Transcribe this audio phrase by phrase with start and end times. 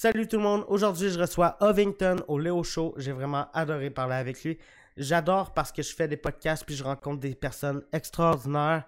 [0.00, 2.94] Salut tout le monde, aujourd'hui je reçois Ovington au Léo Show.
[2.98, 4.56] J'ai vraiment adoré parler avec lui.
[4.96, 8.84] J'adore parce que je fais des podcasts puis je rencontre des personnes extraordinaires.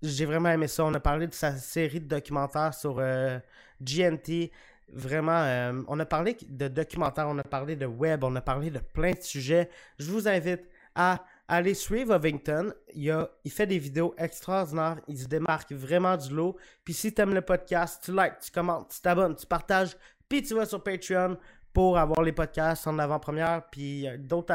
[0.00, 0.84] J'ai vraiment aimé ça.
[0.84, 3.40] On a parlé de sa série de documentaires sur euh,
[3.82, 4.52] GNT.
[4.92, 8.70] Vraiment, euh, on a parlé de documentaires, on a parlé de web, on a parlé
[8.70, 9.68] de plein de sujets.
[9.98, 12.72] Je vous invite à aller suivre Ovington.
[12.94, 15.00] Il, fait des vidéos extraordinaires.
[15.08, 16.56] Il se démarque vraiment du lot.
[16.84, 19.96] Puis si tu aimes le podcast, tu likes, tu commentes, tu t'abonnes, tu partages.
[20.34, 21.36] Puis tu vas sur Patreon
[21.72, 23.62] pour avoir les podcasts en avant-première.
[23.70, 24.52] Puis d'autres,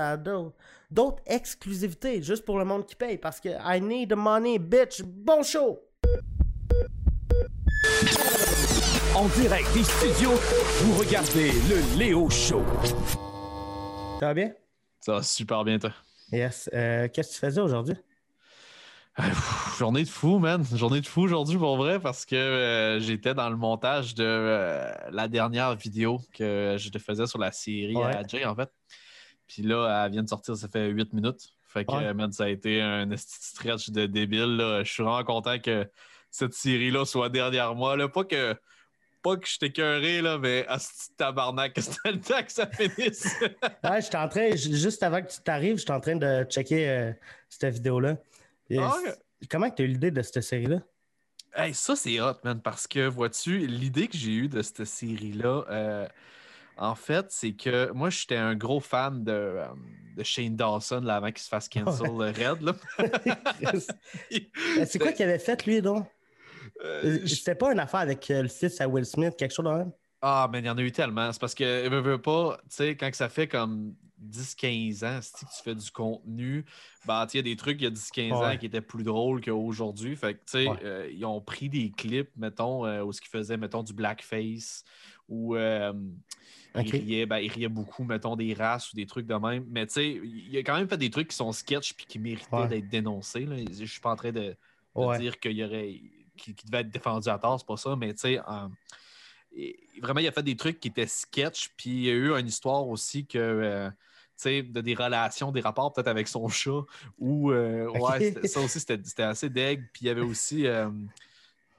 [0.91, 3.17] d'autres exclusivités juste pour le monde qui paye.
[3.17, 5.01] Parce que I need the money, bitch.
[5.01, 5.79] Bon show!
[9.15, 10.33] En direct des studios,
[10.81, 12.61] vous regardez le Léo Show.
[14.19, 14.51] Ça va bien?
[14.99, 15.93] Ça va super bien, toi.
[16.29, 16.69] Yes.
[16.73, 17.95] Euh, qu'est-ce que tu faisais aujourd'hui?
[19.19, 19.23] Euh,
[19.77, 20.63] journée de fou, man.
[20.73, 25.27] Journée de fou aujourd'hui pour vrai parce que euh, j'étais dans le montage de la
[25.27, 28.69] dernière vidéo que je te faisais sur la série à Jay, en fait.
[29.47, 31.53] Puis là, elle vient de sortir, ça fait 8 minutes.
[31.65, 34.57] Fait que, man, ça a été un stretch de débile.
[34.57, 34.83] Là.
[34.83, 35.89] Je suis vraiment content que
[36.31, 37.95] cette série-là soit derrière moi.
[37.95, 38.07] Là.
[38.07, 38.55] Pas que
[39.21, 42.67] pas que je t'écœuré, là, mais à ce tabarnak, que c'était le temps que ça
[42.67, 43.35] finisse.
[43.83, 47.11] ouais, en train, juste avant que tu t'arrives, j'étais en train de checker euh,
[47.49, 48.17] cette vidéo-là.
[48.77, 48.97] Ah,
[49.49, 50.81] comment tu as eu l'idée de cette série-là?
[51.55, 55.65] Hey, ça, c'est hot, man, parce que, vois-tu, l'idée que j'ai eue de cette série-là,
[55.69, 56.07] euh,
[56.77, 59.65] en fait, c'est que moi, j'étais un gros fan de, euh,
[60.15, 62.75] de Shane Dawson là, avant qu'il se fasse cancel le Red.
[64.85, 66.07] c'est quoi qu'il avait fait, lui, donc?
[66.83, 69.71] Euh, c'était pas une affaire avec euh, le fils à Will Smith, quelque chose de
[69.71, 69.91] même?
[70.21, 71.31] Ah, mais il y en a eu tellement.
[71.31, 73.95] C'est parce que, ne veut pas, tu sais, quand ça fait comme
[74.27, 76.65] 10-15 ans, si tu fais du contenu,
[77.05, 79.41] ben, il y a des trucs il y a 10-15 ans qui étaient plus drôles
[79.41, 80.15] qu'aujourd'hui.
[80.15, 83.57] Fait que, tu sais, euh, ils ont pris des clips, mettons, où ce qu'ils faisaient,
[83.57, 84.83] mettons, du blackface,
[85.27, 85.93] où ils,
[86.75, 89.65] riaient, ben, ils, riaient, beaucoup, mettons, des races ou des trucs de même.
[89.69, 92.19] Mais, tu sais, il a quand même fait des trucs qui sont sketch puis qui
[92.19, 93.45] méritaient d'être dénoncés.
[93.45, 93.55] Là.
[93.57, 94.55] Je suis pas en train de,
[95.17, 96.01] dire qu'il y aurait
[96.35, 98.39] qui, devait être défendu à tort, c'est pas ça, mais tu sais,
[100.01, 102.47] vraiment, il a fait des trucs qui étaient sketch, puis il y a eu une
[102.47, 103.91] histoire aussi que.
[104.45, 106.81] Euh, de des relations, des rapports peut-être avec son chat,
[107.17, 109.87] ou euh, ouais, ça aussi c'était assez deg.
[109.91, 111.09] Puis il y avait aussi, euh, tu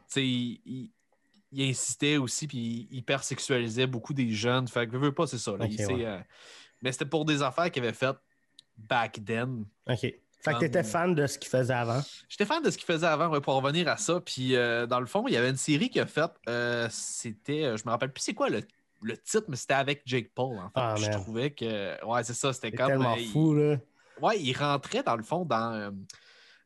[0.09, 0.91] sais, il,
[1.59, 4.69] insistait aussi, puis il hypersexualisait beaucoup des jeunes.
[4.69, 5.57] Fait que, veux pas, c'est ça.
[6.83, 8.19] mais c'était pour des affaires qu'il avait faites
[8.77, 9.65] back then.
[9.89, 10.15] OK.
[10.43, 12.01] Fait que t'étais fan de ce qu'il faisait avant?
[12.29, 14.21] J'étais fan de ce qu'il faisait avant, pour revenir à ça.
[14.21, 16.31] Puis euh, dans le fond, il y avait une série qu'il a faite.
[16.49, 18.63] Euh, c'était, euh, je me rappelle plus c'est quoi le,
[19.25, 20.59] titre, mais c'était avec Jake Paul.
[20.59, 20.71] En fait.
[20.75, 22.89] Ah, je trouvais que, ouais, c'est ça, c'était comme.
[22.89, 23.77] tellement fou, là.
[24.21, 25.95] Ouais, il rentrait dans le fond dans,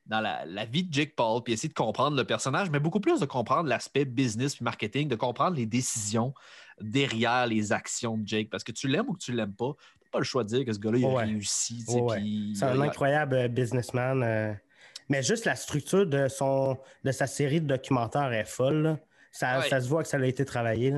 [0.06, 3.20] dans la, vie de Jake Paul, puis essayer de comprendre le personnage, mais beaucoup plus
[3.20, 6.34] de comprendre l'aspect business puis marketing, de comprendre les décisions
[6.80, 8.50] derrière les actions de Jake.
[8.50, 9.72] Parce que tu l'aimes ou que tu l'aimes pas,
[10.10, 11.84] pas le choix de dire que ce gars-là, il a réussi.
[12.54, 14.22] C'est un incroyable euh, businessman.
[14.22, 14.52] Euh.
[15.08, 18.98] mais juste la structure de, son, de sa série de documentaires est folle.
[19.32, 20.94] Ça, se voit que ça a été travaillé.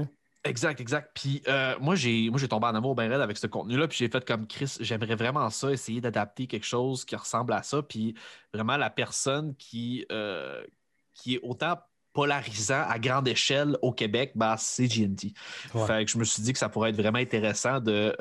[0.47, 1.11] Exact, exact.
[1.15, 3.89] Puis euh, moi, j'ai moi j'ai tombé en amour bien raide avec ce contenu-là.
[3.89, 7.63] Puis j'ai fait comme Chris, j'aimerais vraiment ça, essayer d'adapter quelque chose qui ressemble à
[7.63, 7.83] ça.
[7.83, 8.15] Puis
[8.53, 10.07] vraiment la personne qui,
[11.15, 11.77] qui est autant
[12.13, 15.35] polarisant à grande échelle au Québec, bah, c'est GNT.
[15.87, 18.15] Fait que je me suis dit que ça pourrait être vraiment intéressant de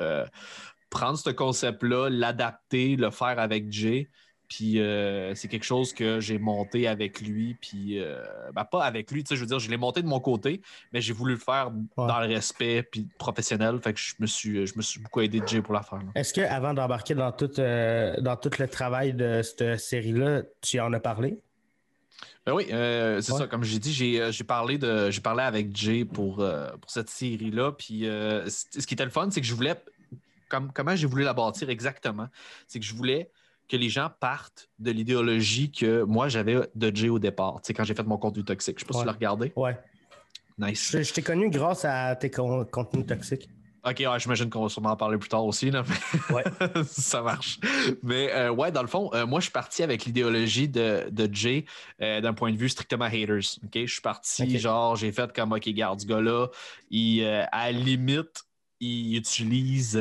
[0.90, 4.10] prendre ce concept-là, l'adapter, le faire avec Jay.
[4.48, 8.24] Puis euh, c'est quelque chose que j'ai monté avec lui, puis euh,
[8.54, 10.62] ben, pas avec lui, tu sais, je veux dire, je l'ai monté de mon côté,
[10.92, 13.78] mais j'ai voulu le faire dans le respect puis professionnel.
[13.82, 16.00] Fait que je me suis, je me suis beaucoup aidé de Jay pour la faire.
[16.14, 20.78] Est-ce que avant d'embarquer dans tout, euh, dans tout le travail de cette série-là, tu
[20.80, 21.38] en as parlé?
[22.44, 23.48] Ben oui, c'est ça.
[23.48, 27.72] Comme j'ai dit, j'ai parlé de, j'ai parlé avec Jay pour, pour cette série-là.
[27.72, 29.74] Puis ce qui était le fun, c'est que je voulais
[30.48, 32.28] comment j'ai voulu la bâtir exactement,
[32.66, 33.30] c'est que je voulais
[33.68, 37.74] que les gens partent de l'idéologie que moi j'avais de Jay au départ, tu sais,
[37.74, 38.78] quand j'ai fait mon contenu toxique.
[38.78, 39.52] Je sais pas si tu l'as regardé.
[39.56, 39.78] Ouais.
[40.58, 40.96] Nice.
[40.98, 43.48] Je, t'ai connu grâce à tes contenus toxiques.
[43.84, 45.70] Ok, ouais, j'imagine qu'on va sûrement en parler plus tard aussi.
[45.70, 45.84] Là,
[46.30, 46.42] Ouais.
[46.86, 47.60] ça marche.
[48.02, 51.32] Mais euh, ouais, dans le fond, euh, moi, je suis parti avec l'idéologie de, de
[51.32, 51.66] Jay
[52.02, 53.58] euh, d'un point de vue strictement haters.
[53.64, 56.48] Ok, Je suis parti, genre, j'ai fait comme, ok, garde, ce gars-là,
[56.90, 58.42] il, à la limite,
[58.80, 59.96] il utilise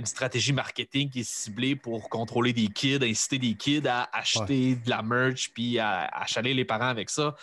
[0.00, 4.76] une stratégie marketing qui est ciblée pour contrôler des kids, inciter des kids à acheter
[4.76, 7.36] de la merch, puis à, achaler les parents avec ça.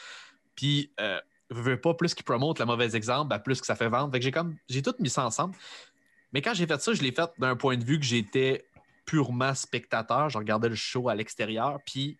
[0.56, 3.90] Puis, euh, veux pas plus qu'il promote le mauvais exemple, ben, plus que ça fait
[3.90, 4.12] vendre.
[4.12, 5.56] Fait que j'ai comme j'ai tout mis ça ensemble.
[6.34, 8.66] Mais quand j'ai fait ça, je l'ai fait d'un point de vue que j'étais
[9.06, 10.30] purement spectateur.
[10.30, 11.80] Je regardais le show à l'extérieur.
[11.86, 12.18] Puis,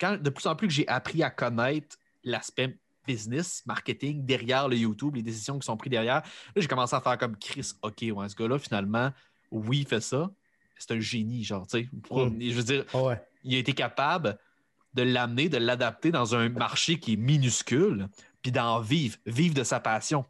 [0.00, 4.76] quand de plus en plus que j'ai appris à connaître l'aspect business, marketing derrière le
[4.76, 6.22] YouTube, les décisions qui sont prises derrière.
[6.22, 9.10] Là, j'ai commencé à faire comme Chris, OK, ouais, ce gars-là, finalement,
[9.50, 10.30] oui, il fait ça.
[10.78, 11.88] C'est un génie, genre, tu sais.
[12.10, 12.40] Mm.
[12.40, 13.22] Je veux dire, Ah ouais.
[13.44, 14.38] il a été capable
[14.94, 18.08] de l'amener, de l'adapter dans un marché qui est minuscule,
[18.42, 20.24] puis d'en vivre, vivre de sa passion.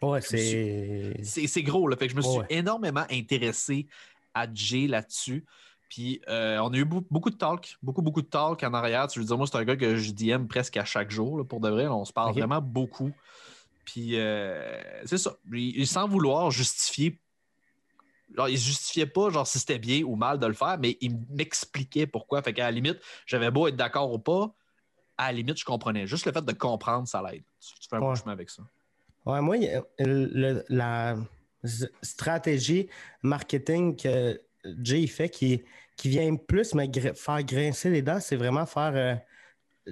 [0.00, 1.20] Ouais, Je me c'est.
[1.24, 1.96] C'est c'est gros, là.
[1.96, 2.46] Fait que je me suis Ouais.
[2.50, 3.88] énormément intéressé
[4.34, 5.44] à Jay là-dessus.
[5.88, 9.06] Puis euh, on a eu beau- beaucoup de talk, beaucoup, beaucoup de talk en arrière.
[9.08, 11.44] Tu veux dire, moi, c'est un gars que je DM presque à chaque jour, là,
[11.44, 11.86] pour de vrai.
[11.88, 13.10] On se parle vraiment beaucoup.
[13.84, 15.36] Puis euh, c'est ça.
[15.52, 17.18] Il, sans vouloir justifier.
[18.36, 21.16] Genre, il justifiait pas genre si c'était bien ou mal de le faire, mais il
[21.30, 22.42] m'expliquait pourquoi.
[22.42, 24.54] Fait qu'à la limite, j'avais beau être d'accord ou pas,
[25.16, 26.06] à la limite, je comprenais.
[26.06, 27.42] Juste le fait de comprendre, ça l'aide.
[27.60, 28.14] Tu, tu fais un Ouais.
[28.14, 28.62] chemin avec ça.
[29.24, 29.56] Ouais, moi,
[29.98, 31.16] le- la
[32.02, 32.88] stratégie
[33.22, 34.40] marketing que
[34.82, 35.62] Jay fait qui,
[35.96, 38.92] qui vient plus me gr- faire grincer les dents, c'est vraiment faire.
[38.94, 39.14] euh,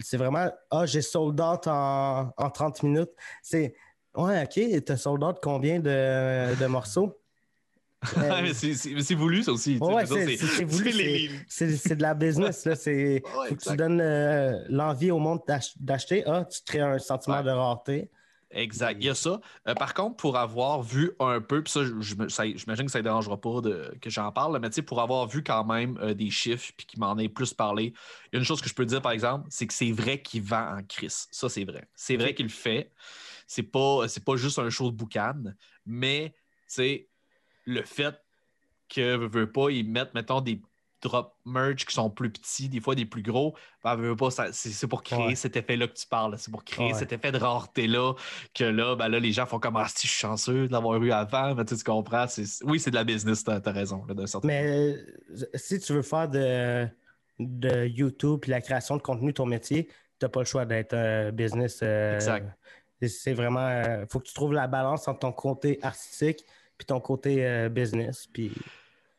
[0.00, 0.50] c'est vraiment.
[0.70, 3.10] Ah, j'ai sold out en, en 30 minutes.
[3.42, 3.74] C'est.
[4.14, 7.18] Ouais, OK, t'as sold out combien de, de morceaux?
[8.18, 9.78] Euh, mais c'est- voulu, ça aussi.
[9.80, 10.92] Ouais, c'est- voulu,
[11.48, 12.74] c'est de la business, là.
[12.86, 16.22] Ouais, Faut que tu donnes euh, l'envie au monde d'ach- d'acheter.
[16.26, 17.44] Ah, tu crées un sentiment Ouais.
[17.44, 18.10] de rareté.
[18.52, 19.40] Exact, il y a ça.
[19.66, 23.40] Euh, par contre, pour avoir vu un peu, puis ça, j'imagine que ça ne dérangera
[23.40, 26.30] pas de, que j'en parle, mais tu sais, pour avoir vu quand même euh, des
[26.30, 27.92] chiffres puis qu'il m'en ait plus parlé,
[28.26, 30.22] il y a une chose que je peux dire, par exemple, c'est que c'est vrai
[30.22, 31.26] qu'il vend en crise.
[31.32, 31.88] Ça, c'est vrai.
[31.94, 32.92] C'est vrai qu'il le fait.
[33.48, 35.42] C'est pas, c'est pas juste un show de boucan,
[35.84, 37.08] mais tu sais,
[37.64, 38.14] le fait
[38.88, 40.60] que veut pas, ils mettent, mettons, des
[41.02, 43.54] drop merch qui sont plus petits, des fois des plus gros,
[43.84, 45.34] ben, pas, c'est pour créer Ouais.
[45.34, 46.36] cet effet-là que tu parles.
[46.38, 46.98] C'est pour créer Ouais.
[46.98, 48.14] cet effet de rareté-là
[48.54, 51.02] que là, ben là, les gens font comme Ah, si je suis chanceux de l'avoir
[51.02, 52.26] eu avant, mais tu, comprends.
[52.64, 54.14] Oui, c'est de la business, t'as as raison, là,
[54.44, 56.88] Mais euh, si tu veux faire de,
[57.38, 59.92] de YouTube et la création de contenu ton métier, tu
[60.22, 61.80] n'as pas le choix d'être un business.
[61.82, 62.48] euh, Exact.
[63.06, 63.82] c'est- vraiment.
[64.00, 66.44] Il faut que tu trouves la balance entre ton côté artistique
[66.78, 68.26] puis ton côté euh, business.
[68.26, 68.50] Puis,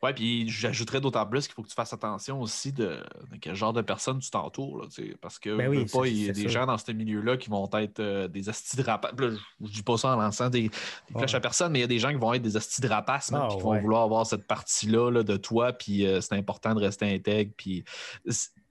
[0.04, 3.56] Ouais, puis j'ajouterais d'autant plus qu'il faut que tu fasses attention aussi de, de quel
[3.56, 4.88] genre de personne tu t'entoures.
[5.22, 6.50] Parce que Ben oui, pas, il y a des sûr.
[6.52, 9.14] gens dans ce milieu-là qui vont être euh, des astis de rapaces.
[9.18, 9.36] Je,
[9.66, 10.70] je dis pas ça en lançant des, des
[11.16, 11.36] flèches Ouais.
[11.38, 13.32] à personne, mais il y a des gens qui vont être des astis de rapaces,
[13.34, 16.80] Ah, qui vont vouloir avoir cette partie-là là, de toi, puis euh, c'est important de
[16.80, 17.54] rester intègre.
[17.58, 17.84] Puis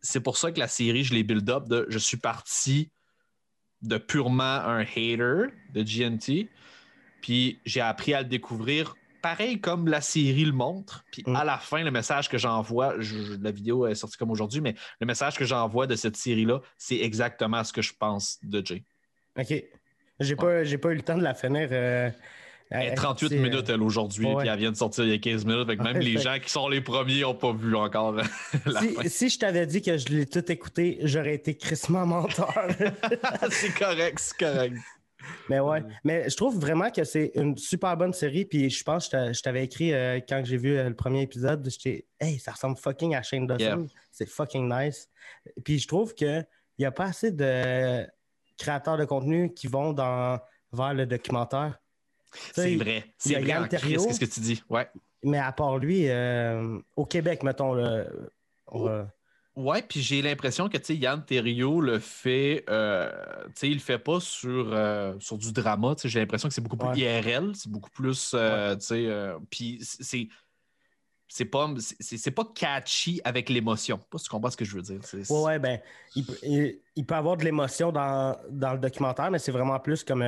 [0.01, 1.65] c'est pour ça que la série, je l'ai build up.
[1.67, 2.91] De, je suis parti
[3.83, 6.49] de purement un hater de GNT,
[7.21, 8.95] puis j'ai appris à le découvrir
[9.27, 11.05] pareil comme la série le montre.
[11.11, 11.35] Puis Mm.
[11.37, 14.75] à la fin, le message que j'envoie, je- la vidéo est sortie comme aujourd'hui, mais
[15.01, 18.85] le message que j'envoie de cette série-là, c'est exactement ce que je pense de Jay.
[19.39, 19.53] OK.
[20.21, 21.69] J'ai pas, j'ai pas eu le temps de la finir.
[21.73, 22.09] euh,
[22.71, 25.11] Elle euh, est 38 c'est, euh, minutes, elle, aujourd'hui, puis elle vient de sortir il
[25.11, 25.67] y a 15 minutes.
[25.69, 28.13] Fait que même Ouais, les fait- gens qui sont les premiers n'ont pas vu encore
[28.67, 29.03] la fin.
[29.03, 32.53] Si, si je t'avais dit que je l'ai tout écouté, j'aurais été crissement menteur.
[33.51, 34.75] c'est correct, c'est correct.
[35.49, 38.45] Mais ouais, mais je trouve vraiment que c'est une super bonne série.
[38.45, 40.95] Puis je pense que je t'a- je t'avais écrit euh, quand j'ai vu euh, le
[40.95, 43.65] premier épisode, j'étais Hey, ça ressemble fucking à Shane Dawson.
[43.65, 43.79] Yeah.
[44.11, 45.09] C'est fucking nice.
[45.65, 46.47] Puis je trouve qu'il
[46.79, 48.07] n'y a pas assez de
[48.59, 50.41] créateurs de contenu qui vont dans,
[50.73, 51.79] vers le documentaire.
[52.55, 53.05] C'est vrai.
[53.19, 54.05] C'est vrai en Terriot.
[54.07, 54.63] qu'est-ce que tu dis?
[54.69, 54.89] Ouais.
[55.23, 58.07] Mais à part lui, euh, au Québec, mettons, le,
[59.57, 63.11] Ouais, puis j'ai l'impression que Yann Terriot le fait, euh,
[63.63, 65.95] il le fait pas sur, euh, sur du drama.
[65.95, 66.99] tu sais, J'ai l'impression que c'est beaucoup plus Ouais.
[66.99, 70.29] IRL, c'est beaucoup plus, euh, euh, puis c'est
[71.29, 73.99] c'est pas c'est pas catchy avec l'émotion.
[73.99, 75.01] Pas si tu comprends ce que je veux dire.
[75.03, 75.81] C'est- Ouais, ben,
[76.15, 79.81] il, peut- il- il peut avoir de l'émotion dans, dans le documentaire, mais c'est vraiment
[79.81, 80.23] plus comme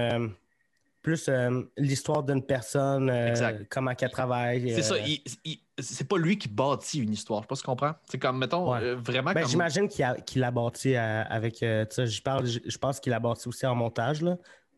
[1.02, 4.71] plus euh, l'histoire d'une personne, euh, comment qu'elle travaille.
[4.75, 7.40] C'est euh, ça, il- c'est pas lui qui bâtit une histoire.
[7.40, 7.95] Je sais pas si tu comprends.
[8.11, 8.83] C'est comme, mettons, Ouais.
[8.83, 9.50] euh, vraiment ben, comme...
[9.50, 11.62] J'imagine qu'il qu'il a bâti avec.
[11.62, 14.37] euh, je parle, je, pense qu'il a bâti aussi en montage, là.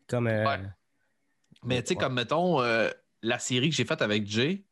[0.09, 0.27] Comme.
[0.27, 0.59] euh, Ouais.
[1.65, 2.01] Mais tu sais, Ouais.
[2.05, 2.91] comme mettons, euh,
[3.23, 4.65] la série que j'ai faite avec Jay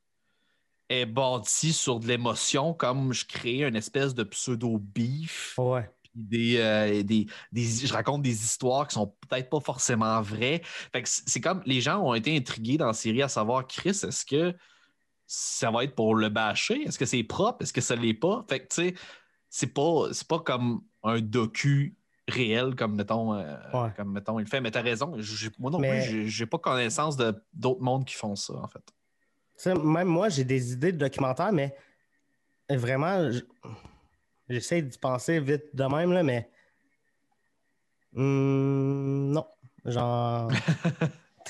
[0.91, 5.55] est bâtie sur de l'émotion, comme je crée une espèce de pseudo-beef.
[5.59, 5.91] ouais.
[6.15, 10.63] Des, euh, des, des- je raconte des histoires qui sont peut-être pas forcément vraies.
[10.93, 13.91] Fait que c'est comme les gens ont été intrigués dans la série à savoir, Chris,
[13.91, 14.55] est-ce que
[15.27, 16.83] ça va être pour le bâcher?
[16.83, 17.63] Est-ce que c'est propre?
[17.63, 18.45] Est-ce que ça l'est pas?
[18.49, 18.95] Fait que tu sais,
[19.49, 21.95] c'est pas, c'est pas comme un docu
[22.27, 23.91] réel comme mettons, euh, Ouais.
[23.97, 24.61] comme mettons il le fait.
[24.61, 28.05] Mais t'as raison, j'ai- moi non Mais- plus, j'ai- j'ai pas connaissance de d'autres mondes
[28.05, 28.83] qui font ça, en fait.
[29.85, 31.75] Même moi, j'ai des idées de documentaire, mais
[32.71, 33.31] vraiment,
[34.49, 36.51] j'essaie d'y penser vite de même, là, mais.
[38.13, 39.47] Hmm, non.
[39.85, 40.51] Genre.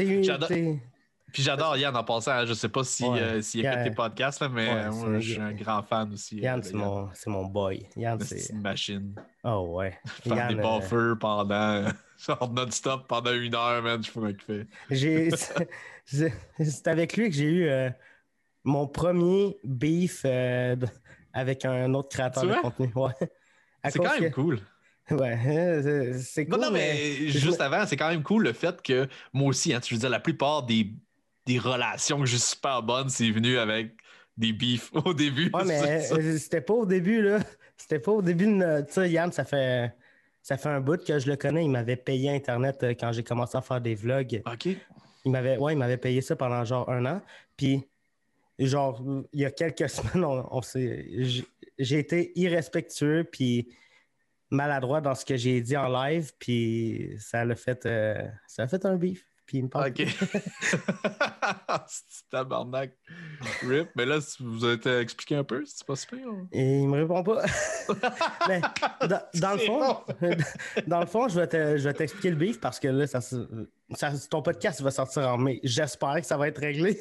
[1.33, 2.47] Puis j'adore Yann en passant.
[2.47, 3.21] Je sais pas s'il si, Ouais.
[3.21, 5.83] euh, écoute Yann- tes podcasts, là, mais Ouais, euh, moi, c'est- je suis un grand
[5.83, 6.37] fan aussi.
[6.37, 7.87] Yann, euh, c'est de mon, c'est mon boy.
[7.97, 8.53] Yann, C'est c'est.
[8.55, 9.15] une machine.
[9.45, 9.99] Oh ouais.
[10.25, 11.85] Faire Yann, des euh, buffers pendant,
[12.19, 14.03] genre non-stop pendant une heure, man.
[14.03, 14.11] Je
[14.47, 14.67] fait.
[14.91, 15.31] J'ai,
[16.07, 16.33] c'est
[16.65, 17.91] c'est avec lui que j'ai eu euh,
[18.65, 20.25] mon premier beef
[20.77, 20.87] de-
[21.33, 22.91] avec un autre créateur de contenu.
[22.95, 23.13] Ouais.
[23.91, 24.61] C'est quand même que- cool.
[25.11, 26.65] Ouais, euh, c'est- Non, cool.
[26.67, 29.81] non, mais je juste avant, c'est quand même cool le fait que moi aussi, hein,
[29.81, 30.93] tu veux dire, la plupart des,
[31.47, 33.93] des relations que j'ai super bonnes, c'est venu avec
[34.37, 35.51] des beefs au début.
[35.55, 37.39] Ouais, mais euh, c'était pas au début, là.
[37.79, 38.83] C'était pas au début de.
[38.87, 39.95] Tu sais, Yann, ça fait.
[40.43, 41.65] Ça fait un bout que je le connais.
[41.65, 44.43] Il m'avait payé Internet euh, quand j'ai commencé à faire des vlogs.
[44.47, 44.69] OK.
[45.25, 47.23] Il m'avait, ouais, il m'avait payé ça pendant genre un an.
[47.57, 47.83] Puis,
[48.67, 51.45] genre, il y a quelques semaines, on, on j'ai-
[51.99, 53.69] été irrespectueux puis
[54.51, 56.33] maladroit dans ce que j'ai dit en live.
[56.39, 58.15] Puis, ça l'a fait, euh,
[58.47, 59.25] ça a fait un beef.
[59.47, 59.89] Puis, il me parle.
[59.91, 60.03] OK.
[61.87, 62.93] c'est tabarnak.
[63.63, 63.89] Rip.
[63.97, 66.19] Mais là, vous avez expliqué un peu, c'est pas super.
[66.53, 67.45] Et il me répond pas.
[68.49, 68.61] Mais
[69.07, 69.81] dans, dans le fond,
[70.21, 70.37] bon.
[70.87, 74.43] dans le fond, je vais te- t'expliquer le beef parce que là, ça, ça- ton
[74.43, 75.61] podcast va sortir en mai.
[75.63, 77.01] J'espère que ça va être réglé.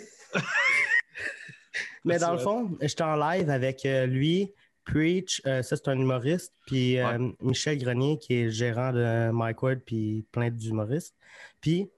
[2.06, 4.54] Mais dans le fond, j'étais en live avec euh, lui,
[4.88, 9.62] Preach, euh, ça c'est un humoriste, puis euh, Michel Grenier qui est gérant de Mike
[9.62, 11.16] Ward, puis plein d'humoristes.
[11.60, 11.90] Puis,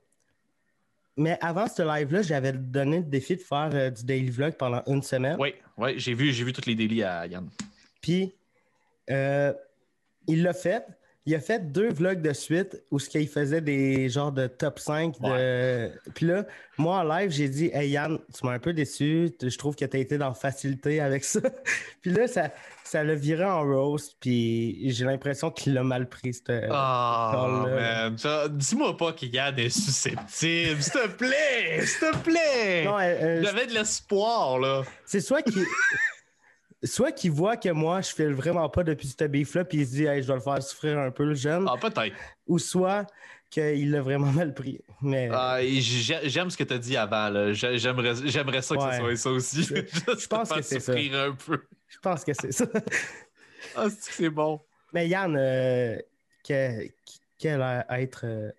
[1.15, 4.81] mais avant ce live-là, j'avais donné le défi de faire euh, du daily vlog pendant
[4.87, 5.37] une semaine.
[5.39, 7.49] Oui, ouais, j'ai vu, j'ai vu toutes les délits à Yann.
[8.01, 8.33] Puis,
[9.07, 10.85] il l'a fait.
[11.29, 14.79] Il a fait deux vlogs de suite où ce qu'il faisait des genres de top
[14.79, 15.91] 5 de.
[16.15, 16.43] Puis là,
[16.79, 19.29] moi en live, j'ai dit Hey Yann, tu m'as un peu déçu.
[19.39, 21.39] Je trouve que tu as été dans facilité avec ça.
[22.01, 22.49] puis là, ça,
[22.83, 24.15] ça l'a viré en roast.
[24.19, 26.33] Puis j'ai l'impression qu'il l'a mal pris.
[26.33, 26.49] cette-
[27.67, 28.15] le- man.
[28.57, 30.23] Dis-moi pas que Yann est susceptible.
[30.27, 32.85] S'il te plaît, s'il te plaît.
[32.85, 34.81] Non, euh, euh, J'avais de l'espoir, là.
[35.05, 35.63] c'est soit qu'il.
[36.83, 39.91] Soit qu'il voit que moi, je file vraiment pas depuis ce beef-là, puis il se
[39.91, 41.67] dit, hey, je dois le faire souffrir un peu, le jeune.
[41.69, 42.15] Ah, peut-être.
[42.47, 43.05] ou soit
[43.49, 44.79] qu'il l'a vraiment mal pris.
[45.01, 47.51] Mais Ah, J'aime ce que tu as dit avant.
[47.53, 48.91] J'aimerais ça que Ouais.
[48.93, 49.63] ce soit ça aussi.
[49.63, 50.93] Je- pense que c'est ça.
[50.93, 51.63] souffrir un peu.
[51.87, 52.65] je pense que c'est ça.
[53.75, 54.61] Ah, c'est que c'est bon?
[54.93, 55.97] Mais Yann, euh,
[56.47, 56.87] que-
[57.37, 58.51] quel a- être euh,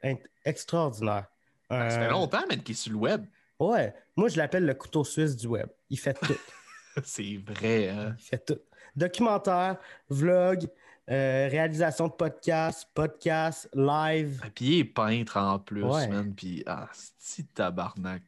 [0.44, 1.24] extraordinaire.
[1.70, 3.24] Ça fait Euh, longtemps, mais qu'il est sur le web.
[3.58, 5.68] Ouais, moi je l'appelle le couteau suisse du web.
[5.88, 6.34] Il fait tout.
[7.04, 8.14] C'est vrai, hein?
[8.18, 8.58] Il fait tout.
[8.96, 9.76] Documentaire,
[10.08, 10.66] vlog,
[11.10, 14.40] euh, réalisation de podcast, podcast, live.
[14.44, 16.08] Ah, Puis il est peintre en plus, Ouais.
[16.08, 16.34] man.
[16.34, 18.22] Puis, ah, c'est tabarnak?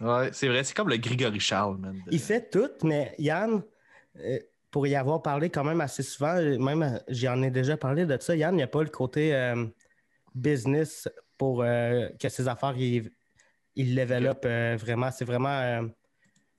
[0.00, 1.94] Ouais, c'est vrai, c'est comme le Grégory Charles, man.
[2.06, 3.62] de- Il fait tout, mais Yann,
[4.20, 4.38] euh,
[4.70, 8.16] pour y avoir parlé quand même assez souvent, euh, même j'en ai déjà parlé de
[8.20, 9.64] ça, Yann, il n'y a pas le côté euh,
[10.34, 11.08] business
[11.38, 13.10] pour que ses affaires, il,
[13.76, 15.10] il euh, vraiment.
[15.10, 15.88] C'est vraiment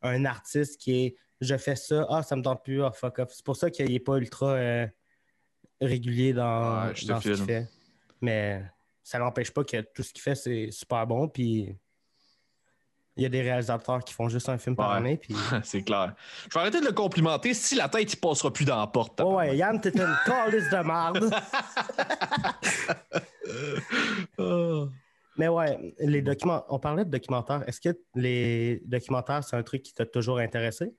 [0.02, 3.32] un artiste qui est je fais ça, ah, ça me tente plus, ah, fuck off.
[3.34, 4.88] C'est pour ça qu'il n'est pas ultra euh,
[5.82, 7.68] régulier dans, Ouais, je te dans ce qu'il fait.
[8.22, 8.64] Mais
[9.04, 11.28] ça n'empêche pas que tout ce qu'il fait, c'est super bon.
[11.28, 11.78] Puis
[13.18, 15.18] il y a des réalisateurs qui font juste un film par année.
[15.18, 15.36] Puis...
[15.64, 16.16] c'est clair.
[16.50, 17.54] Je vais arrêter de le complimenter.
[17.54, 19.22] Si la tête, il passera plus dans la porte.
[19.24, 21.34] Oh ouais, Yann, t'es une calice de merde.
[24.38, 24.90] Ah.
[25.38, 27.64] Mais ouais, les documents, on parlait de documentaires.
[27.68, 30.94] Est-ce que les documentaires, c'est un truc qui t'a toujours intéressé?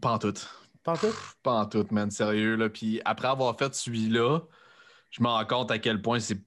[0.00, 0.34] Pas en tout.
[0.82, 1.14] Pas en tout?
[1.42, 2.10] Pas en tout, man.
[2.10, 2.68] Sérieux, là.
[2.68, 4.40] Puis après avoir fait celui-là,
[5.10, 6.40] je me rends compte à quel point c'est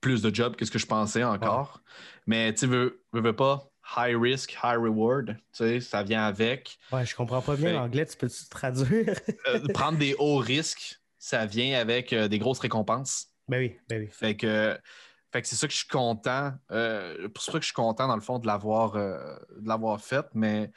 [0.00, 1.82] plus de job que ce que je pensais encore.
[2.26, 5.28] Mais tu veux, veux, veux pas, high risk, high reward.
[5.28, 6.78] Tu sais, ça vient avec.
[6.92, 8.06] Ouais, je comprends pas bien l'anglais.
[8.06, 9.14] Tu peux-tu traduire?
[9.46, 13.26] Euh, prendre des hauts risques, ça vient avec euh, des grosses récompenses.
[13.46, 14.08] ben oui, ben oui.
[14.10, 14.78] Fait que,
[15.30, 16.52] fait que c'est ça que je suis content.
[16.70, 20.00] euh, c'est pour ça que je suis content, dans le fond, de l'avoir, de l'avoir
[20.00, 20.24] fait.
[20.32, 20.70] Mais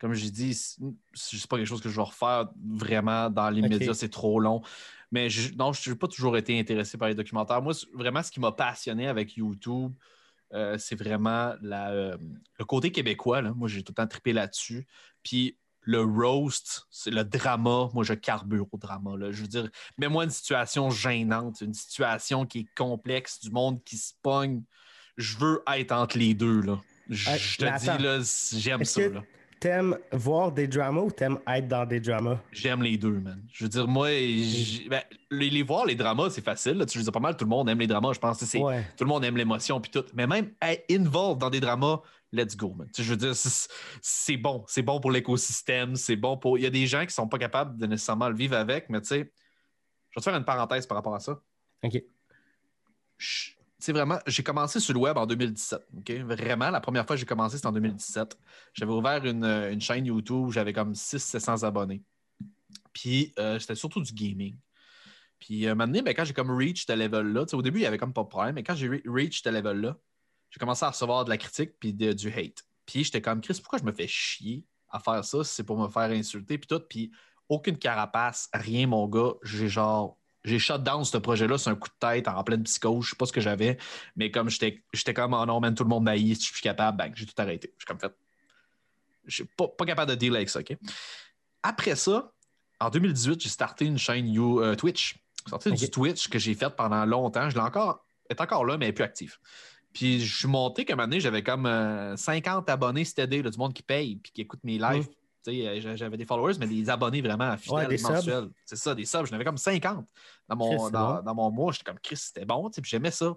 [0.00, 3.68] comme j'ai dit, c'est pas quelque chose que je vais refaire vraiment dans les Ok.
[3.68, 4.62] médias, c'est trop long.
[5.12, 7.60] Mais je, non, je n'ai pas toujours été intéressé par les documentaires.
[7.60, 9.92] Moi, vraiment, ce qui m'a passionné avec YouTube,
[10.54, 12.16] euh, c'est vraiment la, euh,
[12.58, 13.42] le côté québécois.
[13.42, 13.52] là.
[13.52, 14.86] Moi, j'ai tout le temps trippé là-dessus.
[15.22, 17.88] Puis le roast, c'est le drama.
[17.92, 19.16] Moi, je carbure au drama.
[19.18, 19.30] là.
[19.32, 23.96] Je veux dire, mets-moi une situation gênante, une situation qui est complexe, du monde qui
[23.96, 24.62] se pogne.
[25.18, 26.60] Je veux être entre les deux.
[26.62, 26.80] Là.
[27.08, 28.02] Je Hey, je mais te dis, attends.
[28.02, 28.18] là,
[28.56, 29.02] j'aime ça.
[29.02, 29.22] que- là.
[29.60, 32.38] T'aimes voir des dramas ou t'aimes être dans des dramas?
[32.50, 33.42] J'aime les deux, man.
[33.52, 36.72] Je veux dire, moi, ben, les, les voir, les dramas, c'est facile.
[36.78, 36.86] Là.
[36.86, 38.14] Tu veux dire, pas mal, tout le monde aime les dramas.
[38.14, 38.82] Je pense que c'est Ouais.
[38.96, 40.04] tout le monde aime l'émotion puis tout.
[40.14, 42.00] Mais même être involved dans des dramas,
[42.32, 42.86] let's go, man.
[42.86, 43.68] Tu sais, je veux dire, c'est-
[44.00, 44.64] c'est bon.
[44.66, 45.94] C'est bon pour l'écosystème.
[45.94, 46.56] C'est bon pour.
[46.56, 49.02] Il y a des gens qui sont pas capables de nécessairement le vivre avec, mais
[49.02, 51.38] tu sais, je vais te faire une parenthèse par rapport à ça.
[51.82, 52.02] OK.
[53.18, 53.50] Je-
[53.80, 55.86] c'est vraiment, j'ai commencé sur le web en 2017.
[55.98, 56.10] OK?
[56.20, 58.38] Vraiment, la première fois que j'ai commencé, c'était en 2017.
[58.74, 62.02] J'avais ouvert une, une chaîne YouTube, j'avais comme 600-700 abonnés.
[62.92, 64.56] Puis euh, c'était surtout du gaming.
[65.38, 67.98] Puis moment donné, ben, quand j'ai comme reach ce level-là, au début, il n'y avait
[67.98, 69.96] comme pas de problème, mais quand j'ai reach ce level-là,
[70.50, 72.64] j'ai commencé à recevoir de la critique puis du hate.
[72.84, 75.78] Puis j'étais comme, Chris, pourquoi je me fais chier à faire ça si c'est pour
[75.78, 76.80] me faire insulter puis tout?
[76.88, 77.10] Puis
[77.48, 79.32] aucune carapace, rien, mon gars.
[79.42, 83.04] J'ai genre j'ai shut down ce projet-là c'est un coup de tête en pleine psychose.
[83.04, 83.78] Je sais pas ce que j'avais,
[84.16, 84.82] mais comme j'étais
[85.14, 87.34] comme oh non, man, tout le monde maïs, si je suis capable, ben, j'ai tout
[87.38, 87.72] arrêté.
[87.76, 88.12] Je suis comme fait.
[89.26, 90.76] Je suis pas, pas capable de deal avec ça, OK?
[91.62, 92.32] Après ça,
[92.80, 95.18] en 2018, j'ai starté une chaîne you, euh, Twitch.
[95.48, 97.48] Sorti du Twitch que j'ai fait pendant longtemps.
[97.50, 99.38] Je l'ai encore, est encore là, mais elle est plus active.
[99.92, 101.64] Puis je suis monté comme année, j'avais comme
[102.16, 105.08] 50 euh, abonnés steady, du monde qui paye puis qui écoute mes lives.
[105.46, 108.48] J'avais des followers, mais des abonnés vraiment fidèles mensuels.
[108.64, 109.26] C'est ça, des subs.
[109.26, 110.06] J'en avais comme 50
[110.48, 111.72] dans mon, dans, mon mois.
[111.72, 113.34] J'étais comme Chris, c'était bon, puis j'aimais ça.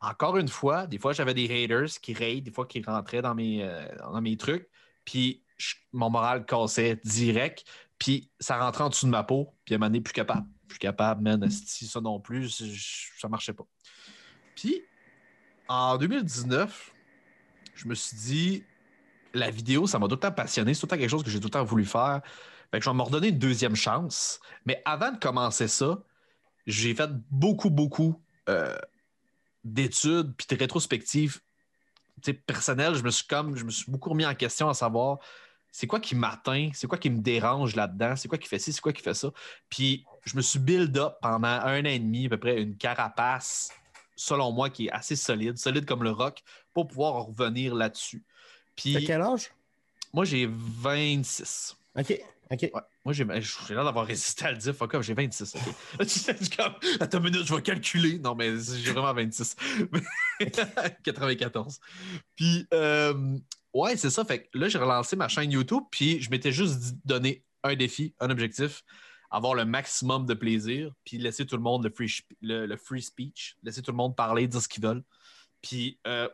[0.00, 3.34] Encore une fois, des fois, j'avais des haters qui raident, des fois qui rentraient dans
[3.34, 4.68] mes, euh, dans mes trucs,
[5.04, 5.44] puis
[5.92, 7.64] mon moral cassait direct,
[7.98, 10.46] puis ça rentrait en dessous de ma peau, puis à un moment donné, plus capable.
[10.66, 12.62] Plus capable, man, si ça non plus,
[13.18, 13.66] ça marchait pas.
[14.56, 14.82] Puis,
[15.68, 16.92] en 2019,
[17.74, 18.64] je me suis dit,
[19.34, 20.74] la vidéo, ça m'a tout le temps passionné.
[20.74, 22.20] C'est tout le temps quelque chose que j'ai tout le temps voulu faire.
[22.72, 24.40] Je vais me redonner une deuxième chance.
[24.64, 26.02] Mais avant de commencer ça,
[26.66, 28.78] j'ai fait beaucoup, beaucoup euh,
[29.64, 31.40] d'études puis de rétrospectives
[32.46, 32.94] personnelles.
[32.94, 35.18] Je me suis comme je me suis beaucoup remis en question à savoir
[35.72, 38.72] c'est quoi qui m'atteint, c'est quoi qui me dérange là-dedans, c'est quoi qui fait ci,
[38.74, 39.32] c'est quoi qui fait ça?
[39.70, 42.76] Puis je me suis build up pendant un an et demi, à peu près, une
[42.76, 43.70] carapace,
[44.14, 46.42] selon moi, qui est assez solide, solide comme le rock,
[46.74, 48.22] pour pouvoir revenir là-dessus.
[48.76, 49.50] Puis, quel âge?
[50.12, 51.76] Moi, j'ai 26.
[51.98, 52.20] OK.
[52.50, 52.70] OK.
[53.04, 54.74] Moi, j'ai l'air d'avoir résisté à le dire.
[54.74, 55.54] Fuck off, j'ai 26.
[56.56, 58.18] comme, attends une minute, je vais calculer.
[58.18, 59.56] Non, mais j'ai vraiment 26.
[61.02, 61.80] 94.
[62.36, 63.38] Puis, euh,
[63.72, 64.24] ouais, c'est ça.
[64.24, 65.84] Fait que là, j'ai relancé ma chaîne YouTube.
[65.90, 68.84] Puis, je m'étais juste donné un défi, un objectif
[69.32, 73.56] avoir le maximum de plaisir, puis laisser tout le monde le free, le, free speech,
[73.62, 75.02] laisser tout le monde parler, dire ce qu'ils veulent.
[75.62, 76.28] Puis euh,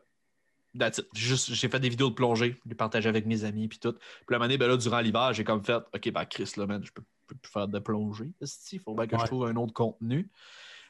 [1.15, 3.93] j'ai fait des vidéos de plongée, les partager avec mes amis, puis tout.
[3.93, 6.85] Puis la un ben là, durant l'hiver, j'ai comme fait, OK, ben Chris, là, man,
[6.85, 8.33] je peux, peux plus faire de plongée.
[8.73, 10.31] Il faut bien que je trouve un autre contenu.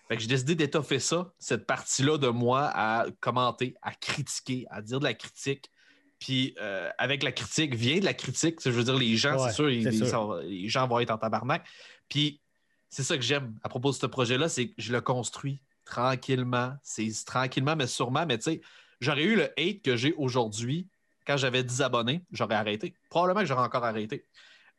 [0.09, 4.81] Fait que j'ai décidé d'étoffer ça, cette partie-là de moi, à commenter, à critiquer, à
[4.81, 5.71] dire de la critique.
[6.19, 8.59] Puis euh, avec la critique, vient de la critique.
[8.65, 11.65] Je veux dire, les gens, c'est sûr, les, gens vont être en tabarnak.
[12.09, 12.41] Puis
[12.89, 16.73] c'est ça que j'aime à propos de ce projet-là, c'est que je le construis tranquillement.
[16.83, 18.25] C'est tranquillement, mais sûrement.
[18.27, 18.61] Mais tu sais,
[19.01, 20.89] J'aurais eu le hate que j'ai aujourd'hui
[21.29, 22.95] quand j'avais 10 abonnés, j'aurais arrêté.
[23.11, 24.25] Probablement que j'aurais encore arrêté.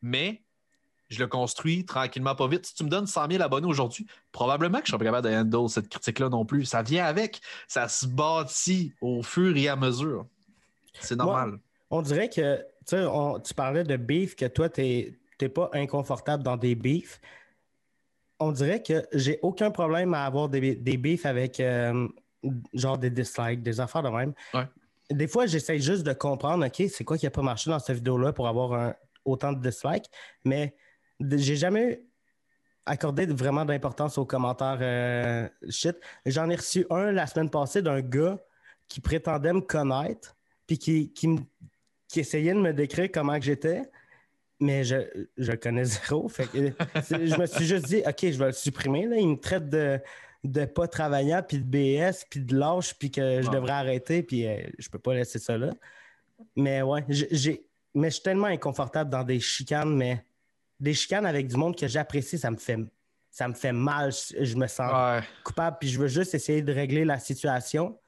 [0.01, 0.41] Mais
[1.09, 2.65] je le construis tranquillement, pas vite.
[2.65, 5.35] Si tu me donnes 100 000 abonnés aujourd'hui, probablement que je serais pas capable de
[5.35, 6.65] handle cette critique-là non plus.
[6.65, 7.39] Ça vient avec.
[7.67, 10.25] Ça se bâtit au fur et à mesure.
[10.99, 11.59] C'est normal.
[11.91, 14.81] on dirait que, tu parlais de beef, que toi, tu
[15.39, 17.21] n'es pas inconfortable dans des beefs.
[18.39, 22.07] On dirait que j'ai aucun problème à avoir des, des beefs avec euh,
[22.73, 24.33] genre des dislikes, des affaires de même.
[25.09, 27.95] Des fois, j'essaie juste de comprendre, OK, c'est quoi qui n'a pas marché dans cette
[27.97, 28.93] vidéo-là pour avoir
[29.25, 30.05] autant de dislikes,
[30.45, 30.75] mais
[31.19, 32.03] j'ai jamais
[32.85, 35.95] accordé vraiment d'importance aux commentaires euh, shit.
[36.25, 38.39] J'en ai reçu un la semaine passée d'un gars
[38.87, 43.83] qui prétendait me connaître, puis qui, qui, essayait de me décrire comment j'étais,
[44.59, 46.29] mais je, je connais zéro.
[46.29, 49.05] je me suis juste dit, OK, je vais le supprimer.
[49.05, 49.17] Là.
[49.17, 49.99] Il me traite de
[50.43, 54.47] de pas travaillant, puis de BS, puis de lâche, puis que je devrais arrêter, puis
[54.47, 55.71] euh, je peux pas laisser ça là.
[56.55, 60.23] Mais ouais, j'ai, mais je suis tellement inconfortable dans des chicanes, mais
[60.79, 62.79] des chicanes avec du monde que j'apprécie, ça me fait
[63.31, 64.11] ça me fait mal.
[64.11, 67.99] Je, me sens coupable, puis je veux juste essayer de régler la situation.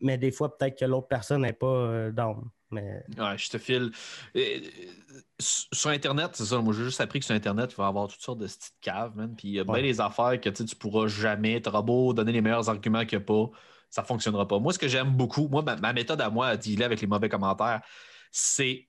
[0.00, 2.42] Mais des fois, peut-être que l'autre personne n'est pas euh, dans.
[2.72, 3.04] Mais...
[3.18, 3.92] Ouais, je te file.
[5.38, 6.58] sur Internet, c'est ça.
[6.58, 8.74] Moi, j'ai juste appris que sur Internet, il va y avoir toutes sortes de petites
[8.80, 9.34] caves, man.
[9.36, 11.60] Puis il y a bien des affaires que tu pourras jamais.
[11.60, 13.50] Tu auras beau donner les meilleurs arguments qu'il n'y a pas.
[13.90, 14.58] Ça ne fonctionnera pas.
[14.58, 17.28] Moi, ce que j'aime beaucoup, moi, ma, méthode à moi à dealer avec les mauvais
[17.28, 17.82] commentaires,
[18.30, 18.88] c'est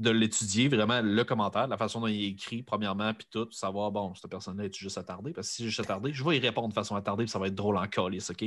[0.00, 3.92] de l'étudier, vraiment le commentaire, la façon dont il est écrit, premièrement, puis tout, savoir,
[3.92, 5.32] bon, cette personne-là est juste attardée?
[5.32, 7.38] Parce que si je suis attardé, je vais y répondre de façon attardée, puis ça
[7.38, 8.44] va être drôle en calice, OK?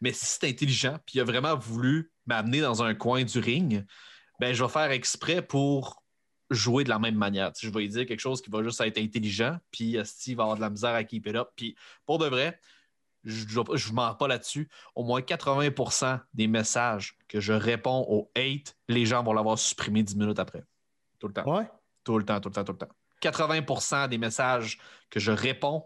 [0.00, 3.86] Mais si c'est intelligent, puis il a vraiment voulu m'amener dans un coin du ring,
[4.40, 6.02] ben je vais faire exprès pour
[6.50, 7.52] jouer de la même manière.
[7.60, 10.56] je vais lui dire quelque chose qui va juste être intelligent, puis Steve va avoir
[10.56, 11.50] de la misère à keep it up.
[11.54, 12.58] Puis pour de vrai,
[13.22, 14.68] je ne mens pas là-dessus.
[14.96, 20.02] Au moins 80% des messages que je réponds au hate, les gens vont l'avoir supprimé
[20.02, 20.64] 10 minutes après.
[21.26, 21.58] Tout le temps.
[21.58, 21.68] Ouais.
[22.04, 22.88] Tout le temps, tout le temps, tout le temps.
[23.22, 24.78] 80% des messages
[25.10, 25.84] que je réponds,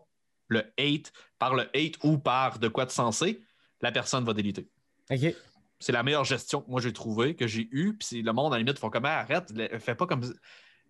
[0.48, 3.40] le hate, par le hate ou par de quoi de sensé,
[3.80, 4.68] la personne va déliter.
[5.10, 5.34] OK.
[5.78, 7.96] C'est la meilleure gestion que moi j'ai trouvée, que j'ai eue.
[7.96, 10.20] Puis le monde, à la limite, font comme Ah, arrête, fais pas comme.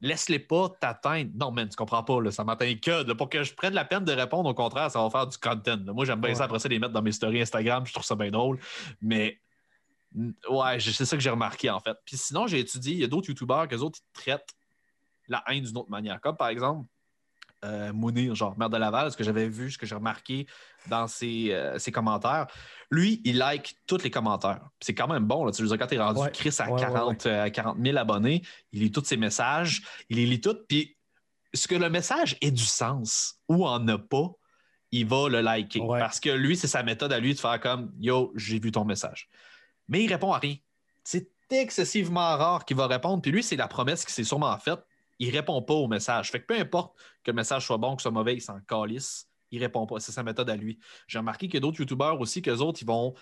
[0.02, 1.30] Laisse-les pas t'atteindre.
[1.34, 3.06] Non, man, tu comprends pas, là, ça m'atteint que.
[3.06, 5.36] là, pour que je prenne la peine de répondre, au contraire, ça va faire du
[5.36, 5.76] content.
[5.84, 5.92] là.
[5.92, 8.16] Moi, j'aime bien ça après ça, les mettre dans mes stories Instagram, je trouve ça
[8.16, 8.58] bien drôle.
[9.02, 9.38] Mais
[10.14, 11.96] ouais, c'est ça que j'ai remarqué en fait.
[12.04, 14.54] Puis sinon, j'ai étudié, il y a d'autres YouTubeurs que autres, ils traitent
[15.28, 16.20] la haine d'une autre manière.
[16.20, 16.86] Comme par exemple,
[17.64, 20.46] euh, Mounir, genre Mère de Laval, ce que j'avais vu, ce que j'ai remarqué
[20.88, 22.46] dans ses, euh, ses commentaires.
[22.90, 24.62] Lui, il like tous les commentaires.
[24.80, 25.44] C'est quand même bon.
[25.44, 25.52] Là.
[25.52, 26.30] Tu veux dire, quand tu es rendu Ouais.
[26.32, 28.42] Chris à Ouais, ouais, 40, euh, à 40 000 abonnés,
[28.72, 30.56] il lit tous ses messages, il les lit tous.
[30.68, 30.96] Puis
[31.52, 34.30] ce que le message ait du sens ou en a pas,
[34.90, 35.82] il va le liker.
[35.86, 38.84] Parce que lui, c'est sa méthode à lui de faire comme Yo, j'ai vu ton
[38.84, 39.28] message.
[39.90, 40.56] Mais il répond à rien.
[41.04, 43.20] C'est excessivement rare qu'il va répondre.
[43.20, 44.80] Puis lui, c'est la promesse qu'il s'est sûrement faite.
[45.18, 46.30] Il répond pas au message.
[46.30, 48.58] Fait que peu importe que le message soit bon, que ce soit mauvais, il s'en
[48.60, 49.28] calisse.
[49.50, 49.98] Il répond pas.
[50.00, 50.78] C'est sa méthode à lui.
[51.08, 53.14] J'ai remarqué qu'il y a d'autres YouTubeurs aussi, qu'eux autres, ils vont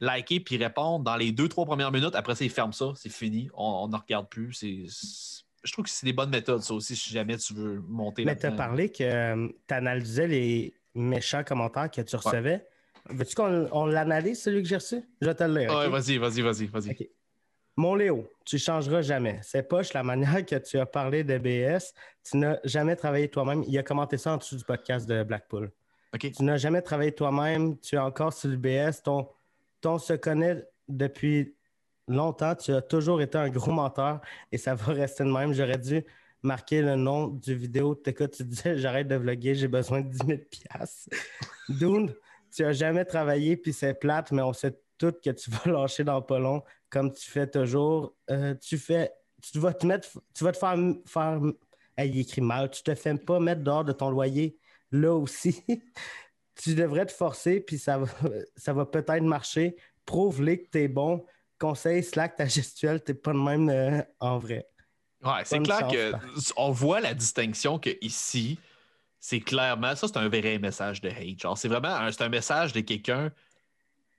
[0.00, 2.14] liker puis répondre dans les deux, trois premières minutes.
[2.14, 2.92] Après ça, ils ferment ça.
[2.96, 3.50] C'est fini.
[3.54, 4.52] On ne regarde plus.
[4.54, 8.24] C'est- Je trouve que c'est des bonnes méthodes, ça aussi, si jamais tu veux monter
[8.24, 12.64] Mais tu as parlé que tu analysais les méchants commentaires que tu recevais.
[13.10, 15.02] Veux-tu qu'on on l'analyse, celui que j'ai reçu?
[15.20, 15.70] Je te le lire.
[15.70, 15.92] Ouais, ok?
[15.92, 17.10] vas-y, vas-y, vas-y, vas-y.
[17.76, 19.38] Mon Léo, tu changeras jamais.
[19.42, 21.94] C'est poche la manière que tu as parlé de BS.
[22.28, 23.64] Tu n'as jamais travaillé toi-même.
[23.68, 25.70] Il a commenté ça en dessous du podcast de Blackpool.
[26.18, 27.78] Tu n'as jamais travaillé toi-même.
[27.78, 29.02] Tu es encore sur le BS.
[29.04, 29.28] Ton,
[29.80, 31.54] ton se connaît depuis
[32.08, 32.56] longtemps.
[32.56, 35.52] Tu as toujours été un gros menteur et ça va rester de même.
[35.52, 36.04] J'aurais dû
[36.42, 37.94] marquer le nom du vidéo.
[37.94, 41.10] T'écoutes, tu disais j'arrête de vlogger, j'ai besoin de 10 000 piastres.
[41.68, 42.12] Dune,
[42.50, 46.04] tu as jamais travaillé puis c'est plate, mais on sait tout que tu vas lâcher
[46.04, 48.14] dans pas long comme tu fais toujours.
[48.30, 51.40] Euh, tu fais, tu vas te mettre, tu vas te faire, faire
[51.98, 52.70] Hey, il écrit mal.
[52.70, 54.56] Tu te fais pas mettre dehors de ton loyer
[54.92, 55.64] là aussi.
[56.54, 58.06] tu devrais te forcer, puis ça va,
[58.56, 59.76] ça va peut-être marcher.
[60.06, 61.24] Prouve-les que tu es bon.
[61.58, 64.68] Conseil, Slack, ta gestuelle, t'es pas de même euh, en vrai.
[65.24, 66.22] Ouais, c'est clair chance, que par
[66.56, 68.60] on voit la distinction que ici,
[69.20, 71.40] c'est clairement ça, c'est un vrai message de hate.
[71.40, 73.30] Genre, c'est vraiment un, c'est un message de quelqu'un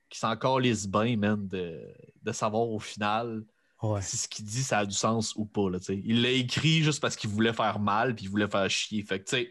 [0.09, 1.81] qui s'en calisse bien, man, de,
[2.21, 3.43] de savoir au final
[3.81, 4.01] Ouais.
[4.01, 5.69] si ce qu'il dit, ça a du sens ou pas.
[5.69, 9.03] Là, il l'a écrit juste parce qu'il voulait faire mal puis il voulait faire chier.
[9.03, 9.49] Fait que,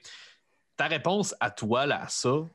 [0.77, 2.47] ta réponse à toi, là, à ça,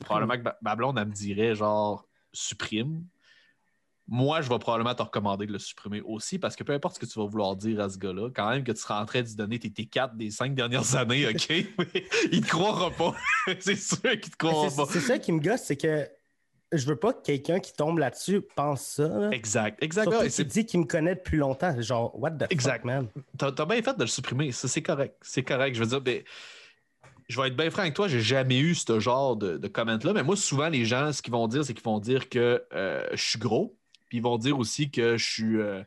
[0.00, 3.04] probablement que elle me dirait, genre, supprime.
[4.08, 7.00] Moi, je vais probablement te recommander de le supprimer aussi parce que peu importe ce
[7.00, 9.22] que tu vas vouloir dire à ce gars-là, quand même que tu seras en train
[9.22, 11.48] de lui donner tes T4 des cinq dernières années, OK?
[11.50, 13.14] Mais il te croira pas.
[13.60, 14.86] c'est sûr qu'il te croira pas.
[14.92, 16.08] c'est ça qui me gosse, c'est que
[16.72, 19.08] je veux pas que quelqu'un qui tombe là-dessus pense ça.
[19.08, 19.30] là.
[19.30, 20.04] Exact, exact.
[20.04, 21.80] Surtout Ouais, qu'il dit qu'il me connaît depuis longtemps.
[21.80, 22.76] Genre, what the Exact.
[22.78, 23.08] fuck, man?
[23.38, 24.52] T'as bien fait de le supprimer.
[24.52, 25.16] Ça, c'est correct.
[25.22, 25.74] C'est correct.
[25.74, 26.22] Je veux dire, ben,
[27.28, 30.12] je vais être bien franc avec toi, j'ai jamais eu ce genre de, de comment-là.
[30.12, 33.04] Mais moi, souvent, les gens, ce qu'ils vont dire, c'est qu'ils vont dire que euh,
[33.12, 33.76] je suis gros.
[34.16, 35.82] Puis ils vont dire aussi que je suis, euh,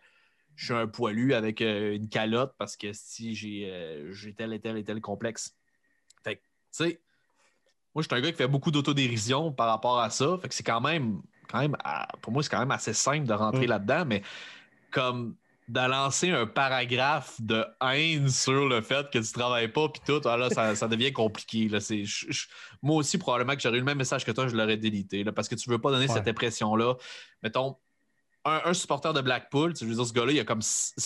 [0.56, 4.54] je suis un poilu avec euh, une calotte parce que si j'ai euh, j'ai tel
[4.54, 5.56] et tel et tel complexe.
[6.24, 7.02] Fait que, tu sais,
[7.96, 10.38] moi, je suis un gars qui fait beaucoup d'autodérision par rapport à ça.
[10.40, 13.26] Fait que c'est quand même, quand même à- pour moi, c'est quand même assez simple
[13.26, 13.70] de rentrer Mm.
[13.70, 14.22] là-dedans, mais
[14.92, 15.36] comme
[15.68, 20.20] de lancer un paragraphe de haine sur le fait que tu travailles pas, puis tout,
[20.26, 21.68] ah là, ça, ça devient compliqué.
[21.70, 21.80] Là.
[21.80, 22.48] C'est, je- je-
[22.82, 25.32] moi aussi, probablement que j'aurais eu le même message que toi, je l'aurais délité, là,
[25.32, 26.14] parce que tu veux pas donner Ouais.
[26.14, 26.96] cette impression-là.
[27.44, 27.78] Mettons,
[28.50, 30.62] un, un supporter de Blackpool, tu veux dire, ce gars-là, il y a comme,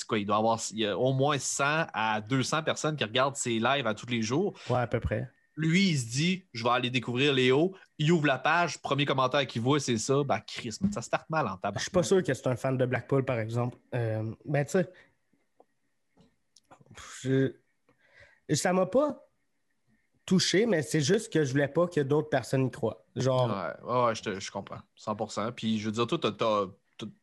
[0.08, 3.36] quoi, il doit avoir il y a au moins 100 à 200 personnes qui regardent
[3.36, 4.54] ses lives à tous les jours.
[4.70, 5.30] Ouais, à peu près.
[5.56, 7.76] Lui, il se dit, je vais aller découvrir Léo.
[8.00, 10.24] Il ouvre la page, premier commentaire qu'il voit, c'est ça.
[10.24, 11.78] Ben, Chris, ça starte mal en tabac.
[11.78, 13.78] Je suis pas sûr que c'est un fan de Blackpool, par exemple.
[13.94, 14.90] Euh, ben, tu sais,
[17.22, 17.54] je-
[18.56, 19.20] ça m'a pas
[20.26, 23.06] touché, mais c'est juste que je voulais pas que d'autres personnes y croient.
[23.16, 24.80] Genre, Ouais, ouais, ouais, je, te- je comprends.
[24.96, 25.52] 100%.
[25.52, 26.32] Puis je veux dire, toi, t'as-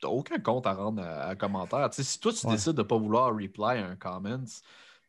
[0.00, 1.88] t'as aucun compte à rendre à, à commentaire.
[1.90, 2.52] Tu si toi, tu Ouais.
[2.54, 4.38] décides de pas vouloir reply à un comment,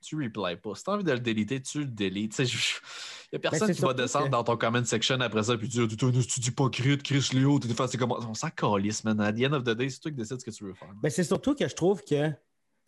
[0.02, 0.76] tu replies pas.
[0.76, 2.36] Si t'as envie de le déliter, tu le délites.
[2.36, 5.44] Tu Il y a personne c'est qui va descendre que- dans ton comment section après
[5.44, 8.18] ça puis dire Tu es hypocrite, Chris Léo, tu fait comment.
[8.28, 9.20] On s'en calisse, man.
[9.22, 10.90] À the end of the day, c'est toi qui décides ce que tu veux faire.
[11.02, 12.30] Ben, c'est surtout que je trouve que,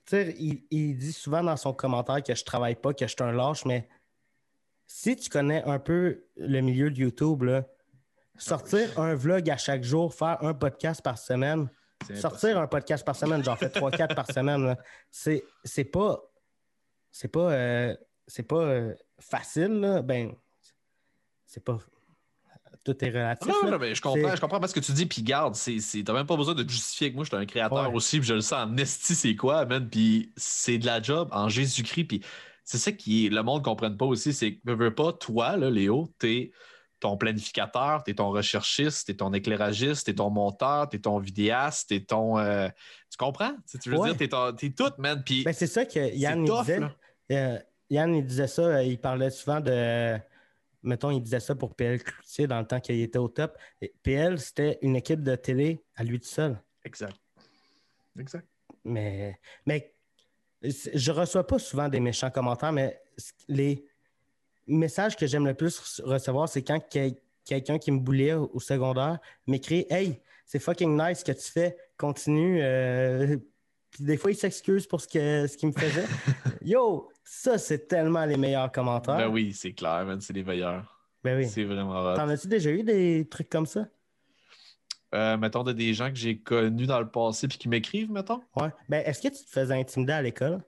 [0.05, 3.21] tu il, il dit souvent dans son commentaire que je travaille pas, que je suis
[3.23, 3.87] un lâche, mais
[4.87, 7.65] si tu connais un peu le milieu de YouTube, là,
[8.37, 11.69] sortir un vlog à chaque jour, faire un podcast par semaine,
[12.15, 14.75] sortir un podcast par semaine, j'en fais 3-4 par semaine,
[15.11, 16.19] c'est c'est pas,
[17.11, 17.95] c'est pas, euh,
[18.27, 20.01] c'est pas euh, facile, là.
[20.01, 20.33] ben,
[21.45, 21.77] c'est pas,
[22.83, 23.47] tout est relatif.
[23.47, 26.13] Non, non, mais je comprends, je comprends pas ce que tu dis, puis garde, t'as
[26.13, 27.95] même pas besoin de te justifier que moi, je suis un créateur Ouais.
[27.95, 31.29] aussi, puis je le sais en esti, c'est quoi, man, puis c'est de la job
[31.31, 32.21] en Jésus-Christ, puis
[32.65, 35.55] c'est ça qui est, le monde ne comprenne pas aussi, c'est que, veux pas, toi,
[35.57, 36.51] là, Léo, t'es
[37.03, 40.97] ton planificateur, tu es ton recherchiste, tu es ton éclairagiste, tu es ton monteur, tu
[40.97, 42.39] es ton vidéaste, tu es ton.
[42.39, 42.67] euh,
[43.09, 43.51] tu comprends?
[43.53, 44.13] Tu, sais, tu veux Ouais.
[44.13, 45.21] dire, tu es, t'es tout, man.
[45.23, 46.79] Puis, Ben, c'est ça que Yann tough, disait.
[47.31, 50.17] Euh, Yann, il disait ça, euh, il parlait souvent de.
[50.81, 53.57] Mettons, il disait ça pour PL Cloutier dans le temps qu'il était au top.
[53.81, 56.61] Et PL, c'était une équipe de télé à lui tout seul.
[56.83, 57.15] Exact.
[58.19, 58.47] Exact.
[58.83, 59.93] Mais, mais
[60.61, 63.01] je reçois pas souvent des méchants commentaires, mais
[63.47, 63.85] les
[64.67, 68.59] messages que j'aime le plus re- recevoir, c'est quand quel- quelqu'un qui me boulait au
[68.59, 72.59] secondaire m'écrit Hey, c'est fucking nice ce que tu fais, continue.
[72.61, 73.37] euh,
[73.91, 76.05] Puis des fois, il s'excuse pour ce que- ce qu'il me faisait.
[76.63, 79.17] Yo, ça, c'est tellement les meilleurs commentaires.
[79.17, 80.19] Ben oui, c'est clair, man.
[80.21, 80.99] C'est les meilleurs.
[81.23, 81.47] Ben oui.
[81.47, 82.15] C'est vraiment hot.
[82.15, 83.87] T'en as-tu déjà eu des trucs comme ça?
[85.13, 88.41] Euh, mettons, de des gens que j'ai connus dans le passé puis qui m'écrivent, mettons.
[88.55, 88.69] Ouais.
[88.89, 90.63] Ben, est-ce que tu te faisais intimider à l'école?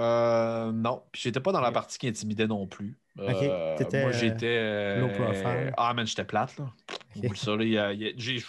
[0.00, 1.02] Euh, non.
[1.12, 2.98] Puis j'étais pas dans la partie qui intimidait non plus.
[3.18, 4.46] Euh, T'étais, moi, euh, j'étais.
[4.58, 5.72] euh, low profile.
[5.76, 6.66] Ah, man, j'étais plate, là.
[7.16, 7.62] Oublie ça, là.
[7.62, 8.42] il y a- il y a- j'ai-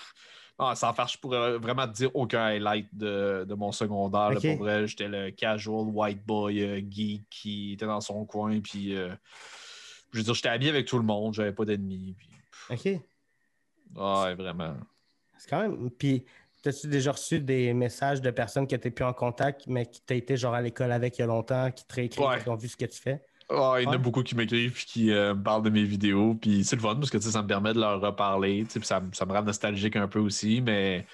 [0.58, 4.30] Ah, sans faire, je pourrais vraiment te dire aucun highlight de, de mon secondaire.
[4.32, 4.40] là.
[4.56, 8.60] Pour vrai, j'étais le casual white boy geek qui était dans son coin.
[8.62, 11.34] Puis, je veux dire, j'étais habillé avec tout le monde.
[11.34, 12.16] J'avais pas d'ennemis.
[12.18, 12.30] Puis...
[12.70, 13.02] OK.
[13.96, 14.76] Ouais, vraiment.
[15.38, 15.90] C'est quand même.
[15.92, 16.24] Puis,
[16.70, 20.16] as-tu déjà reçu des messages de personnes que tu plus en contact, mais qui t'as
[20.16, 22.42] été genre à l'école avec il y a longtemps, qui te réécrivent, Ouais.
[22.42, 23.22] qui ont vu ce que tu fais?
[23.52, 23.98] Il y en a Ouais.
[24.00, 26.34] beaucoup qui m'écrivent puis qui euh, me parlent de mes vidéos.
[26.34, 28.66] Puis c'est le fun parce que ça me permet de leur reparler.
[28.82, 30.62] ça, me- ça me rend nostalgique un peu aussi.
[30.62, 31.06] Mais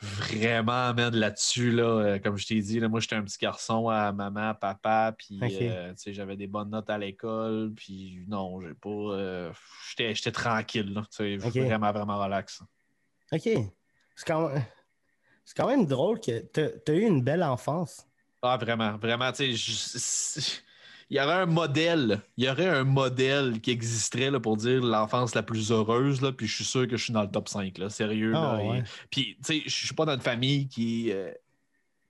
[0.00, 3.88] vraiment, man, là-dessus, là, euh, comme je t'ai dit, là, moi, j'étais un petit garçon
[3.88, 5.14] à maman, papa.
[5.16, 7.72] Puis euh, j'avais des bonnes notes à l'école.
[7.76, 8.88] Puis non, j'ai pas.
[8.88, 9.52] euh,
[9.98, 10.94] j'étais, tranquille.
[10.94, 11.56] Là, tu sais, Ok.
[11.56, 12.62] Vraiment, vraiment relax.
[13.32, 13.48] OK.
[14.16, 14.64] C'est quand même.
[15.56, 18.06] Quand même drôle que tu as eu une belle enfance.
[18.42, 20.62] Ah, vraiment, vraiment, tu sais,
[21.08, 24.82] il y aurait un modèle, il y aurait un modèle qui existerait là, pour dire
[24.82, 27.48] l'enfance la plus heureuse, là, puis je suis sûr que je suis dans le top
[27.48, 28.32] 5, là, sérieux.
[28.34, 28.82] Ah, là, et- ouais.
[29.10, 31.32] Puis, tu sais, je suis pas dans une famille qui est euh,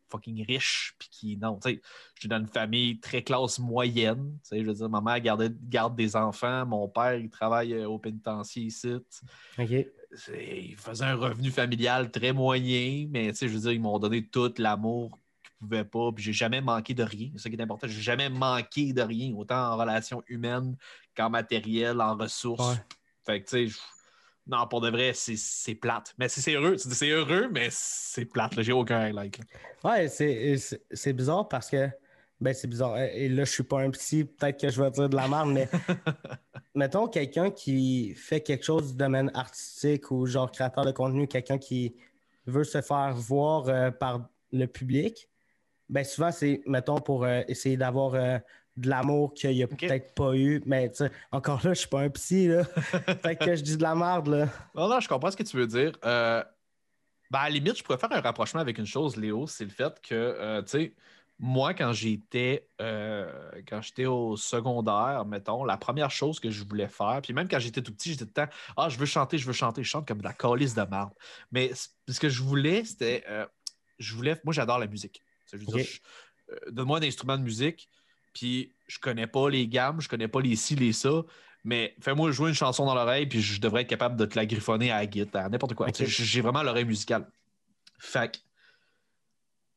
[0.09, 1.81] fucking riche, puis qui, non, tu sais,
[2.15, 5.21] je suis dans une famille très classe moyenne, tu sais, je veux dire, ma mère
[5.21, 8.95] gardait, garde des enfants, mon père, il travaille euh, au pénitencier ici,
[9.59, 9.87] OK.
[10.29, 13.99] Ils faisaient un revenu familial très moyen, mais tu sais, je veux dire, ils m'ont
[13.99, 17.31] donné tout l'amour qu'ils pouvaient pas, puis j'ai jamais manqué de rien.
[17.37, 17.87] C'est ça qui est important.
[17.89, 20.77] J'ai jamais manqué de rien, autant en relations humaines
[21.17, 22.75] qu'en matériel, en ressources.
[22.77, 22.85] Ouais.
[23.25, 23.79] Fait que, tu sais,
[24.47, 26.15] non, pour de vrai, c'est- plate.
[26.19, 26.77] Mais c'est c'est heureux.
[26.77, 28.61] C'est heureux, mais c'est plate.
[28.63, 29.25] J'ai aucun là.
[29.83, 31.89] Ouais, c'est bizarre parce que.
[32.41, 32.99] Ben, c'est bizarre.
[32.99, 35.51] Et là, je suis pas un psy, peut-être que je vais dire de la merde,
[35.53, 35.69] mais
[36.75, 41.57] mettons quelqu'un qui fait quelque chose du domaine artistique ou genre créateur de contenu, quelqu'un
[41.57, 41.97] qui
[42.47, 45.29] veut se faire voir euh, par le public,
[45.89, 48.39] ben souvent c'est, mettons, pour euh, essayer d'avoir euh,
[48.77, 50.63] de l'amour qu'il a peut-être pas eu.
[50.67, 52.65] Mais tu sais, encore là, je suis pas un psy, là.
[53.23, 54.49] fait que je dis de la merde, là.
[54.75, 55.93] Non, non, je comprends ce que tu veux dire.
[56.03, 59.71] Ben, à la limite, je pourrais faire un rapprochement avec une chose, Léo, c'est le
[59.71, 60.93] fait que, tu sais,
[61.39, 63.31] moi, quand j'étais euh,
[63.69, 67.59] quand j'étais au secondaire, mettons, la première chose que je voulais faire, puis même quand
[67.59, 69.89] j'étais tout petit, j'étais tout le temps Ah, je veux chanter, je veux chanter, je
[69.89, 71.13] chante comme de la calice de marde.
[71.53, 73.47] Mais ce que je voulais, c'était euh,
[73.99, 75.23] je voulais, moi j'adore la musique.
[75.53, 75.87] Je veux dire,
[76.51, 77.89] euh, donne-moi un instrument de musique,
[78.33, 81.23] puis je connais pas les gammes, je connais pas les ci, les ça,
[81.65, 84.47] mais fais-moi jouer une chanson dans l'oreille, puis je devrais être capable de te la
[84.47, 85.89] griffonner à la guitare, n'importe quoi.
[85.93, 87.29] J'ai vraiment l'oreille musicale.
[87.99, 88.39] Fait que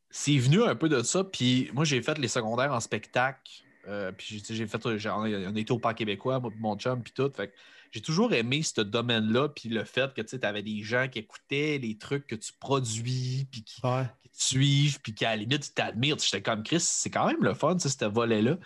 [0.10, 4.12] c'est venu un peu de ça, puis moi j'ai fait les secondaires en spectacle, euh,
[4.12, 7.32] puis j'ai fait, on été au Parc québécois, moi, mon chum, puis tout.
[7.36, 7.54] Fait
[7.92, 11.80] j'ai toujours aimé ce domaine-là, puis le fait que tu avais des gens qui écoutaient
[11.82, 14.06] les trucs que tu produis, puis qui, Ouais.
[14.22, 16.20] qui te suivent, puis qui à la limite ils t'admirent.
[16.20, 18.58] J'étais comme Chris, c'est quand même le fun, ce volet-là.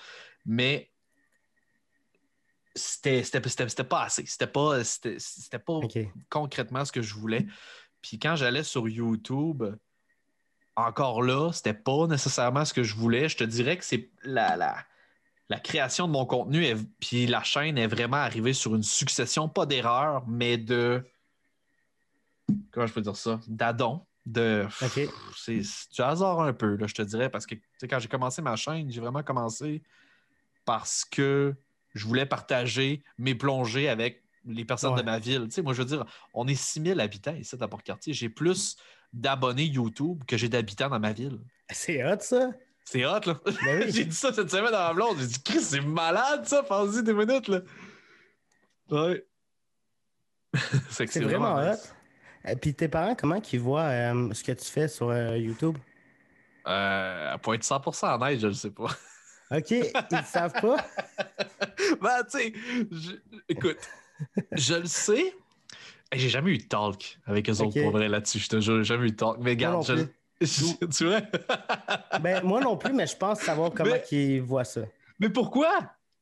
[0.45, 0.91] Mais
[2.75, 3.21] c'était
[3.88, 4.25] pas assez.
[4.25, 5.79] C'était pas, c'était c'était pas
[6.29, 7.45] concrètement ce que je voulais.
[8.01, 9.63] Puis quand j'allais sur YouTube,
[10.75, 13.29] encore là, c'était pas nécessairement ce que je voulais.
[13.29, 14.77] Je te dirais que c'est la, la,
[15.49, 19.47] la création de mon contenu, est- puis la chaîne est vraiment arrivée sur une succession,
[19.49, 21.05] pas d'erreurs, mais de.
[22.71, 23.39] Comment je peux dire ça?
[23.47, 24.05] D'adon.
[24.25, 24.65] De.
[24.81, 25.01] OK.
[25.36, 25.62] C'est
[25.93, 28.89] du hasard un peu, là, je te dirais, parce que quand j'ai commencé ma chaîne,
[28.91, 29.83] j'ai vraiment commencé
[30.65, 31.53] parce que
[31.93, 35.01] je voulais partager mes plongées avec les personnes Ouais.
[35.01, 35.43] de ma ville.
[35.45, 38.13] Tu sais, moi, je veux dire, on est 6000 habitants ici à Port-Cartier.
[38.13, 38.77] J'ai plus
[39.13, 41.39] d'abonnés YouTube que j'ai d'habitants dans ma ville.
[41.69, 42.52] C'est hot, ça?
[42.86, 43.39] C'est hot, là.
[43.63, 43.86] Ben oui.
[43.91, 45.17] j'ai dit ça cette semaine dans la blonde.
[45.19, 46.63] J'ai dit, Chris, c'est malade, ça.
[46.63, 47.62] Pense-y des minutes, là.
[48.89, 49.26] Ouais.
[50.89, 51.71] c'est C'est vraiment hot.
[51.71, 51.93] nice.
[52.45, 55.78] Et puis tes parents, comment ils voient euh, ce que tu fais sur euh, YouTube?
[56.67, 58.88] Euh, pour être 100% honnête, je le sais pas.
[59.52, 60.78] OK, ils ne savent pas?
[62.02, 62.54] ben, tu sais,
[63.47, 63.78] écoute,
[64.52, 65.34] je le sais.
[66.15, 68.39] J'ai jamais eu de talk avec eux autres pour vrai là-dessus.
[68.39, 69.38] Je te jure, j'ai jamais eu de talk.
[69.39, 70.06] Mais regarde, je...
[70.88, 71.21] tu vois?
[72.21, 74.82] ben, moi non plus, mais je pense savoir comment ils voient ça.
[75.19, 75.71] Mais pourquoi?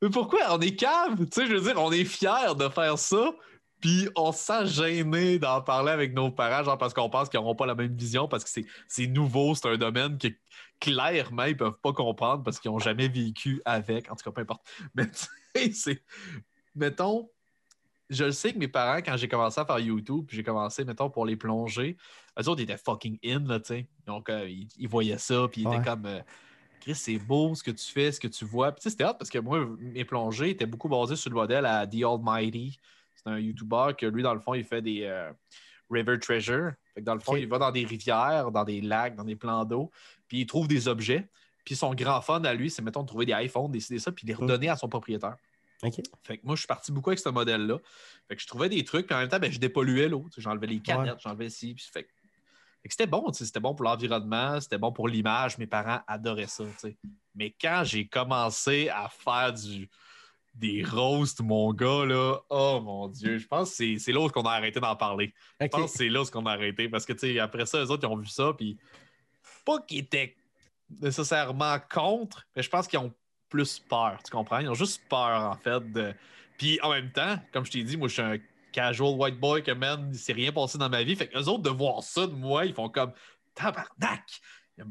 [0.02, 0.40] Mais pourquoi?
[0.50, 1.18] On est cave.
[1.18, 3.32] Tu sais, je veux dire, on est fiers de faire ça.
[3.82, 7.40] Puis on se sent gêné d'en parler avec nos parents, genre parce qu'on pense qu'ils
[7.40, 10.28] n'auront pas la même vision, parce que c'est nouveau, c'est un domaine que
[10.80, 14.12] clairement ils peuvent pas comprendre parce qu'ils n'ont jamais vécu avec.
[14.12, 14.62] En tout cas, peu importe.
[14.96, 15.26] Mais tu
[15.56, 16.04] sais, c'est.
[16.76, 17.30] Mettons,
[18.12, 20.84] je le sais que mes parents, quand j'ai commencé à faire YouTube, puis j'ai commencé,
[20.84, 21.98] mettons, pour les plonger,
[22.40, 23.88] eux autres ils étaient fucking in, là, tu sais.
[24.06, 26.06] Donc, euh, ils, voyaient ça, puis ils étaient comme.
[26.06, 26.20] Euh,
[26.82, 28.72] Chris, c'est beau ce que tu fais, ce que tu vois.
[28.72, 31.86] Puis c'était hot parce que moi, mes plongées étaient beaucoup basées sur le modèle à
[31.86, 32.80] The Almighty.
[33.16, 35.32] C'est un YouTuber que lui, dans le fond, il fait des euh,
[35.92, 36.72] River Treasure.
[36.96, 39.36] Fait que dans le fond, il va dans des rivières, dans des lacs, dans des
[39.36, 39.92] plans d'eau,
[40.28, 41.30] puis il trouve des objets.
[41.64, 44.26] Puis son grand fun à lui, c'est, mettons, de trouver des iPhones, décider ça, puis
[44.26, 44.38] les mm.
[44.38, 45.36] redonner à son propriétaire.
[46.24, 47.78] Fait que moi, je suis parti beaucoup avec ce modèle-là.
[48.28, 50.28] Fait que je trouvais des trucs, puis en même temps, ben, je dépolluais l'eau.
[50.38, 51.74] J'enlevais les canettes, j'enlevais ici.
[51.74, 52.08] Puis fait
[52.90, 55.58] c'était bon, c'était bon pour l'environnement, c'était bon pour l'image.
[55.58, 56.64] Mes parents adoraient ça.
[57.36, 59.88] Mais quand j'ai commencé à faire du,
[60.56, 64.52] des roasts, mon gars, là, oh mon Dieu, je pense que c'est là qu'on a
[64.52, 65.34] arrêté d'en parler.
[65.60, 68.12] Je pense que c'est là qu'on a arrêté parce que, après ça, les autres, ils
[68.12, 68.78] ont vu ça, puis
[69.64, 70.36] pas qu'ils étaient
[71.02, 73.14] nécessairement contre, mais je pense qu'ils ont
[73.52, 74.60] plus peur, tu comprends?
[74.60, 76.14] Ils ont juste peur, en fait, de.
[76.58, 78.38] Puis en même temps, comme je t'ai dit, moi, je suis un
[78.72, 81.16] casual white boy que, man, il s'est rien passé dans ma vie.
[81.16, 83.12] Fait que autres, de voir ça de moi, ils font comme
[83.54, 84.24] tabarnak!
[84.78, 84.86] Il y a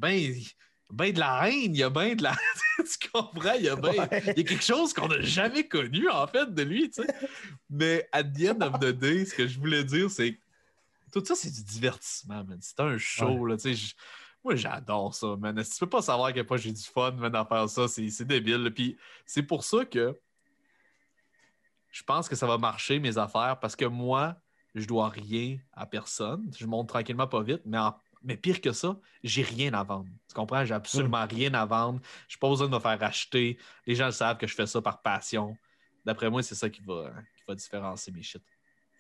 [0.93, 2.37] bien de la haine, il y a bien de la.
[2.79, 3.55] tu comprends?
[3.55, 3.93] Il y a bien.
[3.93, 7.09] Il y a quelque chose qu'on n'a jamais connu, en fait, de lui, tu sais.
[7.71, 10.39] Mais à the end of the day, ce que je voulais dire, c'est
[11.13, 12.59] tout ça, c'est du divertissement, man.
[12.61, 13.95] C'est un show, là, tu sais.
[14.43, 15.63] Moi, j'adore ça, man.
[15.63, 17.87] Si tu peux pas savoir à quel point j'ai du fun, man, à faire ça,
[17.89, 18.73] c'est débile.
[18.75, 20.19] Puis c'est pour ça que
[21.91, 24.37] je pense que ça va marcher, mes affaires, parce que moi,
[24.75, 26.51] je dois rien à personne.
[26.57, 27.79] Je monte tranquillement pas vite, mais,
[28.23, 30.09] mais pire que ça, j'ai rien à vendre.
[30.29, 30.65] Tu comprends?
[30.65, 31.29] J'ai absolument mm.
[31.29, 32.01] rien à vendre.
[32.29, 33.59] Je n'ai pas besoin de me faire acheter.
[33.87, 35.57] Les gens le savent que je fais ça par passion.
[36.05, 38.43] D'après moi, c'est ça qui va, qui va différencier mes shit.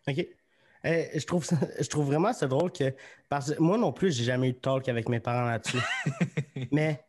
[0.06, 0.26] OK.
[0.84, 1.46] Eh, je, trouve
[1.78, 2.94] je trouve vraiment ça drôle que.
[3.28, 5.78] Parce que moi non plus, j'ai jamais eu de talk avec mes parents là-dessus.
[6.72, 7.04] mais,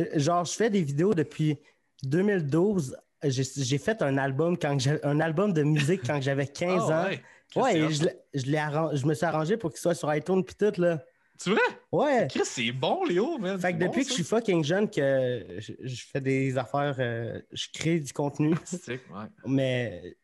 [0.00, 1.58] euh, genre, je fais des vidéos depuis
[2.04, 7.60] 2012 j'ai fait un album quand un album de musique quand j'avais 15 ah ans.
[7.60, 8.04] Ouais, je,
[8.34, 11.02] je, je me suis arrangé pour qu'il soit sur iTunes puis tout là.
[11.40, 11.60] Tu vrai?
[11.92, 12.26] Ouais.
[12.44, 16.58] c'est bon, Léo, Fait que depuis que je suis fucking jeune que je, fais des
[16.58, 18.54] affaires, euh, je crée du contenu.
[18.88, 18.98] ouais.
[19.46, 20.16] Mais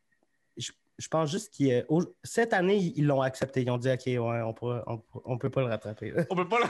[0.99, 1.85] je, pense juste que
[2.23, 3.63] cette année, ils l'ont accepté.
[3.63, 4.81] Ils ont dit, OK, ouais, on peut,
[5.25, 6.13] on, peut pas le rattraper.
[6.31, 6.65] On peut pas le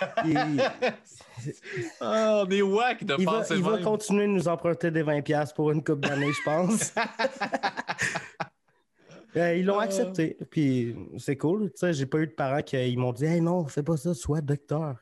[2.00, 5.02] oh, on est wack de il penser va, Il va continuer de nous emprunter des
[5.02, 6.94] 20$ pour une coupe d'année, je pense.
[9.36, 9.82] Euh, ils l'ont ah.
[9.82, 10.36] accepté.
[10.48, 11.64] Puis c'est cool.
[11.72, 14.14] Tu sais, j'ai pas eu de parents qui m'ont dit Hey non, fais pas ça,
[14.14, 14.94] sois docteur.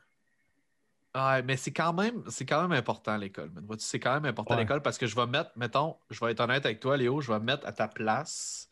[1.15, 3.51] Ouais, mais c'est quand même c'est quand même important l'école.
[3.77, 6.65] C'est quand même important l'école parce que je vais mettre, mettons, je vais être honnête
[6.65, 8.69] avec toi, Léo, je vais mettre à ta place.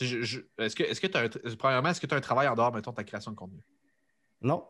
[0.00, 2.74] est-ce que, est-ce que tu as, premièrement, est-ce que tu as un travail en dehors,
[2.74, 3.60] mettons, de ta création de contenu?
[4.42, 4.64] Non.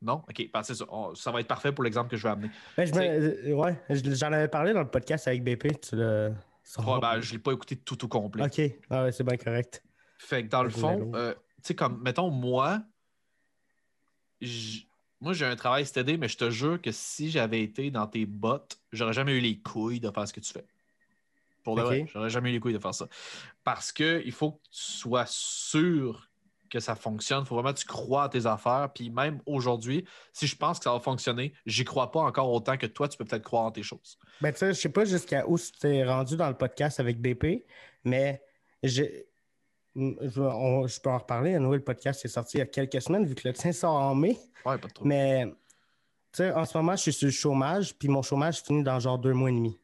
[0.00, 0.22] Non?
[0.28, 0.74] OK, ça.
[1.14, 2.50] ça va être parfait pour l'exemple que je vais amener.
[2.76, 5.80] Ben, euh, ouais, j'en avais parlé dans le podcast avec BP.
[5.80, 6.32] Tu le...
[6.78, 8.44] ben, je ne l'ai pas écouté tout au complet.
[8.44, 9.82] OK, ah ouais, c'est bien correct.
[10.18, 12.82] Fait que dans le fond, euh, tu sais, comme, mettons, moi,
[15.20, 18.24] moi, j'ai un travail stédé, mais je te jure que si j'avais été dans tes
[18.24, 20.64] bottes, j'aurais jamais eu les couilles de faire ce que tu fais.
[21.62, 23.06] Pour de vrai, j'aurais jamais eu les couilles de faire ça.
[23.62, 26.30] Parce qu'il faut que tu sois sûr
[26.70, 27.42] que ça fonctionne.
[27.42, 28.88] Il faut vraiment que tu crois à tes affaires.
[28.94, 32.78] Puis même aujourd'hui, si je pense que ça va fonctionner, j'y crois pas encore autant
[32.78, 34.18] que toi, tu peux peut-être croire en tes choses.
[34.40, 37.20] Ben, tu sais, je sais pas jusqu'à où tu t'es rendu dans le podcast avec
[37.20, 37.66] BP,
[38.04, 38.42] mais
[39.96, 41.54] je, je, peux en reparler.
[41.54, 43.72] À nouveau, le podcast est sorti il y a quelques semaines, vu que le tien
[43.72, 44.38] sort en mai.
[44.64, 45.04] Ouais, pas trop.
[45.04, 48.82] Mais, tu sais, en ce moment, je suis sur le chômage, puis mon chômage finit
[48.82, 49.78] dans genre deux mois et demi.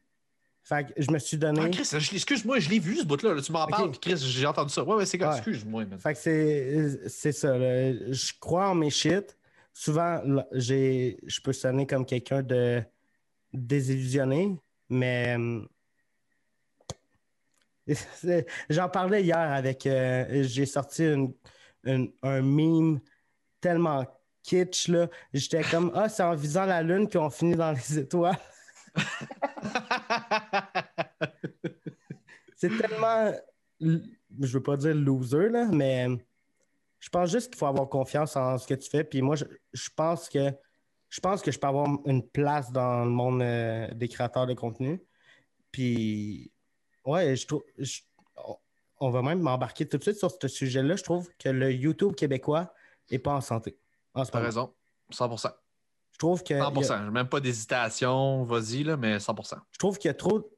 [0.63, 1.61] Fait que je me suis donné.
[1.63, 3.41] Ah, Chris, excuse-moi, je l'ai vu ce bout-là.
[3.41, 4.83] Tu m'en parles, Chris, j'ai entendu ça.
[4.83, 5.85] Ouais, ouais, c'est comme, excuse-moi.
[5.97, 7.57] Fait que c'est, c'est ça.
[7.57, 9.37] Je crois en mes shit.
[9.73, 12.83] Souvent, je peux sonner comme quelqu'un de
[13.53, 14.57] désillusionné,
[14.89, 15.37] mais.
[18.69, 19.85] J'en parlais hier avec.
[19.85, 21.05] Euh, j'ai sorti
[21.85, 22.99] un meme
[23.61, 24.05] tellement
[24.43, 24.91] kitsch.
[25.33, 28.37] J'étais comme Ah, c'est en visant la lune qu'on finit dans les étoiles.
[32.55, 33.31] c'est tellement.
[33.79, 36.07] Je veux pas dire loser, là, mais
[36.99, 39.03] je pense juste qu'il faut avoir confiance en ce que tu fais.
[39.03, 39.45] Puis moi, je,
[39.95, 40.51] pense que
[41.09, 44.53] je pense que je peux avoir une place dans le monde euh, des créateurs de
[44.53, 45.01] contenu.
[45.71, 46.51] Puis
[47.07, 47.63] ouais, je trouve.
[48.99, 50.95] on va même m'embarquer tout de suite sur ce sujet-là.
[50.95, 52.73] Je trouve que le YouTube québécois
[53.11, 53.77] n'est pas en santé.
[54.13, 54.73] En T'as raison,
[55.11, 55.51] 100%.
[56.11, 56.53] Je trouve que.
[56.53, 57.09] 100%.
[57.11, 59.55] Même pas d'hésitation, vas-y, là, mais 100%.
[59.71, 60.49] Je trouve qu'il y a trop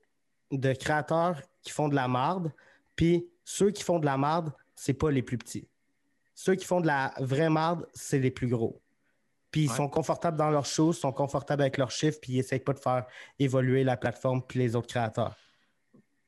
[0.51, 2.51] de créateurs qui font de la marde,
[2.95, 5.67] puis ceux qui font de la marde, c'est pas les plus petits.
[6.33, 8.81] Ceux qui font de la vraie marde, c'est les plus gros.
[9.51, 12.59] Puis ils sont confortables dans leurs choses, sont confortables avec leurs chiffres, puis ils n'essayent
[12.59, 13.05] pas de faire
[13.39, 15.35] évoluer la plateforme puis les autres créateurs.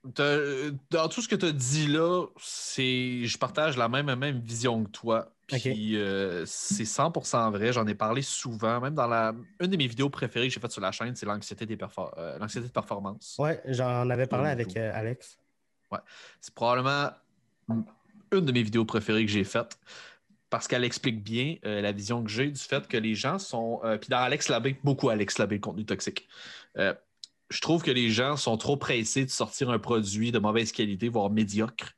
[0.04, 4.84] Dans tout ce que tu as dit là, c'est je partage la même, même vision
[4.84, 5.32] que toi.
[5.48, 7.72] Puis euh, c'est 100% vrai.
[7.72, 8.80] J'en ai parlé souvent.
[8.82, 11.26] Même dans la une de mes vidéos préférées que j'ai faites sur la chaîne, c'est
[11.26, 11.78] l'anxiété des
[12.18, 13.36] euh, l'anxiété de performance.
[13.38, 15.38] Ouais, j'en avais parlé avec euh, Alex.
[15.92, 16.00] Ouais,
[16.40, 17.12] c'est probablement
[18.32, 19.78] une de mes vidéos préférées que j'ai faites
[20.50, 23.82] parce qu'elle explique bien la vision que j'ai du fait que les gens sont.
[24.00, 26.28] puis dans Alex Labbé, beaucoup Alex Labbé, le contenu toxique
[27.52, 31.10] je trouve que les gens sont trop pressés de sortir un produit de mauvaise qualité,
[31.10, 31.94] voire médiocre,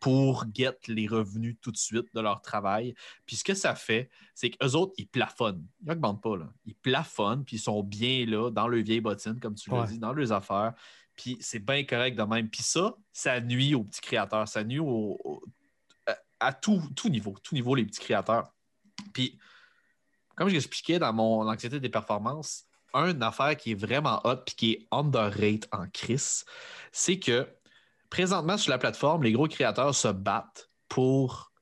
[0.00, 2.94] pour get les revenus tout de suite de leur travail.
[3.24, 5.66] Puis ce que ça fait, c'est qu'eux autres, ils plafonnent.
[5.80, 6.36] Ils n'augmentent pas.
[6.36, 6.52] Là.
[6.66, 9.98] Ils plafonnent, puis ils sont bien là, dans le vieille bottine, comme tu l'as dit,
[9.98, 10.74] dans leurs affaires.
[11.16, 12.50] Puis c'est bien correct de même.
[12.50, 14.48] Puis ça, ça nuit aux petits créateurs.
[14.48, 14.80] Ça nuit
[16.40, 18.52] à, tout, tout niveau, tout niveau, les petits créateurs.
[19.12, 19.38] Puis,
[20.34, 24.50] comme je l'expliquais dans mon anxiété des performances, une affaire qui est vraiment hot et
[24.56, 26.44] qui est underrated en crise,
[26.92, 27.46] c'est que
[28.10, 31.52] présentement sur la plateforme, les gros créateurs se battent pour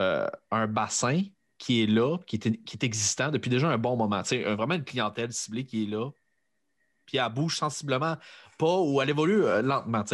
[0.00, 1.22] euh, un bassin
[1.58, 4.22] qui est là, qui est, qui est, existant depuis déjà un bon moment.
[4.22, 6.10] Vraiment une clientèle ciblée qui est là,
[7.06, 8.16] puis elle bouge sensiblement
[8.58, 10.04] pas ou elle évolue euh, lentement.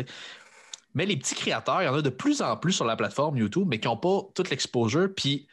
[0.95, 3.39] Mais les petits créateurs, il y en a de plus en plus sur la plateforme
[3.39, 5.09] YouTube, mais qui n'ont pas toute l'exposure.
[5.15, 5.49] Puis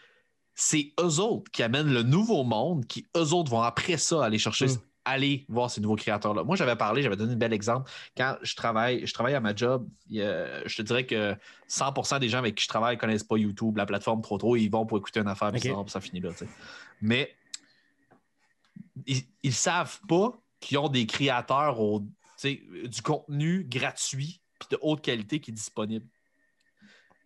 [0.62, 4.38] c'est eux autres qui amènent le nouveau monde, qui eux autres vont après ça aller
[4.38, 4.78] chercher, mm.
[5.06, 6.44] aller voir ces nouveaux créateurs-là.
[6.44, 7.90] Moi, j'avais parlé, j'avais donné un bel exemple.
[8.18, 11.34] Quand je travaille, je travaille à ma job, je te dirais que
[11.70, 14.58] 100% des gens avec qui je travaille ne connaissent pas YouTube, la plateforme trop trop,
[14.58, 15.74] ils vont pour écouter une affaire, okay.
[15.88, 16.32] ça, finit là.
[17.00, 17.34] Mais
[19.08, 22.04] ils ne savent pas qu'ils ont des créateurs au,
[22.44, 26.06] du contenu gratuit et de haute qualité qui est disponible.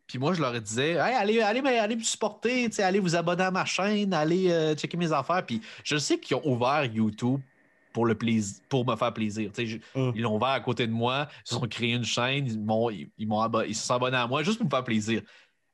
[0.08, 3.66] Puis moi, je leur disais, allez, allez, allez me supporter, allez vous abonner à ma
[3.66, 5.46] chaîne, allez euh, checker mes affaires.
[5.46, 7.40] Puis je sais qu'ils ont ouvert YouTube
[7.94, 9.52] pour, le plaisir, pour me faire plaisir.
[9.96, 10.12] Mm.
[10.16, 13.10] Ils l'ont ouvert à côté de moi, ils ont créé une chaîne, ils, m'ont, ils,
[13.18, 15.22] ils se sont abonnés à moi juste pour me faire plaisir.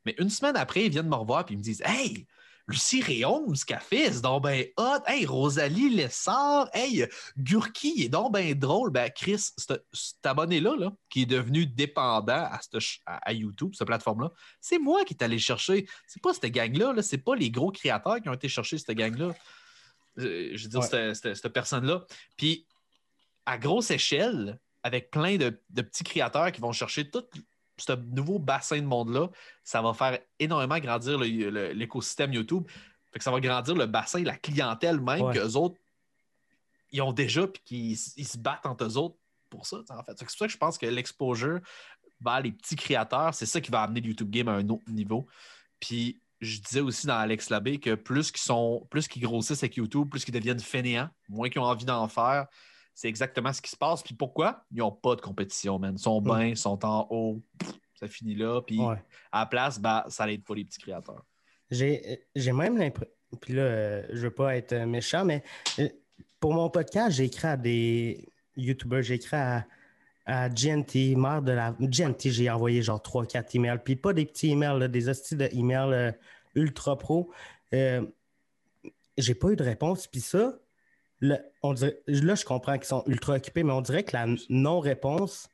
[0.05, 2.27] Mais une semaine après, ils viennent me revoir et ils me disent Hey,
[2.69, 5.01] Lucie Réaume, ce qu'elle fait, c'est donc ben hot.
[5.07, 7.05] Hey, Rosalie Lessard, hey,
[7.35, 8.91] Gurki, il est donc ben drôle.
[8.91, 12.59] Ben, Chris, cet abonné-là, là, qui est devenu dépendant à,
[13.05, 15.87] à, YouTube, cette plateforme-là, c'est moi qui est allé chercher.
[16.07, 18.95] C'est pas cette gang-là, -là, c'est pas les gros créateurs qui ont été chercher cette
[18.95, 19.33] gang-là.
[20.19, 22.05] Euh, je veux dire, cette, personne-là.
[22.37, 22.67] Puis,
[23.47, 27.23] à grosse échelle, avec plein de, de, petits créateurs qui vont chercher tout
[27.81, 29.29] ce nouveau bassin de monde-là,
[29.63, 32.63] ça va faire énormément grandir l'écosystème YouTube.
[33.11, 35.79] Fait que ça va grandir le bassin, la clientèle même qu'eux autres,
[36.91, 39.15] ils ont déjà, puis qu'ils se battent entre eux autres
[39.49, 40.13] pour ça, en fait.
[40.17, 41.59] C'est pour ça que je pense que l'exposure
[42.21, 44.89] vers les petits créateurs, c'est ça qui va amener le YouTube Game à un autre
[44.89, 45.27] niveau.
[45.79, 49.75] Puis je disais aussi dans Alex Labbé que plus qu'ils sont, plus qu'ils grossissent avec
[49.75, 52.47] YouTube, plus qu'ils deviennent fainéants, moins qu'ils ont envie d'en faire,
[52.99, 54.03] c'est exactement ce qui se passe.
[54.03, 54.65] Puis pourquoi?
[54.71, 55.95] Ils n'ont pas de compétition, man.
[55.97, 57.41] Ils sont bien, ils sont en haut,
[57.95, 58.61] ça finit là.
[58.61, 58.81] Puis
[59.31, 61.23] à la place, bah, ça n'aide pas les petits créateurs.
[61.71, 63.13] J'ai même l'impression.
[63.39, 65.43] Puis là, euh, je veux pas être méchant, mais
[65.77, 65.87] euh,
[66.41, 68.27] pour mon podcast, j'ai écrit à des
[68.57, 69.65] YouTubers, j'ai écrit à,
[70.25, 71.71] à GNT, mère de la.
[71.79, 73.79] GNT, j'ai envoyé genre 3-4 emails.
[73.81, 76.11] Puis pas des petits emails, des hosties de emails euh,
[76.53, 77.31] ultra pro.
[77.71, 80.05] j'ai pas eu de réponse.
[80.05, 80.59] Puis ça,
[81.61, 85.49] on dirait, là, je comprends qu'ils sont ultra occupés, mais on dirait que la non-réponse,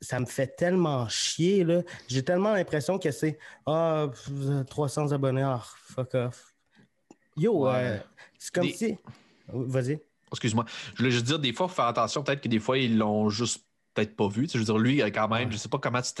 [0.00, 1.64] ça me fait tellement chier.
[1.64, 1.82] Là.
[2.08, 4.06] J'ai tellement l'impression que c'est Ah,
[4.68, 6.54] 300 abonnés, ah, fuck off.
[7.36, 7.98] Yo, euh,
[8.38, 8.96] c'est comme si.
[9.48, 9.98] Vas-y.
[10.30, 10.64] Excuse-moi.
[10.92, 12.22] Je voulais juste dire, des fois, il faut faire attention.
[12.22, 14.48] Peut-être que des fois, ils l'ont juste peut-être pas vu.
[14.52, 16.12] je veux dire, lui, quand même, je sais pas comment tu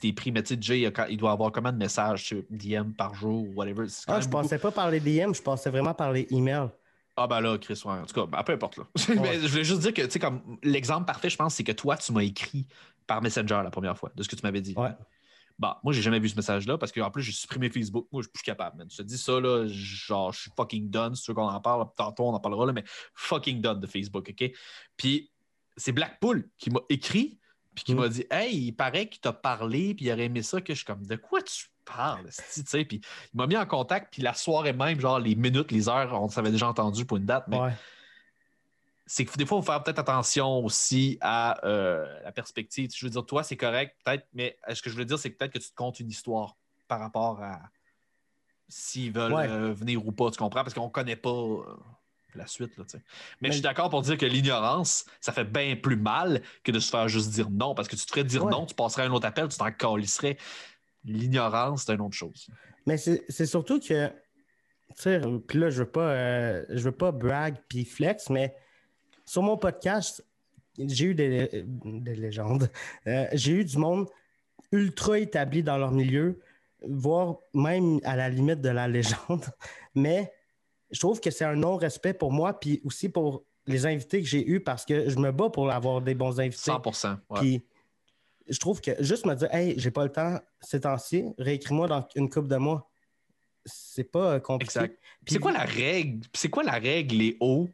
[0.00, 3.14] t'es pris, mais tu sais, Jay, il doit avoir combien de messages sur DM par
[3.14, 3.86] jour ou whatever?
[4.06, 6.68] Ah, je pensais pas par les DM, je pensais vraiment par les emails.
[7.20, 7.92] Ah ben là, Chris, ouais.
[7.92, 8.84] En tout cas, ben, peu importe là.
[9.20, 11.72] mais je voulais juste dire que, tu sais, comme l'exemple parfait, je pense, c'est que
[11.72, 12.66] toi, tu m'as écrit
[13.08, 14.74] par Messenger la première fois, de ce que tu m'avais dit.
[14.76, 14.90] Ouais.
[15.58, 18.06] Bon, moi, j'ai jamais vu ce message-là parce qu'en plus, j'ai supprimé Facebook.
[18.12, 21.16] Moi, je suis plus capable, Je te dis ça, là, genre, je suis fucking done.
[21.16, 23.86] Si tu veux qu'on en parle, tantôt, on en parlera, là, mais fucking done de
[23.88, 24.52] Facebook, OK?
[24.96, 25.32] Puis,
[25.76, 27.40] c'est Blackpool qui m'a écrit,
[27.78, 27.98] puis qui mm.
[27.98, 30.78] m'a dit Hey, il paraît qu'il t'a parlé, puis il aurait aimé ça, que je
[30.78, 32.84] suis comme, de quoi tu parle, tu sais.
[32.84, 33.00] Puis
[33.32, 36.28] il m'a mis en contact, puis la soirée même, genre les minutes, les heures, on
[36.28, 37.58] s'avait déjà entendu pour une date, mais
[39.06, 42.90] c'est que des fois, il faut faire peut-être attention aussi à euh, la perspective.
[42.94, 45.52] Je veux dire, toi, c'est correct, peut-être, mais ce que je veux dire, c'est peut-être
[45.52, 46.56] que tu te comptes une histoire
[46.88, 47.58] par rapport à
[48.68, 50.62] s'ils veulent euh, venir ou pas, tu comprends?
[50.62, 51.64] Parce qu'on ne connaît pas euh,
[52.34, 52.76] la suite.
[52.76, 53.00] Là, mais,
[53.40, 56.78] mais, je suis d'accord pour dire que l'ignorance, ça fait bien plus mal que de
[56.78, 57.74] se faire juste dire non.
[57.74, 60.36] Parce que tu te ferais dire non, tu passerais un autre appel, tu t'en calisserais.
[61.04, 62.48] L'ignorance, c'est une autre chose.
[62.86, 64.14] Mais c'est surtout que, tu
[64.94, 68.54] sais, puis là, je veux pas, je veux pas brag puis flex, mais
[69.24, 70.24] sur mon podcast,
[70.78, 71.66] j'ai eu des,
[72.14, 72.70] légendes.
[73.06, 74.08] Euh, j'ai eu du monde
[74.72, 76.40] ultra établi dans leur milieu,
[76.86, 79.44] voire même à la limite de la légende.
[79.94, 80.32] Mais
[80.90, 84.46] je trouve que c'est un non-respect pour moi, puis aussi pour les invités que j'ai
[84.48, 86.70] eus, parce que je me bats pour avoir des bons invités.
[86.70, 87.62] 100% Puis
[88.48, 92.06] je trouve que juste me dire, hey, j'ai pas le temps ces temps-ci, réécris-moi dans
[92.14, 92.90] une coupe de mois.
[93.66, 94.78] C'est pas compliqué.
[94.78, 94.98] Exact.
[95.26, 96.26] C'est quoi la règle?
[96.32, 97.68] C'est quoi la règle, les hauts,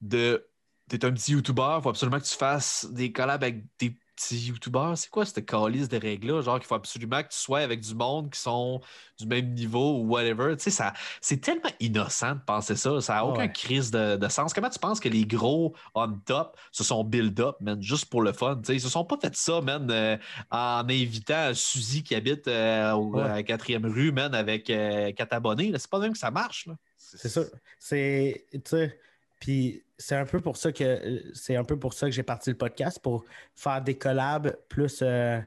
[0.00, 0.48] de
[0.88, 4.48] t'es un petit YouTuber, il faut absolument que tu fasses des collabs avec des petits
[4.48, 4.96] YouTubers.
[4.96, 6.42] C'est quoi cette calice de règles-là?
[6.42, 8.80] Genre qu'il faut absolument que tu sois avec du monde qui sont
[9.18, 10.56] du même niveau ou whatever.
[10.56, 13.00] Tu sais, ça, c'est tellement innocent de penser ça.
[13.00, 14.52] Ça n'a aucun crise de, sens.
[14.52, 18.32] Comment tu penses que les gros on top se sont build-up, man, juste pour le
[18.32, 18.56] fun?
[18.56, 20.16] Tu sais, ils se sont pas fait ça, man, euh,
[20.50, 25.72] en invitant Suzy qui habite euh, à la quatrième rue, man, avec euh, quatre abonnés.
[25.76, 26.68] C'est pas même que ça marche.
[26.96, 27.42] C'est ça.
[27.78, 28.98] C'est, tu sais,
[29.38, 32.50] puis c'est un peu pour ça que c'est un peu pour ça que j'ai parti
[32.50, 33.24] le podcast pour
[33.54, 35.40] faire des collabs plus euh,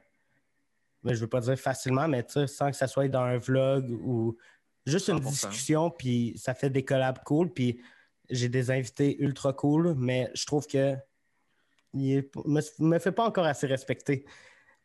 [1.02, 4.36] mais je veux pas dire facilement, mais sans que ça soit dans un vlog ou
[4.86, 7.80] juste une discussion, puis ça fait des collabs cool, puis
[8.30, 10.96] j'ai des invités ultra cool, mais je trouve que
[11.94, 14.26] il me, me fait pas encore assez respecter.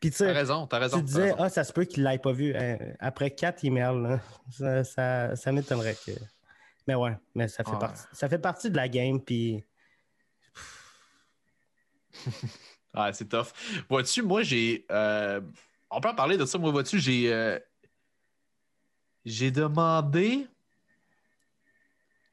[0.00, 0.98] Puis tu as raison, as raison.
[0.98, 2.54] Tu disais, ah, ça se peut qu'il l'ait pas vu.
[2.54, 4.18] Euh, après quatre emails,
[4.50, 6.12] ça, ça, ça m'étonnerait que.
[6.86, 9.64] Mais ouais, mais ça fait, partie, ça fait partie de la game, puis.
[12.94, 13.48] ah, c'est tough.
[13.88, 14.84] Vois-tu, moi, j'ai.
[14.90, 15.40] Euh,
[15.90, 16.58] on peut en parler de ça.
[16.58, 17.32] Moi, vois-tu, j'ai.
[17.32, 17.58] Euh,
[19.24, 20.46] j'ai demandé.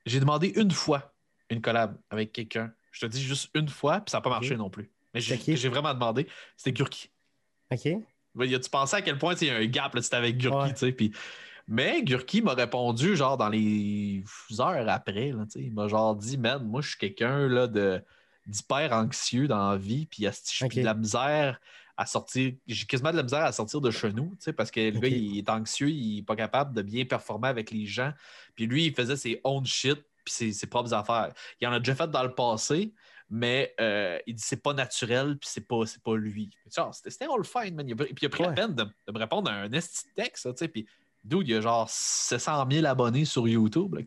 [0.05, 1.13] J'ai demandé une fois
[1.49, 2.73] une collab avec quelqu'un.
[2.91, 4.91] Je te dis juste une fois, puis ça n'a pas marché non plus.
[5.13, 6.27] Mais j'ai vraiment demandé.
[6.57, 7.09] C'était Gurki.
[7.71, 7.81] OK.
[7.81, 10.79] Tu pensais à quel point il y a un gap là, c'était avec Gurki, tu
[10.79, 11.11] sais, puis
[11.67, 14.23] mais Gurki m'a répondu genre dans les
[14.59, 15.31] heures après.
[15.31, 18.03] Là, il m'a genre dit Man, moi je suis quelqu'un de
[18.47, 21.59] d'hyper anxieux dans la vie, puis j'ai de la misère
[21.95, 22.53] à sortir.
[22.67, 25.37] J'ai quasiment de la misère à sortir de chez nous, parce que le gars, il
[25.37, 28.11] est anxieux, il n'est pas capable de bien performer avec les gens.
[28.55, 31.33] Puis lui, il faisait ses own shit, puis ses, propres affaires.
[31.59, 32.93] Il en a déjà fait dans le passé,
[33.29, 36.49] mais euh, il dit c'est pas naturel, puis c'est pas, pas lui.
[36.67, 37.85] C'était all fine, man.
[37.85, 40.67] puis il a pris la peine de, me répondre à un esti texte, tu sais,
[40.67, 40.85] puis
[41.23, 43.97] D'où il y a genre 700 000 abonnés sur YouTube.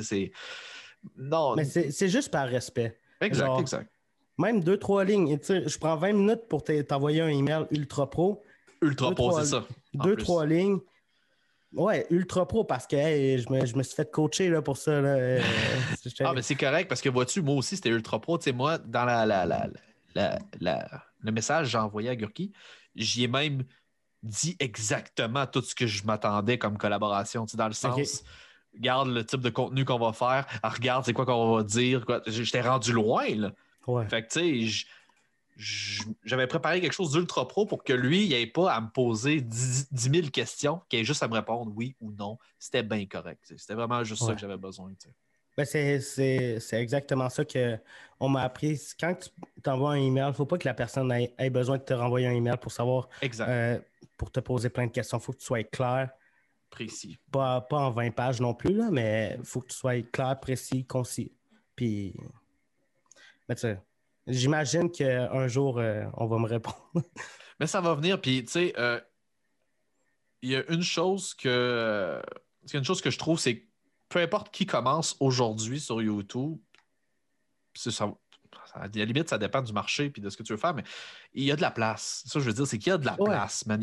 [0.00, 0.32] C'est.
[1.16, 1.54] Non.
[1.56, 2.98] Mais c'est juste par respect.
[3.20, 3.90] Exact, exact.
[4.38, 5.38] Même deux, trois lignes.
[5.42, 8.42] Je prends 20 minutes pour t'envoyer un email ultra pro.
[8.80, 9.64] Ultra pro, c'est ça.
[9.94, 10.78] Deux, trois lignes.
[11.74, 15.00] Ouais, ultra pro parce que je, me, je, me, suis fait coacher là, pour ça.
[15.00, 15.38] Là.
[16.20, 18.36] ah, mais c'est correct parce que vois-tu, moi aussi, c'était ultra pro.
[18.36, 22.52] Tu sais, moi, dans la, la, la, la le message que j'ai envoyé à Gurki,
[22.94, 23.64] j'y ai même
[24.22, 27.46] dit exactement tout ce que je m'attendais comme collaboration.
[27.54, 28.24] Dans le sens,
[28.74, 32.04] regarde le type de contenu qu'on va faire, ah, regarde c'est quoi qu'on va dire.
[32.26, 33.28] J'étais rendu loin.
[33.34, 33.52] Là.
[34.08, 34.86] Fait que tu sais,
[36.24, 39.40] j'avais préparé quelque chose d'ultra pro pour que lui, il n'ait pas à me poser
[39.40, 42.38] 10, 000 questions, qu'il ait juste à me répondre oui ou non.
[42.58, 43.52] C'était bien correct.
[43.56, 44.92] C'était vraiment juste ça que j'avais besoin.
[45.56, 48.80] Ben c'est exactement ça qu'on m'a appris.
[48.98, 49.28] Quand tu
[49.62, 52.26] t'envoies un email, il ne faut pas que la personne ait, besoin de te renvoyer
[52.26, 53.78] un email pour savoir, euh,
[54.16, 55.18] pour te poser plein de questions.
[55.18, 56.10] Il faut que tu sois clair.
[56.70, 57.18] Précis.
[57.30, 60.40] Pas, pas en 20 pages non plus, là, mais il faut que tu sois clair,
[60.40, 61.32] précis, concis.
[61.76, 62.14] Puis,
[63.48, 63.66] mais tu
[64.26, 66.90] j'imagine qu'un jour, euh, on va me répondre.
[67.60, 69.00] mais ça va venir, puis tu sais, euh,
[70.40, 72.22] il y a une chose que.
[72.64, 73.66] Il y a une chose que je trouve, c'est
[74.12, 76.58] peu importe qui commence aujourd'hui sur YouTube,
[77.74, 78.12] ça,
[78.74, 80.84] à la limite, ça dépend du marché et de ce que tu veux faire, mais
[81.32, 82.22] il y a de la place.
[82.26, 83.82] Ça, je veux dire, c'est qu'il y a de la place, man.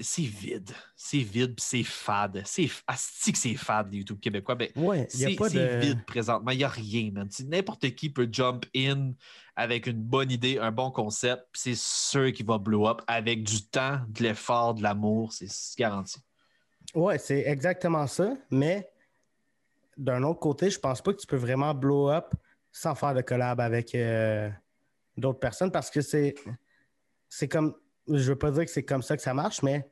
[0.00, 0.70] C'est vide.
[0.94, 2.42] C'est vide c'est fade.
[2.44, 4.54] C'est asti que c'est fade, les YouTube québécois.
[4.54, 4.70] Ben,
[5.08, 5.36] c'est
[5.80, 6.52] vide présentement.
[6.52, 7.28] Il n'y a rien, man.
[7.46, 9.14] N'importe qui peut jump in
[9.56, 13.64] avec une bonne idée, un bon concept, c'est sûr qu'il va blow up avec du
[13.66, 15.32] temps, de l'effort, de l'amour.
[15.32, 16.20] C'est garanti.
[16.94, 18.88] Ouais, c'est exactement ça, mais
[19.96, 22.34] d'un autre côté, je pense pas que tu peux vraiment blow up
[22.72, 24.50] sans faire de collab avec euh,
[25.16, 26.34] d'autres personnes parce que c'est
[27.28, 27.74] c'est comme
[28.08, 29.88] je veux pas dire que c'est comme ça que ça marche, mais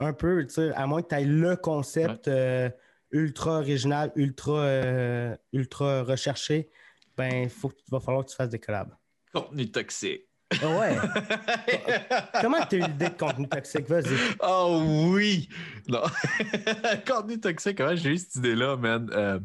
[0.00, 2.68] un peu, à moins que tu aies le concept euh,
[3.10, 6.68] ultra original, ultra, euh, ultra recherché,
[7.16, 8.94] ben, faut, il va falloir que tu fasses des collabs.
[9.32, 10.26] Contenu toxique.
[10.62, 10.96] Ah ouais.
[12.40, 13.88] Comment tu as eu l'idée de contenu toxique?
[13.88, 14.16] Vas-y.
[14.40, 14.82] Oh
[15.12, 15.48] oui!
[15.88, 16.02] Non.
[17.06, 19.08] contenu toxique, comment j'ai eu cette idée-là, man?
[19.12, 19.38] Euh,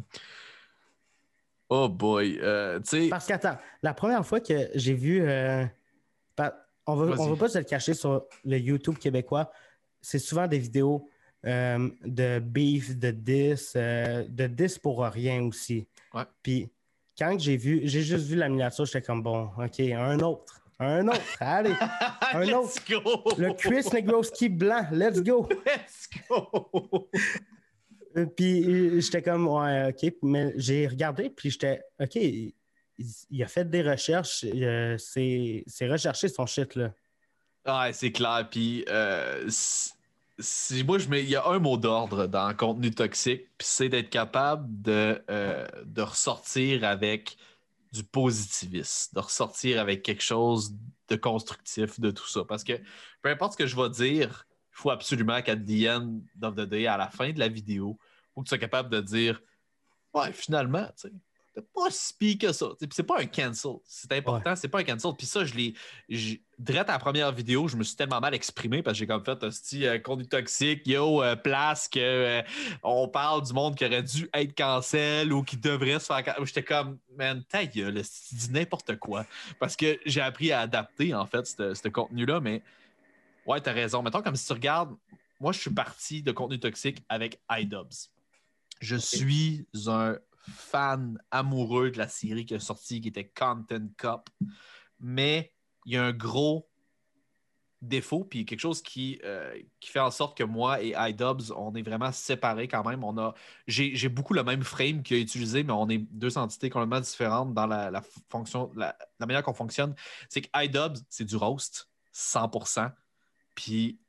[1.70, 2.40] Oh boy.
[2.42, 2.80] Euh.
[3.12, 5.22] Parce qu'attends, la première fois que j'ai vu.
[5.22, 5.66] euh,
[6.88, 7.30] on ne Vas-y.
[7.30, 9.52] va pas se le cacher sur le YouTube québécois.
[10.02, 11.08] C'est souvent des vidéos
[11.46, 15.88] euh, de beef, de diss, euh, de diss pour rien aussi.
[16.14, 16.24] Ouais.
[16.42, 16.70] Puis
[17.18, 20.59] quand j'ai vu, j'ai juste vu la miniature, j'étais comme bon, OK, un autre.
[20.80, 21.22] Un autre.
[21.40, 21.74] Allez.
[22.34, 23.04] Un Let's autre.
[23.04, 23.34] go!
[23.38, 24.86] Le Chris Negroski blanc.
[24.92, 25.48] Let's go.
[25.66, 27.10] Let's go!
[28.18, 30.14] Euh, Puis euh, j'étais comme, ouais, OK.
[30.24, 32.54] Mais j'ai regardé, puis j'étais, OK, il,
[33.30, 34.46] il a fait des recherches.
[34.46, 36.92] euh, c'est recherché son shit, là.
[37.68, 38.48] Ouais, c'est clair.
[38.50, 42.90] Puis, euh, si- moi, je mets, il y a un mot d'ordre dans le contenu
[42.92, 47.38] toxique, puis c'est d'être capable de, euh, de ressortir avec
[47.92, 50.76] du positivisme, de ressortir avec quelque chose
[51.08, 52.46] de constructif de tout ça.
[52.46, 52.74] Parce que
[53.22, 56.62] peu importe ce que je vais dire, il faut absolument qu'à the end of the
[56.62, 57.98] day, à la fin de la vidéo,
[58.34, 59.42] faut que tu sois capable de dire
[60.14, 61.14] Ouais, finalement, tu sais,
[61.62, 62.68] pas si pire que ça.
[62.92, 63.74] C'est pas un cancel.
[63.86, 65.12] C'est important, c'est pas un cancel.
[65.18, 65.74] Puis ça, je l'ai.
[66.58, 69.24] Direct à la première vidéo, je me suis tellement mal exprimé parce que j'ai comme
[69.24, 72.42] fait hostie, euh, contenu toxique, yo, euh, place que euh,
[72.84, 76.44] on parle du monde qui aurait dû être cancel ou qui devrait se faire can-
[76.44, 79.26] J'étais comme, man, ta gueule, tu dis n'importe quoi.
[79.58, 82.62] Parce que j'ai appris à adapter, en fait, ce ce contenu-là, mais
[83.46, 84.04] ouais, t'as raison.
[84.04, 84.94] Mettons, comme si tu regardes,
[85.40, 88.10] moi, je suis parti de contenu toxique avec iDubbbz.
[88.82, 90.18] Je suis un
[90.56, 94.30] fan amoureux de la série qui est sortie, qui était Content Cup.
[95.00, 95.54] Mais
[95.86, 96.70] il y a un gros
[97.82, 101.74] défaut, puis quelque chose qui, euh, qui fait en sorte que moi et iDubbbz, on
[101.76, 103.04] est vraiment séparés quand même.
[103.04, 103.34] On a,
[103.68, 107.54] j'ai, beaucoup le même frame qu'il a utilisé, mais on est deux entités complètement différentes
[107.54, 109.96] dans la, fonction, la, la manière qu'on fonctionne.
[110.28, 112.92] C'est que iDubbbz, c'est du roast, 100%,
[113.56, 114.00] puis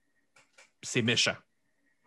[0.83, 1.37] c'est méchant.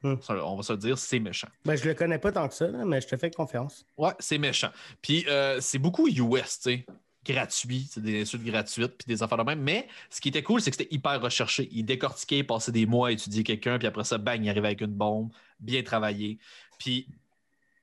[0.04, 0.16] Hmm.
[0.30, 1.48] On va se dire, c'est méchant.
[1.66, 3.86] Ben, je le connais pas tant que ça, mais je te fais confiance.
[3.98, 4.70] Ouais, c'est méchant.
[5.02, 6.86] Puis euh, c'est beaucoup US, tu sais.
[7.26, 9.62] Gratuit, c'est des insultes gratuites, puis des affaires de même.
[9.62, 11.70] Mais ce qui était cool, c'est que c'était hyper recherché.
[11.72, 14.68] Il décortiquait, il passait des mois à étudier quelqu'un, puis après ça, bang, il arrivait
[14.68, 15.30] avec une bombe,
[15.62, 16.38] bien travaillé.
[16.80, 17.08] Puis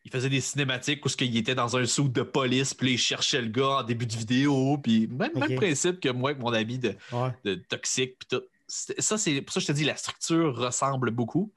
[0.05, 2.99] il faisait des cinématiques où ce qu'il était dans un sou de police, puis il
[2.99, 6.53] cherchait le gars en début de vidéo, puis même, même principe que moi avec mon
[6.53, 7.31] ami de, Ouais.
[7.45, 8.45] de toxique, puis tout.
[8.68, 11.51] Ça, c'est pour ça que je te dis, la structure ressemble beaucoup,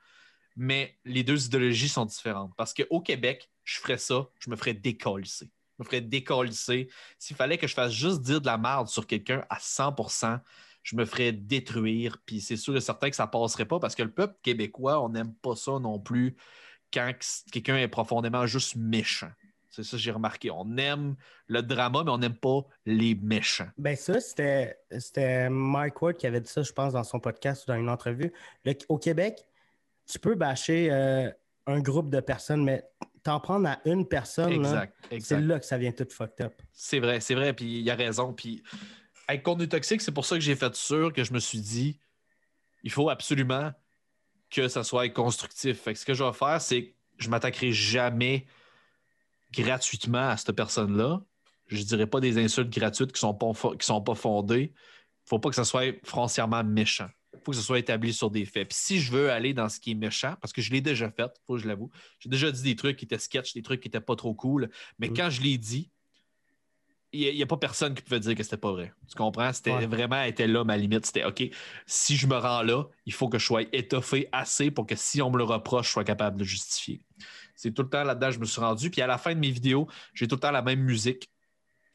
[0.55, 2.53] mais les deux idéologies sont différentes.
[2.55, 5.49] Parce qu'au Québec, je ferais ça, je me ferais décollisser.
[5.77, 6.89] Je me ferais décollisser.
[7.17, 10.39] S'il fallait que je fasse juste dire de la merde sur quelqu'un à 100%,
[10.83, 12.17] je me ferais détruire.
[12.25, 15.09] Puis c'est sûr et certain que ça passerait pas parce que le peuple québécois, on
[15.09, 16.35] n'aime pas ça non plus
[16.93, 17.11] quand
[17.51, 19.31] quelqu'un est profondément juste méchant.
[19.71, 20.51] C'est ça que j'ai remarqué.
[20.51, 21.15] On aime
[21.47, 23.69] le drama, mais on n'aime pas les méchants.
[23.79, 27.71] Ben ça, c'était Mike Ward qui avait dit ça, je pense, dans son podcast ou
[27.71, 28.31] dans une entrevue.
[28.87, 29.43] Au Québec,
[30.11, 31.29] tu peux bâcher euh,
[31.67, 32.83] un groupe de personnes, mais
[33.23, 34.51] t'en prendre à une personne,
[35.21, 36.61] c'est là que ça vient tout fucked up.
[36.73, 38.33] C'est vrai, c'est vrai, puis il a raison.
[38.33, 38.61] Puis
[39.27, 41.99] avec contenu toxique, c'est pour ça que j'ai fait sûr que je me suis dit,
[42.83, 43.71] il faut absolument
[44.49, 45.81] que ça soit constructif.
[45.81, 48.45] Fait que ce que je vais faire, c'est que je m'attaquerai jamais
[49.53, 51.21] gratuitement à cette personne-là.
[51.67, 54.73] Je dirais pas des insultes gratuites qui sont pas, fo- qui sont pas fondées.
[55.25, 57.09] faut pas que ça soit foncièrement méchant.
[57.43, 58.69] Faut que ce soit établi sur des faits.
[58.69, 61.09] Puis si je veux aller dans ce qui est méchant, parce que je l'ai déjà
[61.11, 61.89] fait, faut que je l'avoue,
[62.19, 64.69] j'ai déjà dit des trucs qui étaient sketch, des trucs qui étaient pas trop cool,
[64.99, 65.13] mais Mm.
[65.15, 65.89] quand je l'ai dit,
[67.15, 68.91] il n'y a, pas personne qui pouvait dire que c'était pas vrai.
[69.07, 69.53] Tu comprends?
[69.53, 69.85] C'était Ouais.
[69.85, 71.05] vraiment était là ma limite.
[71.05, 71.43] C'était OK,
[71.85, 75.21] si je me rends là, il faut que je sois étoffé assez pour que si
[75.21, 77.05] on me le reproche, je sois capable de justifier.
[77.55, 78.89] C'est tout le temps là-dedans que je me suis rendu.
[78.89, 81.29] Puis à la fin de mes vidéos, j'ai tout le temps la même musique.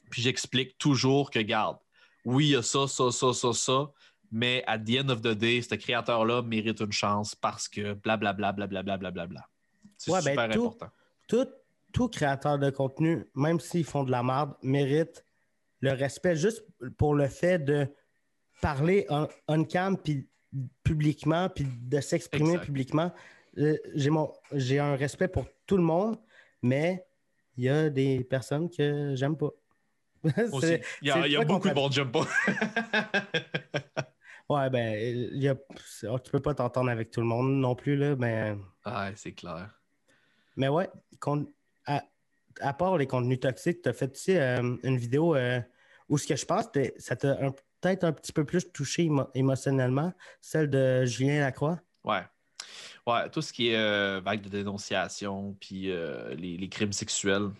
[0.09, 1.79] Puis j'explique toujours que, garde,
[2.25, 3.91] oui, il y a ça, ça, ça, ça, ça,
[4.31, 8.53] mais at the end of the day, ce créateur-là mérite une chance parce que blablabla,
[8.53, 9.49] blablabla, blablabla.
[9.97, 10.89] C'est Ouais, ben, super tout- important.
[11.27, 11.49] Tout,
[11.93, 15.25] tout créateur de contenu, même s'ils font de la merde, mérite
[15.81, 16.65] le respect juste
[16.97, 17.87] pour le fait de
[18.61, 20.27] parler on, on cam puis
[20.83, 23.13] publiquement puis de s'exprimer publiquement.
[23.59, 26.19] Euh, j'ai mon j'ai un respect pour tout le monde,
[26.63, 27.05] mais
[27.57, 29.51] il y a des personnes que j'aime pas.
[30.25, 32.27] Il y a, y a beaucoup de monde, j'aime pas.
[34.49, 35.55] Ouais, ben, y a,
[36.01, 39.79] tu peux pas t'entendre avec tout le monde non plus, là, mais, ouais, c'est clair.
[40.57, 40.89] mais ouais,
[41.21, 41.53] con-
[41.87, 42.03] à,
[42.61, 45.61] à part les contenus toxiques, tu as fait aussi euh, une vidéo euh,
[46.09, 46.65] où ce que je pense,
[46.97, 51.79] ça t'a un- peut-être un petit peu plus touché émo- émotionnellement, celle de Julien Lacroix.
[52.05, 52.23] Ouais.
[53.07, 57.51] Ouais, tout ce qui est euh, vague de dénonciation, puis euh, les, les crimes sexuels,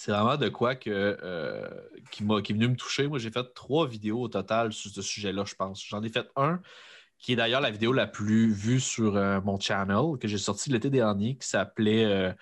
[0.00, 0.88] c'est vraiment de quoi que,
[1.22, 1.68] euh,
[2.10, 3.06] qui, qui est venu me toucher.
[3.06, 5.84] Moi, j'ai fait trois vidéos au total sur ce sujet-là, je pense.
[5.86, 6.62] J'en ai fait un
[7.18, 10.70] qui est d'ailleurs la vidéo la plus vue sur euh, mon channel, que j'ai sorti
[10.70, 12.34] l'été dernier, qui s'appelait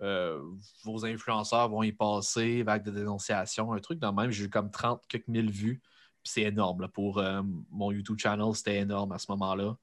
[0.00, 0.40] euh,
[0.84, 4.30] Vos influenceurs vont y passer, vague de dénonciation, un truc dans le même.
[4.30, 5.82] J'ai eu comme 30 quelques mille vues.
[6.22, 6.88] c'est énorme.
[6.88, 7.22] pour
[7.70, 9.76] mon YouTube channel, c'était énorme à ce moment-là.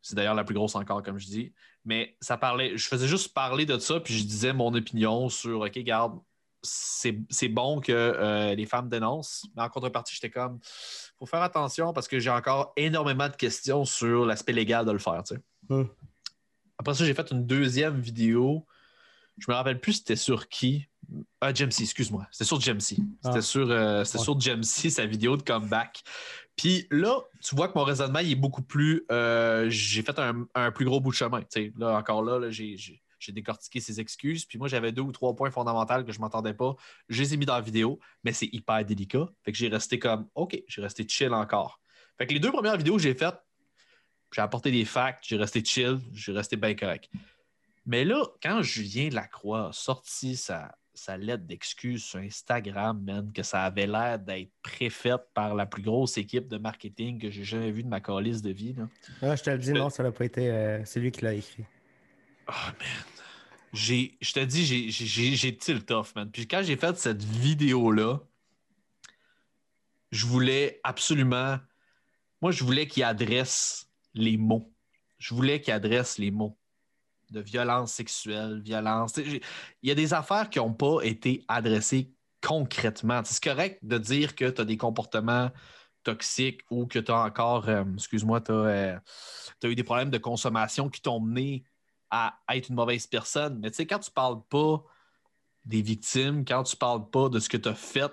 [0.00, 1.52] C'est d'ailleurs la plus grosse encore, comme je dis.
[1.84, 5.60] Mais ça parlait, je faisais juste parler de ça, puis je disais mon opinion sur
[5.60, 6.20] OK, garde,
[6.62, 9.46] c'est bon que euh, les femmes dénoncent.
[9.56, 10.60] Mais en contrepartie, j'étais comme,
[11.18, 14.98] faut faire attention parce que j'ai encore énormément de questions sur l'aspect légal de le
[14.98, 15.22] faire.
[15.68, 15.84] Hmm.
[16.78, 18.66] Après ça, j'ai fait une deuxième vidéo.
[19.38, 20.88] Je me rappelle plus c'était sur qui.
[21.40, 22.26] Ah, Jamesy, excuse-moi.
[22.30, 23.02] C'était sur Jamesy.
[23.22, 23.42] C'était ah.
[23.42, 26.02] sur, euh, sur Jamesy, sa vidéo de comeback.
[26.56, 29.04] Puis là, tu vois que mon raisonnement il est beaucoup plus.
[29.10, 31.40] Euh, j'ai fait un, plus gros bout de chemin.
[31.76, 34.44] là, encore là, là j'ai j'ai décortiqué ses excuses.
[34.44, 36.74] Puis moi, j'avais deux ou trois points fondamentaux que je ne m'entendais pas.
[37.08, 39.28] Je les ai mis dans la vidéo, mais c'est hyper délicat.
[39.44, 41.80] Fait que j'ai resté comme OK, j'ai resté chill encore.
[42.18, 43.38] Fait que les deux premières vidéos que j'ai faites,
[44.32, 47.10] j'ai apporté des facts, j'ai resté chill, j'ai resté bien correct.
[47.84, 53.42] Mais là, quand Julien Lacroix a sorti sa, sa lettre d'excuse sur Instagram, man, que
[53.42, 57.70] ça avait l'air d'être préfaite par la plus grosse équipe de marketing que j'ai jamais
[57.70, 58.74] vue de ma calice de vie.
[58.74, 59.34] Là.
[59.36, 60.50] je te le dis, non, ça n'a pas été.
[60.50, 61.64] Euh, c'est lui qui l'a écrit.
[62.48, 63.11] Oh, man
[63.72, 66.30] je te dis, j'ai tilt off, man.
[66.30, 68.20] Puis quand j'ai fait cette vidéo-là,
[70.10, 71.58] je voulais absolument.
[72.42, 74.70] Moi, je voulais qu'il adresse les mots.
[75.18, 76.58] Je voulais qu'il adresse les mots
[77.30, 79.16] de violence sexuelle, violence.
[79.16, 79.40] Il
[79.82, 82.12] y a des affaires qui n'ont pas été adressées
[82.42, 83.22] concrètement.
[83.24, 85.50] C'est correct de dire que tu as des comportements
[86.02, 88.98] toxiques ou que tu as encore, euh, excuse-moi, tu as, euh,
[89.62, 91.64] as, eu des problèmes de consommation qui t'ont mené
[92.12, 93.58] à être une mauvaise personne.
[93.60, 94.84] Mais tu sais, quand tu parles pas
[95.64, 98.12] des victimes, quand tu parles pas de ce que tu as fait,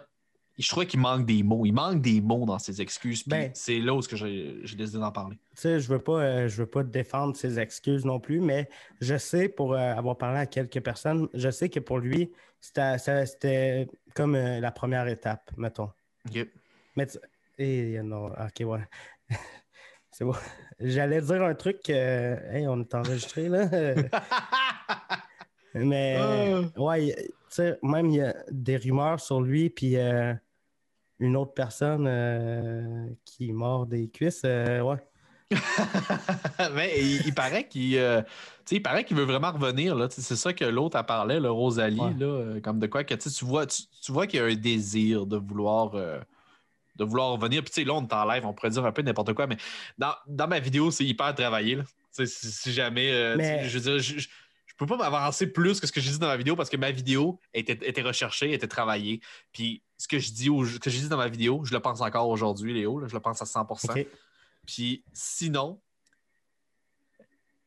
[0.58, 1.66] je crois qu'il manque des mots.
[1.66, 3.28] Il manque des mots dans ses excuses.
[3.28, 5.38] Ben, c'est là où j'ai décidé d'en parler.
[5.56, 8.70] Tu sais, je veux pas, euh, je veux pas défendre ses excuses non plus, mais
[9.00, 13.88] je sais, pour euh, avoir parlé à quelques personnes, je sais que pour lui, c'était
[14.14, 15.92] comme euh, la première étape, mettons.
[16.28, 16.48] OK.
[16.98, 17.08] Mais
[17.58, 18.88] et, non, ok, ouais.
[20.20, 20.34] C'est bon.
[20.80, 21.90] J'allais dire un truc.
[21.90, 23.68] hey, on est enregistré, là.
[25.74, 26.82] Mais, ah.
[26.82, 30.34] ouais, tu sais, même il y a des rumeurs sur lui, puis euh,
[31.20, 34.98] une autre personne euh, qui mord des cuisses, euh, ouais.
[36.76, 38.24] Mais il, paraît qu'il
[38.72, 39.96] il paraît qu'il veut vraiment revenir.
[39.96, 40.08] Là.
[40.10, 43.66] C'est ça que l'autre a parlé, le Rosalie, là, comme de quoi que tu vois,
[43.66, 45.94] tu, tu vois qu'il y a un désir de vouloir
[47.00, 47.64] de vouloir revenir.
[47.64, 49.48] Puis, tu sais, là, on est en live, on pourrait dire un peu n'importe quoi,
[49.48, 49.58] mais
[49.98, 51.76] dans, ma vidéo, c'est hyper travaillé.
[51.76, 51.84] Là.
[52.12, 53.12] Si, si, jamais.
[53.12, 54.28] Euh, je veux dire, je, je,
[54.78, 56.92] peux pas m'avancer plus que ce que j'ai dit dans ma vidéo parce que ma
[56.92, 59.22] vidéo était, était recherchée, était travaillée.
[59.52, 62.02] Puis, ce que je dis, ce que j'ai dit dans ma vidéo, je le pense
[62.02, 63.06] encore aujourd'hui, Léo.
[63.08, 64.08] je le pense à 100%
[64.66, 65.82] Puis, sinon,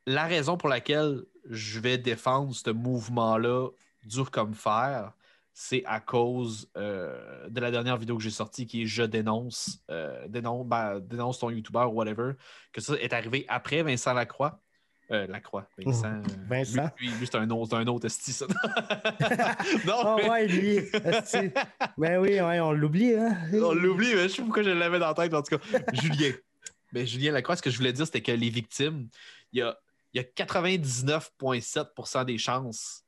[0.06, 3.68] la raison pour laquelle je vais défendre ce mouvement-là
[4.04, 5.12] dur comme fer,
[5.55, 9.82] c'est à cause euh, de la dernière vidéo que j'ai sortie qui est Je dénonce,
[9.90, 12.32] euh, ben, dénonce, ton YouTuber ou whatever,
[12.72, 14.59] que ça est arrivé après Vincent Lacroix.
[15.11, 16.22] Euh, Lacroix, Vincent.
[16.48, 16.88] Vincent.
[16.98, 18.46] Lui, c'est un autre, un autre esti, ça.
[19.86, 20.78] non, oh, ouais, lui.
[21.98, 23.14] ben oui, ouais, on l'oublie.
[23.14, 23.36] Hein?
[23.53, 25.62] On l'oublie, mais je sais pas pourquoi je l'avais dans la tête, en tout cas.
[25.92, 26.32] Julien.
[26.92, 29.09] Ben, Julien Lacroix, ce que je voulais dire, c'était que les victimes,
[29.53, 29.78] il y a,
[30.14, 33.05] y a 99,7% des chances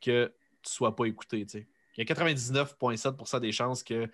[0.00, 0.32] que
[0.68, 1.46] tu sois pas écouté.
[1.54, 1.64] Il
[1.96, 4.08] y a 99,7% des chances que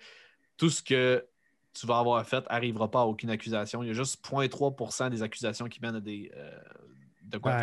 [0.57, 1.25] tout ce que
[1.73, 3.83] tu vas avoir fait n'arrivera pas à aucune accusation.
[3.83, 6.31] Il y a juste 0,3% des accusations qui mènent à des.
[6.35, 6.59] Euh,
[7.23, 7.59] de quoi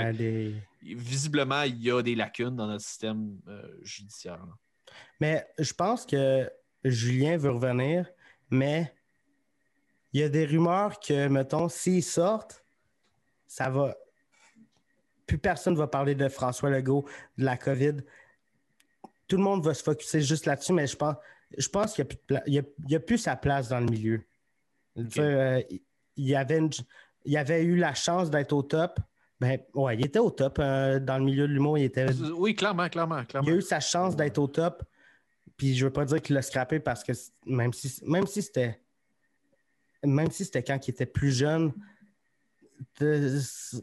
[0.82, 4.40] Visiblement, il y a des lacunes dans notre système euh, judiciaire.
[5.20, 6.51] Mais je pense que
[6.84, 8.11] Julien veut revenir,
[8.51, 8.93] mais
[10.12, 12.64] il y a des rumeurs que, mettons, s'ils sortent,
[13.47, 13.97] ça va.
[15.26, 17.07] Plus personne ne va parler de François Legault,
[17.38, 17.99] de la COVID
[19.32, 21.14] tout le monde va se focuser juste là-dessus, mais je pense,
[21.56, 22.06] je pense qu'il
[22.46, 22.58] n'y
[22.94, 24.22] a, plus sa place dans le milieu.
[25.16, 25.62] Euh,
[26.18, 26.60] il, avait
[27.24, 29.00] il avait eu la chance d'être au top.
[29.40, 31.78] Ben, ouais, il était au top euh, dans le milieu de l'humour.
[31.78, 32.12] Il était...
[32.36, 33.48] Oui, clairement, clairement, clairement.
[33.48, 34.84] Il a eu sa chance d'être au top.
[35.56, 37.12] Puis je veux pas dire qu'il l'a scrappé parce que
[37.46, 38.82] même si, même si c'était
[40.04, 41.72] même si c'était quand il était plus jeune,
[42.98, 43.80] tu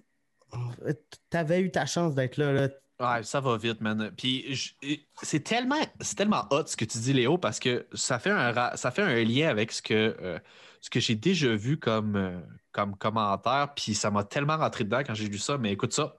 [1.32, 2.52] avais eu ta chance d'être là.
[2.54, 2.70] là.
[3.00, 4.12] Ouais, ça va vite, man.
[4.18, 4.76] Puis
[5.22, 5.80] c'est tellement,
[6.18, 9.24] tellement hot ce que tu dis, Léo, parce que ça fait un, ça fait un
[9.24, 10.38] lien avec ce que, euh,
[10.82, 12.40] ce que j'ai déjà vu comme, euh,
[12.74, 13.74] comme commentaire.
[13.74, 15.58] Puis ça m'a tellement rentré dedans quand j'ai lu ça.
[15.58, 16.18] Mais écoute ça.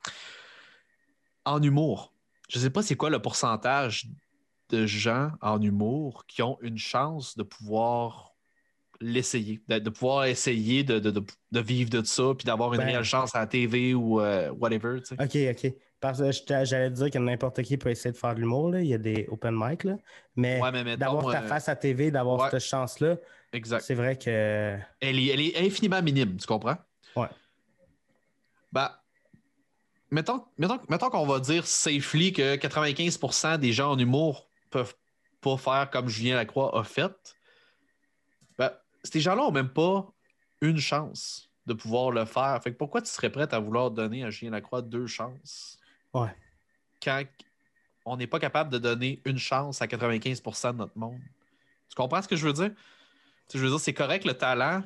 [1.45, 2.15] En humour,
[2.49, 4.07] je sais pas c'est quoi le pourcentage
[4.71, 8.33] de gens en humour qui ont une chance de pouvoir
[9.03, 12.79] l'essayer, de, de pouvoir essayer de, de- de- de vivre de ça, puis d'avoir une
[12.81, 15.01] Ben- réelle chance à la TV ou euh, whatever.
[15.03, 15.23] tu sais.
[15.23, 15.73] Ok, ok.
[16.01, 18.87] Parce que j'allais te dire que n'importe qui peut essayer de faire de l'humour, il
[18.87, 19.97] y a des open mic, là.
[20.35, 22.51] mais Ouais, mais mettons, d'avoir ta euh, face à TV, d'avoir ouais.
[22.51, 23.17] cette chance-là,
[23.81, 24.79] c'est vrai que.
[25.01, 26.77] Elle est, elle est infiniment minime, tu comprends?
[27.17, 27.29] Ouais.
[28.73, 28.91] Ben,
[30.11, 34.95] mettons, mettons, mettons qu'on va dire safely que 95% des gens en humour peuvent
[35.43, 37.37] pas faire comme Julien Lacroix a fait.
[38.57, 38.71] Ben,
[39.03, 40.11] ces gens-là ont même pas
[40.63, 42.59] une chance de pouvoir le faire.
[42.63, 45.80] Fait que pourquoi tu serais prêt à vouloir donner à Julien Lacroix deux chances?
[46.15, 46.35] Ouais.
[47.03, 47.23] Quand
[48.05, 51.21] on n'est pas capable de donner une chance à 95% de notre monde.
[51.89, 52.73] Tu comprends ce que je veux dire?
[53.53, 54.83] Je veux dire, c'est correct le talent,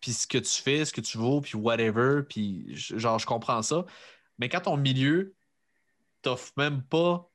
[0.00, 3.62] puis ce que tu fais, ce que tu vaux, puis whatever, puis genre, je comprends
[3.62, 3.86] ça.
[4.38, 5.34] Mais quand ton milieu
[6.20, 7.28] t'offre même pas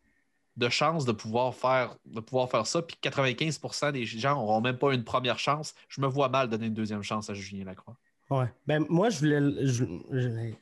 [0.57, 4.77] de chance de pouvoir faire, de pouvoir faire ça, puis 95% des gens n'auront même
[4.77, 7.95] pas une première chance, je me vois mal donner une deuxième chance à Julien Lacroix.
[8.29, 8.51] Ouais.
[8.65, 10.53] Ben, moi, je voulais, je, je-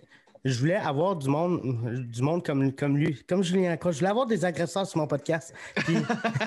[0.45, 3.91] je voulais avoir du monde, du monde comme, comme lui, comme Julien Lacroix.
[3.91, 5.53] Je voulais avoir des agresseurs sur mon podcast.
[5.75, 5.97] Puis-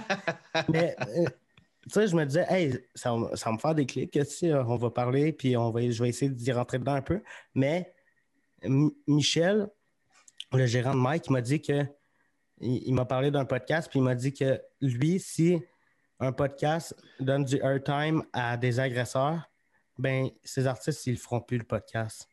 [0.68, 1.24] mais, euh,
[1.82, 4.54] tu sais, je me disais, hey, ça, va- ça va me faire des clics, sais,
[4.54, 7.20] on va parler, puis on va, je vais essayer d'y rentrer dedans un peu.
[7.54, 7.92] Mais
[8.62, 9.68] M- Michel,
[10.52, 11.82] le gérant de Mike, il m'a dit que,
[12.60, 15.60] il, il m'a parlé d'un podcast, puis il m'a dit que lui, si
[16.20, 19.48] un podcast donne du airtime à des agresseurs,
[19.98, 22.28] ben, ces artistes, ils ne feront plus le podcast.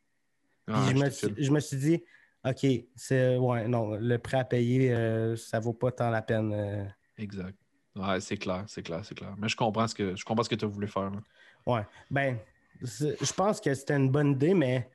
[0.67, 2.03] Ah, je, me suis, je me suis dit,
[2.43, 6.51] OK, c'est ouais, non, le prêt à payer, euh, ça vaut pas tant la peine.
[6.53, 6.85] euh.
[7.17, 7.55] Exact.
[7.95, 9.33] Ouais, c'est clair, c'est clair, c'est clair.
[9.37, 11.09] Mais je comprends ce que je comprends ce que tu as voulu faire.
[11.11, 11.21] là.
[11.65, 11.81] ouais.
[12.11, 12.37] Ben,
[12.81, 14.89] je pense que c'était une bonne idée, mais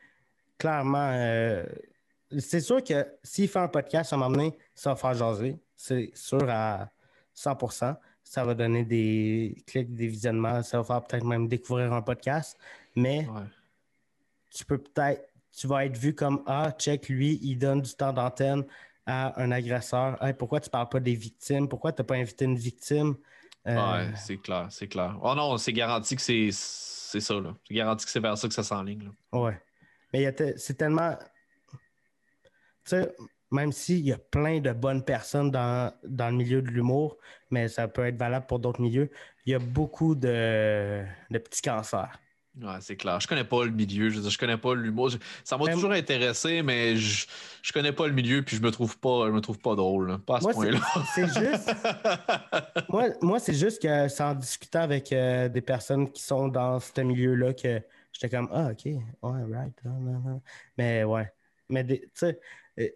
[0.59, 1.65] clairement, euh,
[2.39, 5.59] c'est sûr que s'il fait un podcast à un moment donné, ça va faire jaser.
[5.77, 6.91] C'est sûr à
[7.35, 10.63] 100% Ça va donner des clics, des visionnements.
[10.63, 12.59] Ça va faire peut-être même découvrir un podcast.
[12.95, 13.41] Mais Ouais.
[14.51, 18.13] tu peux peut-être, tu vas être vu comme Ah, check, lui, il donne du temps
[18.13, 18.65] d'antenne
[19.07, 20.23] à un agresseur.
[20.23, 21.69] Hey, pourquoi tu parles pas des victimes?
[21.69, 23.17] Pourquoi tu n'as pas invité une victime?
[23.67, 25.19] Euh, Ouais, c'est clair, c'est clair.
[25.23, 26.51] Oh non, c'est garanti que c'est
[27.21, 27.57] ça, là.
[27.67, 29.13] C'est garanti que c'est vers ça que ça s'enligne.
[29.33, 29.61] ouais.
[30.13, 31.17] Mais c'est tellement.
[32.85, 33.15] Tu sais,
[33.51, 37.19] même s'il y a plein de bonnes personnes dans, dans le milieu de l'humour,
[37.51, 39.11] mais ça peut être valable pour d'autres milieux,
[39.47, 42.19] il y a beaucoup de, de petits cancers.
[42.61, 43.21] Ouais, c'est clair.
[43.21, 45.11] Je connais pas le milieu, je je connais pas l'humour.
[45.45, 47.27] Ça m'a Ben, toujours intéressé, mais je,
[47.63, 50.09] je connais pas le milieu, puis je me trouve pas, je me trouve pas drôle.
[50.09, 50.19] là.
[50.19, 50.81] Pas à ce point-là.
[51.15, 51.73] c'est juste.
[52.89, 56.81] moi, moi c'est juste que c'est en discutant avec euh, des personnes qui sont dans
[56.81, 57.81] ce milieu-là que
[58.13, 59.75] j'étais comme Ah, ok, ouais, right.
[60.77, 61.33] Mais ouais.
[61.69, 62.41] Mais tu sais,
[62.81, 62.89] euh,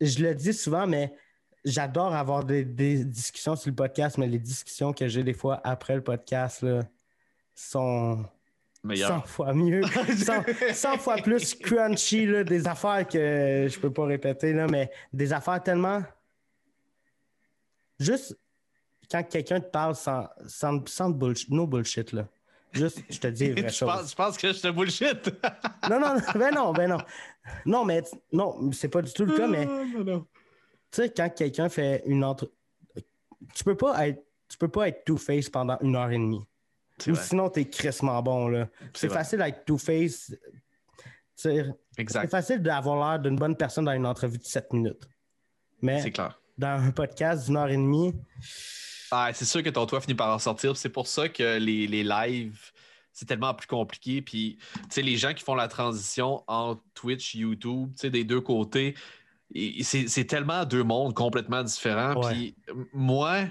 [0.00, 1.12] je le dis souvent, mais
[1.66, 5.60] j'adore avoir des, des discussions sur le podcast, mais les discussions que j'ai des fois
[5.64, 6.80] après le podcast là,
[7.54, 8.24] sont
[8.84, 9.28] 100 Meilleur.
[9.28, 9.82] fois mieux.
[10.16, 14.90] 100, 100 fois plus crunchy, là, des affaires que je peux pas répéter, là, mais
[15.12, 16.02] des affaires tellement.
[17.98, 18.36] Juste
[19.10, 22.26] quand quelqu'un te parle sans, sans, sans bullshit, no bullshit, là.
[22.72, 25.30] Juste, je te dis je pense que je te bullshit?
[25.90, 26.98] Non, non, non, ben non, ben non.
[27.66, 28.02] Non, mais
[28.32, 30.20] non, c'est pas du tout le cas, mais Non, non.
[30.90, 32.50] tu sais, quand quelqu'un fait une entre.
[33.54, 34.24] Tu peux pas être.
[34.48, 36.42] Tu peux pas être two-face pendant une heure et demie.
[37.10, 37.24] Ou vrai.
[37.24, 38.68] sinon, t'es crissement bon, là.
[38.94, 40.34] C'est facile d'être two-face.
[41.34, 41.66] C'est
[42.30, 45.08] facile d'avoir l'air d'une bonne personne dans une entrevue de 7 minutes.
[45.80, 46.40] Mais clair.
[46.56, 48.14] dans un podcast d'une heure et demie,
[49.10, 50.76] Ah, c'est sûr que ton toit finit par en sortir.
[50.76, 52.70] C'est pour ça que les, les lives,
[53.12, 54.22] c'est tellement plus compliqué.
[54.22, 58.24] Puis, tu sais, les gens qui font la transition entre Twitch, YouTube, tu sais, des
[58.24, 58.94] deux côtés,
[59.82, 62.14] c'est tellement deux mondes complètement différents.
[62.22, 62.32] Ouais.
[62.32, 62.56] Puis,
[62.92, 63.46] moi,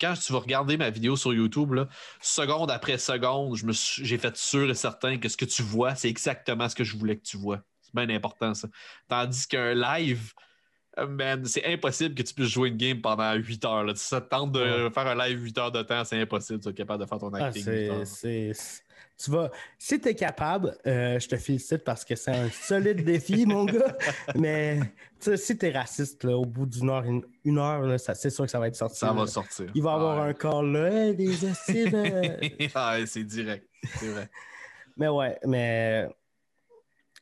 [0.00, 1.88] quand tu vas regarder ma vidéo sur YouTube, là,
[2.20, 6.68] seconde après seconde, j'ai fait sûr et certain que ce que tu vois, c'est exactement
[6.68, 7.60] ce que je voulais que tu vois.
[7.82, 8.68] C'est bien important, ça.
[9.08, 10.32] Tandis qu'un live,
[10.98, 13.84] euh, Man, c'est impossible que tu puisses jouer une game pendant 8 heures.
[13.84, 13.94] Là.
[13.94, 14.90] Ça te tente de Ouais.
[14.90, 16.60] faire un live 8 heures de temps, c'est impossible.
[16.60, 17.64] Tu es capable de faire ton ah, acting.
[17.64, 18.87] 8
[19.22, 19.50] Tu vas.
[19.78, 23.64] Si tu es capable, euh, je te félicite parce que c'est un solide défi, mon
[23.64, 23.96] gars.
[24.36, 24.78] Mais
[25.18, 28.30] si tu es raciste, là, au bout d'une heure, une, une heure, là, ça- c'est
[28.30, 28.98] sûr que ça va être sorti.
[28.98, 29.66] Ça va sortir.
[29.74, 30.88] Il va y avoir un call là.
[30.92, 32.70] Hey, des acides.
[32.74, 33.66] ah, c'est direct.
[33.98, 34.30] C'est vrai.
[34.96, 36.08] Mais ouais, mais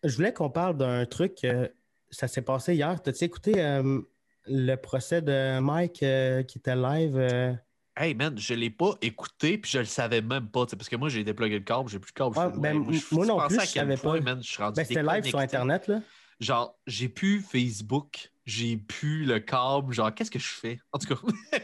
[0.05, 1.45] je voulais qu'on parle d'un truc.
[1.45, 1.69] euh,
[2.11, 3.03] ça s'est passé hier.
[3.03, 4.01] T'as-tu écouté euh,
[4.47, 7.59] le procès de Mike euh, qui était live?
[7.99, 8.03] Euh?
[8.03, 10.67] Hey man, je l'ai pas écouté puis je le savais même pas.
[10.67, 12.35] Parce que moi, j'ai déplugué le câble, j'ai plus de câble.
[12.39, 14.21] Ah, Je fais, ben, ouais, je- moi non plus, à je quel savais pas.
[14.21, 15.39] man, je suis rendu Ben, c'était live sur.
[15.39, 16.01] Internet, là.
[16.41, 19.93] Genre, j'ai plus Facebook j'ai pu le câble.
[19.93, 20.79] Genre, qu'est-ce que je fais?
[20.93, 21.21] En tout cas,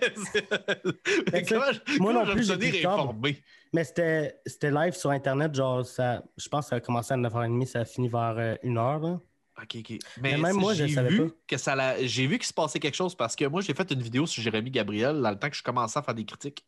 [1.33, 1.61] Ben, comment,
[2.01, 3.43] moi comment non plus, j'ai plus informé?
[3.73, 7.67] Mais c'était live sur Internet, genre, ça, je pense que ça a commencé à 9h30,
[7.67, 9.01] ça a fini vers euh, 1h.
[9.03, 9.21] Là.
[9.63, 9.91] Ok, ok.
[9.91, 9.99] Mais
[10.33, 11.35] Mais, même c'est- moi, je j'ai savais vu pas.
[11.47, 13.91] que ça l'a- J'ai vu qu'il se passait quelque chose parce que moi, j'ai fait
[13.93, 16.67] une vidéo sur Jérémy Gabriel dans le temps que je commençais à faire des critiques.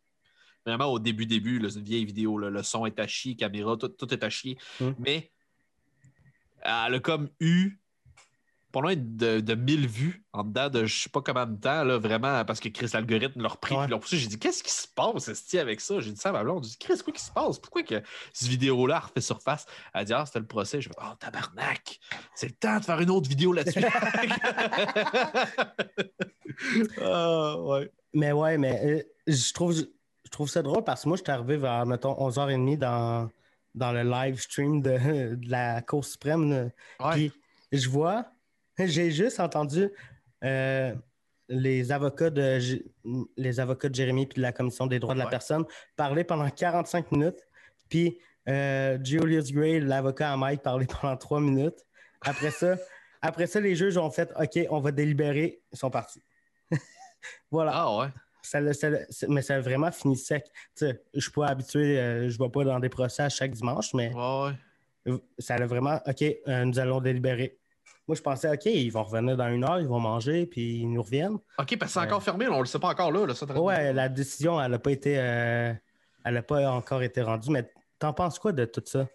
[0.64, 2.38] Vraiment au début, début, là, c'est une vieille vidéo.
[2.38, 4.56] là, le son est à chier, caméra, tout, tout est à chier.
[4.80, 4.90] Mm.
[4.98, 5.30] Mais
[6.62, 7.78] elle a comme eu
[8.74, 11.84] pas loin de, de 1000 vues en dedans de je sais pas combien de temps,
[11.84, 13.76] là, vraiment, parce que Chris, l'algorithme l'a repris.
[13.76, 13.82] Ouais.
[13.82, 14.16] puis l'a repoussé.
[14.16, 16.00] J'ai dit, qu'est-ce qui se passe, esti, avec ça?
[16.00, 16.64] J'ai dit ça à ma blonde.
[16.64, 17.60] J'ai dit, Chris, quoi qui se passe?
[17.60, 18.02] Pourquoi que
[18.32, 19.66] cette vidéo-là refait surface?
[19.94, 20.80] Elle a dit, ah, c'était le procès.
[20.80, 22.00] Je fais, oh, tabarnak!
[22.34, 23.80] C'est le temps de faire une autre vidéo là-dessus.
[27.00, 27.90] Ah, ouais.
[28.12, 31.32] Mais ouais, mais euh, je trouve, je trouve ça drôle parce que moi, je suis
[31.32, 33.28] arrivé vers, mettons, 11h30 dans,
[33.74, 34.98] dans le live stream de,
[35.36, 36.70] de la Cour suprême.
[37.12, 37.32] Puis
[37.72, 38.26] je vois,
[38.78, 39.88] j'ai juste entendu
[40.42, 40.94] euh,
[41.48, 42.58] les, avocats de,
[43.36, 45.30] les avocats de Jérémy puis de la Commission des droits de la Ouais.
[45.30, 45.64] personne
[45.96, 47.46] parler pendant 45 minutes.
[47.88, 48.18] Puis
[48.48, 51.86] euh, Julius Gray, l'avocat à Mike, parler pendant 3 minutes.
[52.22, 52.76] Après ça,
[53.22, 55.60] après ça, les juges ont fait OK, on va délibérer.
[55.72, 56.22] Ils sont partis.
[57.50, 57.72] voilà.
[57.74, 58.08] Ah ouais.
[58.42, 58.88] Ça, ça
[59.28, 60.44] mais ça a vraiment fini sec.
[60.74, 63.52] Sais, je suis pas habitué, euh, je ne vais pas dans des procès à chaque
[63.52, 64.52] dimanche, mais Ouais,
[65.06, 65.18] ouais.
[65.38, 67.58] ça a vraiment, OK, euh, nous allons délibérer.
[68.06, 70.86] Moi, je pensais, OK, ils vont revenir dans une heure, ils vont manger, puis ils
[70.90, 71.34] nous reviennent.
[71.36, 72.06] OK, parce que c'est Ouais.
[72.06, 73.24] encore fermé, là, on le sait pas encore là.
[73.26, 75.72] là ça, t'as- Ouais, la décision, elle n'a pas été, euh,
[76.24, 79.06] elle n'a pas encore été rendue, mais t'en penses quoi de tout ça?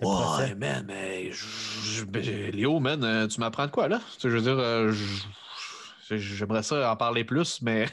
[0.00, 1.46] Ouais, man, mais je-
[1.84, 4.00] je- ben, Léo, man, euh, tu m'apprends de quoi, là?
[4.18, 7.86] Je veux dire, euh, je- j'aimerais ça en parler plus, mais,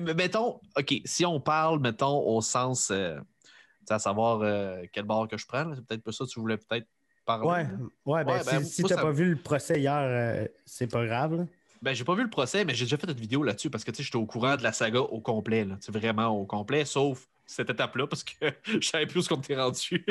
[0.00, 3.18] mais- mettons, OK, si on parle, mettons, au sens, euh,
[3.90, 6.56] à savoir euh, quel bord que je prends, c'est peut-être pas ça que tu voulais
[6.56, 6.86] peut-être
[7.24, 7.46] parler.
[7.46, 7.64] Ouais,
[8.24, 10.90] ben, Ouais, ben, si, si moi, t'as ça- pas vu le procès hier, euh, c'est
[10.90, 11.34] pas grave.
[11.36, 11.46] là.
[11.82, 13.90] Ben, j'ai pas vu le procès, mais j'ai déjà fait une vidéo là-dessus parce que
[13.90, 16.84] tu sais, j'étais au courant de la saga au complet, là, Tu vraiment au complet,
[16.86, 18.32] sauf cette étape-là parce que
[18.80, 20.04] je savais plus où qu'on était rendu.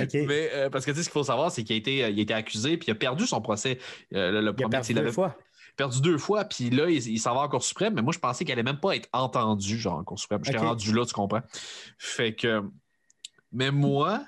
[0.00, 0.14] OK.
[0.26, 2.08] Mais euh, parce que tu sais, ce qu'il faut savoir, c'est qu'il a été, euh,
[2.08, 3.78] il a été accusé puis il a perdu son procès.
[4.14, 5.36] Euh, le, le il a premier, perdu il deux avait fois.
[5.76, 8.18] perdu deux fois, puis là, il, il s'en va en Cour suprême, mais moi, je
[8.20, 10.42] pensais qu'elle allait même pas être entendue, genre en Cour suprême.
[10.44, 10.64] J'étais Ok.
[10.64, 11.42] rendu là, tu comprends?
[11.98, 12.62] Fait que.
[13.52, 14.22] Mais moi,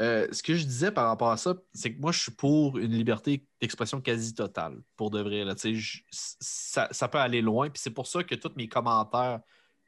[0.00, 2.78] euh, ce que je disais par rapport à ça, c'est que moi, je suis pour
[2.78, 5.44] une liberté d'expression quasi totale, pour de vrai.
[5.44, 9.40] Là, je- ça, ça peut aller loin, puis c'est pour ça que tous mes commentaires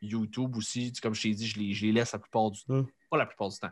[0.03, 2.85] YouTube aussi, comme je t'ai dit, je les, je les laisse la plupart du temps.
[3.11, 3.71] Pas la plupart du temps.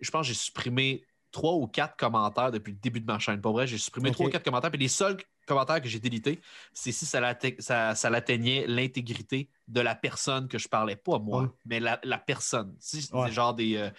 [0.00, 3.40] Je pense que j'ai supprimé trois ou quatre commentaires depuis le début de ma chaîne.
[3.40, 6.40] Pas vrai, j'ai supprimé trois ou quatre commentaires, puis les seuls commentaires que j'ai délités,
[6.72, 10.96] c'est si ça, l'atte- ça, ça l'atteignait l'intégrité de la personne que je parlais.
[10.96, 11.48] Pas moi, Ouais.
[11.64, 12.76] mais la, la personne.
[12.78, 13.30] Si Ouais.
[13.32, 13.76] genre des.
[13.76, 13.90] euh,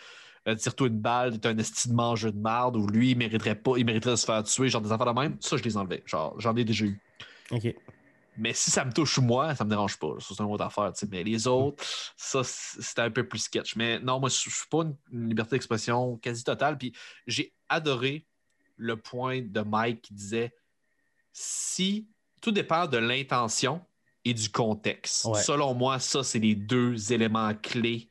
[0.56, 3.74] tire-toi une balle, t'es un esti de mangeur de marde, ou lui, il mériterait pas,
[3.78, 6.04] il mériterait de se faire tuer, genre des affaires de même, ça, je les enlevais.
[6.06, 7.02] Genre, j'en ai déjà eu.
[7.52, 7.76] OK.
[8.40, 10.14] Mais si ça me touche moi, ça me dérange pas.
[10.20, 10.92] c'est une autre affaire.
[11.10, 11.84] Mais les autres,
[12.16, 13.76] ça, c'était un peu plus sketch.
[13.76, 16.78] Mais non, moi, je suis pas une, une liberté d'expression quasi totale.
[16.78, 16.94] Puis
[17.26, 18.28] j'ai adoré
[18.76, 20.54] le point de Mike qui disait
[21.34, 22.08] si
[22.42, 23.84] tout dépend de l'intention
[24.24, 25.26] et du contexte.
[25.26, 25.42] Ouais.
[25.42, 28.10] Selon moi, ça, c'est les deux éléments clés.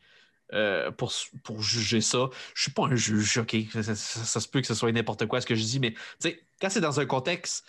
[0.53, 1.13] Euh, pour,
[1.45, 2.29] pour juger ça.
[2.55, 3.57] Je suis pas un juge, OK?
[3.73, 5.81] Ça, ça- ça- ça se peut que ce soit n'importe quoi ce que je dis,
[5.81, 5.95] mais
[6.61, 7.65] quand c'est dans un contexte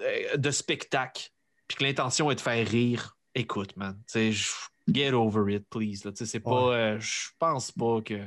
[0.00, 1.30] euh, de spectacle,
[1.68, 4.52] puis que l'intention est de faire rire, écoute, man, tu sais, je-
[4.92, 6.04] get over it, please.
[6.04, 6.10] là.
[6.12, 6.50] Tu sais, c'est pas.
[6.74, 8.26] Euh, je pense pas que.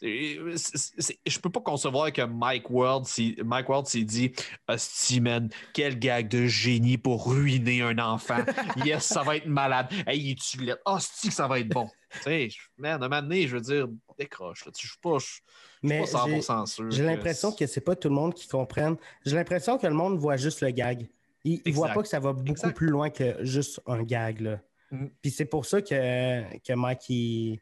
[0.00, 4.32] C'est- Je peux pas concevoir que Mike Ward, s'il- Mike Ward s'est dit
[4.68, 8.38] Hostie, man, quel gag de génie pour ruiner un enfant.
[8.86, 9.88] yes, ça va être malade.
[10.06, 11.88] Hey, tu Hostie, que ça va être bon.
[12.12, 13.86] tu sais, man, à un moment donné, je veux dire,
[14.18, 14.64] décroche.
[14.66, 14.72] Là.
[14.78, 15.40] Je suis pas, je suis
[15.82, 16.90] Mais pas j'ai- 100% sûr.
[16.90, 18.96] J'ai l'impression que c'est pas tout le monde qui comprenne.
[19.24, 21.08] J'ai l'impression que le monde voit juste le gag.
[21.44, 22.74] Il, il voit pas que ça va beaucoup Exact.
[22.76, 24.40] plus loin que juste un gag.
[24.40, 24.60] Là.
[24.90, 25.06] Mm.
[25.22, 27.60] Puis c'est pour ça que, que Mike il,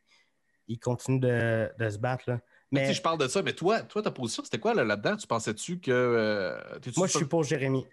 [0.69, 2.25] il continue de, de se battre.
[2.29, 2.41] Là.
[2.71, 2.87] Mais...
[2.87, 5.17] Mais je parle de ça, mais toi, toi ta position, c'était quoi là, là-dedans?
[5.17, 5.91] tu pensais-tu que.
[5.91, 6.61] euh,
[6.97, 7.87] moi, je suis pour Jérémy.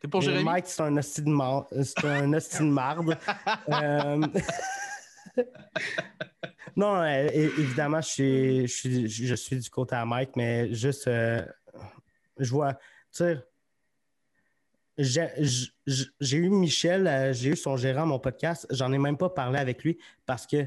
[0.00, 0.44] T'es pour Jérémy?
[0.44, 1.30] Mike, c'est un hostie de
[2.64, 3.16] marde.
[3.68, 4.26] Euh,
[6.76, 11.06] non, euh, évidemment, je suis, je, suis, je suis du côté à Mike, mais juste,
[11.06, 11.44] euh,
[12.38, 12.80] je vois, tu
[13.12, 13.38] sais,
[14.96, 19.58] j'ai eu Michel, j'ai eu son gérant à mon podcast, j'en ai même pas parlé
[19.58, 20.66] avec lui parce que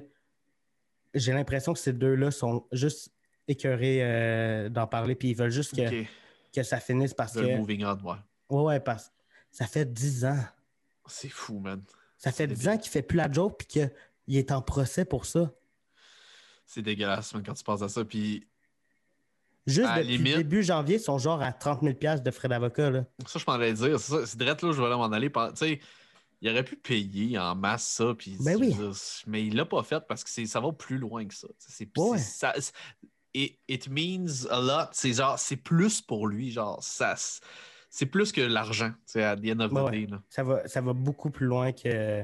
[1.18, 3.09] j'ai l'impression que ces deux-là sont juste
[3.47, 6.03] écœurés euh, d'en parler, puis ils veulent juste que,
[6.53, 7.57] que ça finisse parce The que.
[7.57, 8.18] moving on, ouais.
[8.49, 9.11] Ouais, ouais, parce
[9.51, 10.39] ça fait 10 ans.
[11.07, 11.82] C'est fou, man.
[12.18, 15.05] Ça fait C'est 10 ans qu'il fait plus la joke puis qu'il est en procès
[15.05, 15.51] pour ça.
[16.65, 18.03] C'est dégueulasse, man, quand tu penses à ça.
[18.03, 18.45] Puis
[19.65, 20.38] Juste À depuis limite.
[20.38, 22.89] début janvier, ils sont genre à 30 000 de frais d'avocat.
[22.89, 23.05] là.
[23.26, 23.99] Ça, je m'en allais dire.
[23.99, 25.30] C'est ça, c'est direct là où je voulais m'en aller.
[25.30, 25.80] Tu sais,
[26.41, 28.13] il aurait pu payer en masse ça.
[28.17, 28.73] Puis, Ben oui.
[28.73, 28.91] dire,
[29.25, 31.47] Mais il l'a pas fait parce que ça va plus loin que ça.
[31.57, 32.17] C'est, Ouais.
[32.17, 32.53] ça-
[33.33, 34.89] it, it means a lot.
[34.91, 36.51] C'est genre, c'est plus pour lui.
[36.51, 37.15] Genre, ça,
[37.89, 38.91] c'est plus que l'argent.
[39.15, 39.91] À the end of the ouais.
[39.91, 40.07] day.
[40.11, 40.21] là.
[40.29, 42.23] Ça va, ça va beaucoup plus loin que.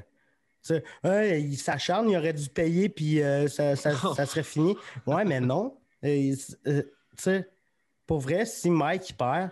[1.03, 4.77] Il s'acharne, il aurait dû payer, puis euh, ça, ça- ça serait fini.
[5.05, 5.77] Ouais, mais non.
[6.01, 6.33] Et,
[6.67, 6.83] euh,
[8.05, 9.51] pour vrai, si Mike perd,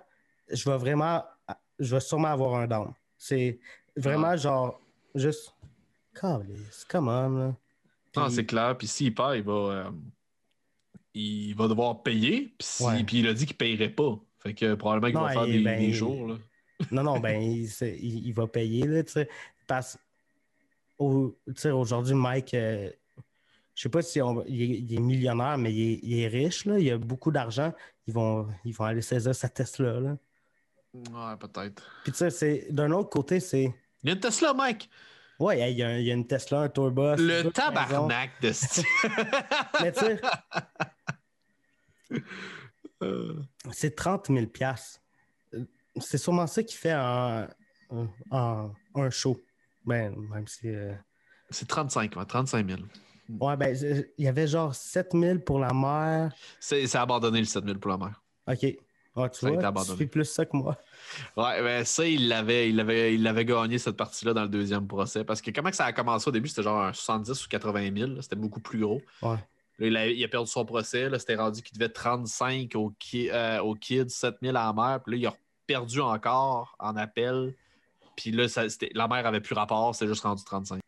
[0.49, 1.23] je vais vraiment.
[1.79, 2.93] Je vais sûrement avoir un down.
[3.17, 3.59] C'est
[3.95, 4.79] vraiment genre.
[5.15, 5.53] Juste.
[6.13, 7.55] Come on, là.
[8.15, 8.77] Non, Puis- c'est clair.
[8.77, 9.91] Puis s'il perd, il va, euh,
[11.13, 12.53] il va devoir payer.
[12.57, 13.03] Puis, si- Ouais.
[13.03, 14.17] puis il a dit qu'il payerait pas.
[14.39, 16.27] Fait que probablement qu'il va faire des, ben, des jours.
[16.27, 16.35] Là.
[16.91, 19.29] Non, non, ben, il, c'est- il- il va payer, là, tu sais.
[19.67, 19.97] Parce
[20.97, 22.89] au- tu sais, aujourd'hui, Mike, euh,
[23.75, 26.27] je sais pas si on- il, est, il est millionnaire, mais il est, il est
[26.27, 26.79] riche, là.
[26.79, 27.71] Il a beaucoup d'argent.
[28.07, 30.17] Ils vont, ils vont aller saisir sa Tesla, là.
[30.93, 31.83] Ouais, peut-être.
[32.03, 33.73] Puis, tu sais, c'est- d'un autre côté, c'est.
[34.03, 34.89] Il y a une Tesla, Mike.
[35.39, 37.15] Ouais, il y, a, un- il y a une Tesla, un tourbus.
[37.17, 38.83] Le tabarnak de style.
[39.81, 40.21] Mais, tu sais,
[43.03, 44.45] Euh, c'est 30 000
[45.53, 45.65] Euh,
[45.99, 47.47] C'est sûrement ça qui fait en,
[48.29, 49.39] en- un show.
[49.85, 50.67] Ben, même si.
[50.69, 50.93] euh,
[51.49, 52.81] C'est 35, ouais, 35 000.
[53.39, 53.75] Ouais, ben,
[54.17, 56.31] il y avait genre 7 000 pour la mère.
[56.59, 58.21] C'est c'est abandonné le 7 000 pour la mer.
[58.47, 58.77] OK.
[59.15, 60.77] Ah, tu Ça a été vois, tu fais plus ça que moi.
[61.35, 64.87] Ouais, ben ça, il l'avait, il l'avait, il l'avait gagné cette partie-là dans le deuxième
[64.87, 65.25] procès.
[65.25, 67.89] Parce que comment que ça a commencé au début, c'était genre un 70 ou 80
[67.97, 68.11] 000.
[68.15, 69.01] là, C'était beaucoup plus gros.
[69.21, 69.35] Ouais.
[69.79, 71.09] Là, il, a, il a perdu son procès.
[71.19, 75.01] C'était rendu qu'il devait 35 au, ki- euh, au kid, 7 000 à la mère.
[75.03, 75.33] Puis là, il a
[75.67, 77.53] perdu encore en appel.
[78.15, 80.79] Puis là, ça, c'était- la mère avait plus rapport, c'est juste rendu 35.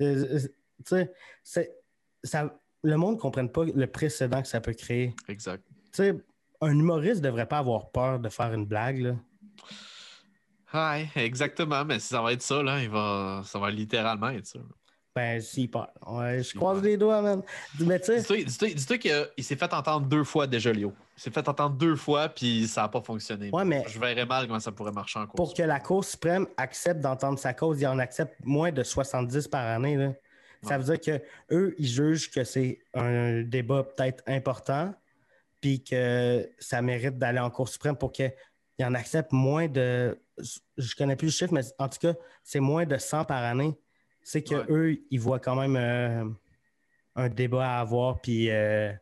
[0.00, 0.04] Euh,
[0.34, 0.40] euh,
[0.84, 1.06] Tu
[1.44, 1.76] sais,
[2.24, 2.52] ça,
[2.82, 5.14] le monde ne comprenne pas le précédent que ça peut créer.
[5.28, 5.62] Exact.
[5.92, 6.14] Tu sais,
[6.60, 8.98] un humoriste ne devrait pas avoir peur de faire une blague.
[8.98, 9.14] Là.
[10.72, 11.84] Ouais, exactement.
[11.84, 14.60] Mais si ça va être ça, là, il va, ça va littéralement être ça.
[15.16, 15.88] Ben, s'il peur.
[16.06, 17.42] Ouais, je croise les doigts, man.
[17.80, 20.94] Mais tu sais, Dis-toi qu'il s'est fait entendre deux fois déjà, Léo.
[21.16, 23.50] Il s'est fait entendre deux fois, puis ça n'a pas fonctionné.
[23.52, 25.34] Ouais, mais- Je verrais mal comment ça pourrait marcher en cours.
[25.34, 29.48] pour que la Cour suprême accepte d'entendre sa cause, il en accepte moins de 70
[29.48, 29.96] par année.
[29.96, 30.12] là.
[30.62, 31.22] Ça veut dire que
[31.54, 34.94] eux, ils jugent que c'est un débat peut-être important,
[35.60, 38.32] puis que ça mérite d'aller en Cour suprême pour qu'ils
[38.82, 40.18] en acceptent moins de.
[40.78, 43.74] Je connais plus le chiffre, mais en tout cas, c'est moins de 100 par année.
[44.22, 44.64] C'est que Ouais.
[44.70, 46.24] eux, ils voient quand même euh,
[47.16, 48.50] un débat à avoir, puis.
[48.50, 48.92] euh,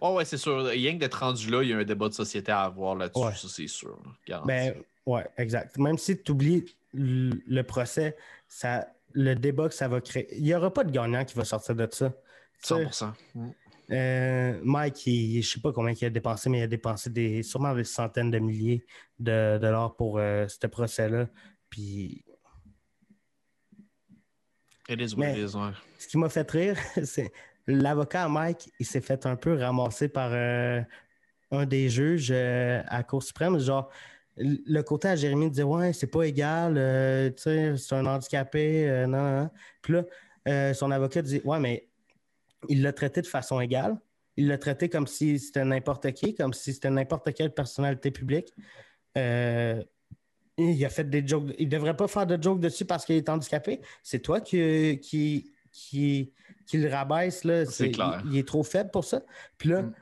[0.00, 0.64] Oh, ouais, c'est sûr.
[0.64, 3.20] Rien que d'être rendu là, il y a un débat de société à avoir là-dessus,
[3.24, 3.34] Ouais.
[3.34, 3.98] ça c'est sûr.
[4.24, 4.46] garanti.
[4.46, 4.74] Ben,
[5.06, 5.76] ouais, exact.
[5.78, 6.64] Même si tu oublies
[6.94, 8.16] le procès,
[8.46, 11.44] ça, le débat que ça va créer, il n'y aura pas de gagnant qui va
[11.44, 12.10] sortir de ça.
[12.10, 13.12] Tu sais, 100%.
[13.34, 13.48] Mm.
[13.90, 17.10] Euh, Mike, il- je ne sais pas combien il a dépensé, mais il a dépensé
[17.10, 18.84] des, sûrement des centaines de milliers
[19.18, 21.28] de dollars pour euh, ce procès-là.
[21.70, 22.24] Puis
[24.88, 25.70] It is what Mais- it is, ouais.
[25.98, 27.32] ce qui m'a fait rire, c'est
[27.66, 30.80] l'avocat Mike, il s'est fait un peu ramasser par euh,
[31.50, 33.58] un des juges à la Cour suprême.
[33.58, 33.90] Genre,
[34.36, 36.74] le côté à Jérémy disait Ouais, c'est pas égal,
[37.36, 39.50] tu sais, c'est un handicapé, non, non, non.
[39.82, 41.85] Puis là, son avocat dit Ouais, mais
[42.68, 43.96] il l'a traité de façon égale.
[44.36, 48.52] Il l'a traité comme si c'était n'importe qui, comme si c'était n'importe quelle personnalité publique.
[49.16, 49.82] Euh,
[50.58, 51.54] il a fait des jokes.
[51.58, 53.80] Il devrait pas faire de jokes dessus parce qu'il est handicapé.
[54.02, 56.32] C'est toi qui, qui, qui,
[56.66, 57.44] qui le rabaisse.
[57.44, 57.64] Là.
[57.66, 58.22] C'est clair.
[58.26, 59.22] Il, il est trop faible pour ça.
[59.58, 59.94] Puis là, Mm.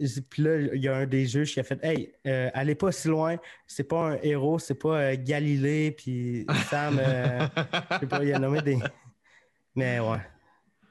[0.00, 2.74] euh, puis là, il y a un des juges qui a fait Hey, euh, allez
[2.74, 3.36] pas si loin,
[3.66, 7.00] c'est pas un héros, c'est pas Galilée, puis Sam,
[7.92, 8.78] je sais pas, il a nommé des.
[9.74, 10.18] Mais ouais.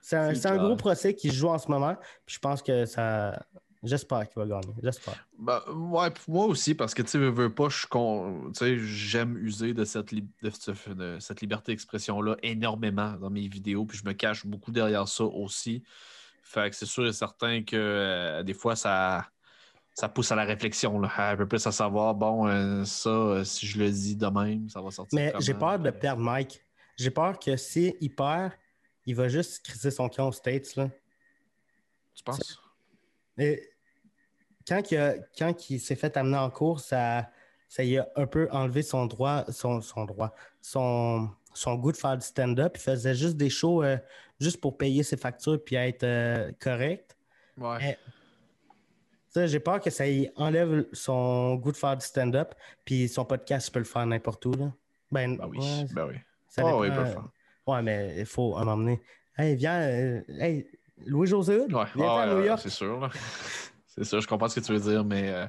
[0.10, 1.96] C'est un, C'est gros procès qui se joue en ce moment,
[2.26, 3.46] puis je pense que ça.
[3.84, 4.74] J'espère qu'il va gagner.
[4.84, 5.14] J'espère.
[5.38, 8.60] Ben, ouais, moi aussi, parce que tu sais, veux, veux pas, je suis con- tu
[8.60, 13.86] sais, j'aime user de cette, de ce- de cette liberté d'expression-là énormément dans mes vidéos,
[13.86, 15.84] puis je me cache beaucoup derrière ça aussi.
[16.44, 19.28] Fait que c'est sûr et certain que euh, des fois, ça,
[19.94, 23.44] ça pousse à la réflexion, là, un peu plus à savoir, bon, euh, ça, euh,
[23.46, 25.16] si je le dis de même, ça va sortir.
[25.18, 26.66] Mais j'ai peur de perdre Mike.
[26.98, 28.52] J'ai peur que s'il perd,
[29.10, 30.76] il va juste crisser son camp aux States.
[30.76, 30.90] Là.
[32.14, 32.62] Tu penses?
[33.38, 33.72] Et
[34.68, 37.30] quand il, a- quand il s'est fait amener en cours, ça,
[37.68, 41.98] ça y a un peu enlevé son droit, son, son droit, son, son goût de
[41.98, 42.74] faire du stand-up.
[42.76, 43.98] Il faisait juste des shows euh,
[44.40, 47.18] juste pour payer ses factures puis être euh, correct.
[47.58, 47.98] Ouais.
[49.36, 52.54] J'ai peur que ça y enlève son goût de faire du stand-up,
[52.86, 54.52] puis son podcast, il peut le faire n'importe où.
[54.54, 54.72] Là.
[55.12, 56.16] Ben, Ben oui, ouais, ben oui.
[56.48, 57.30] ça dépend, oui, il peut le faire.
[57.70, 59.02] Ouais, mais il faut à m'emmener.
[59.38, 60.68] Hey, viens, euh, hey,
[61.06, 62.60] Louis-José Hood, Ouais, viens à ouais, New ouais, York.
[62.62, 63.10] c'est sûr.
[63.88, 65.46] C'est ça, je comprends ce que tu veux dire, mais euh,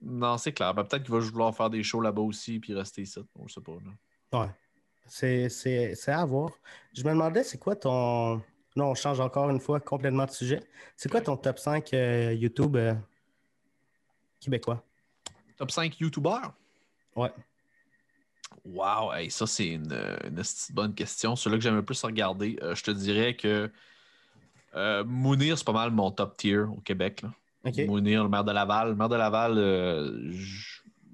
[0.00, 0.72] non, c'est clair.
[0.72, 3.18] Ben, peut-être qu'il va vouloir faire des shows là-bas aussi puis rester ici.
[3.34, 3.72] On ne sait pas.
[4.32, 4.48] Ouais.
[5.06, 6.50] C'est à voir.
[6.92, 8.36] Je me demandais, c'est quoi ton.
[8.76, 10.60] Non, on change encore une fois complètement de sujet.
[10.96, 12.94] C'est quoi ton top 5 euh, YouTube euh,
[14.38, 14.84] québécois?
[15.56, 16.54] Top 5 YouTubeurs?
[17.16, 17.32] Ouais.
[18.64, 19.96] Wow, ça c'est une,
[20.72, 21.36] bonne question.
[21.36, 23.70] Celui-là que j'aime le plus regarder, euh, je te dirais que
[25.04, 27.24] Mounir, c'est pas mal mon top tier au Québec.
[27.86, 28.90] Mounir, le maire de Laval.
[28.90, 30.32] Le maire de Laval,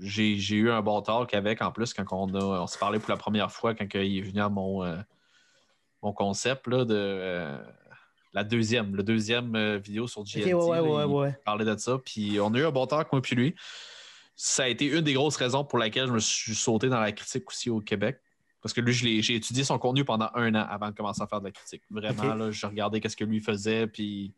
[0.00, 3.16] j'ai eu un bon talk avec en plus quand on, on s'est parlé pour la
[3.16, 4.84] première fois quand il est venu à mon,
[6.02, 7.56] mon concept là, de
[8.34, 10.52] la deuxième, le deuxième vidéo sur GLT.
[10.52, 11.98] ouais, ouais, ouais, parlait de ça.
[12.04, 13.54] Puis on a eu un bon talk, moi puis lui
[14.36, 17.10] ça a été une des grosses raisons pour laquelle je me suis sauté dans la
[17.12, 18.20] critique aussi au Québec.
[18.60, 21.40] Parce que lui, j'ai étudié son contenu pendant un an avant de commencer à faire
[21.40, 21.82] de la critique.
[21.90, 24.34] Vraiment, là, je regardais qu'est-ce que lui faisait, puis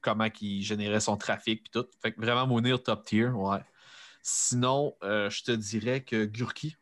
[0.00, 1.86] comment il générait son trafic, puis tout.
[2.00, 3.60] Fait que vraiment, Mounir top tier, ouais.
[4.22, 6.76] Sinon, euh, je te dirais que Gurki.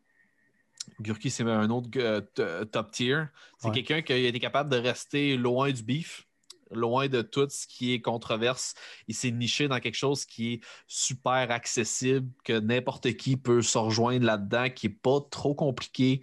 [1.01, 3.24] Gurki, c'est un autre euh, top tier.
[3.59, 6.27] C'est quelqu'un qui a été capable de rester loin du beef
[6.74, 8.74] loin de tout ce qui est controverse.
[9.09, 13.78] Il s'est niché dans quelque chose qui est super accessible, que n'importe qui peut se
[13.78, 16.23] rejoindre là-dedans, qui n'est pas trop compliqué.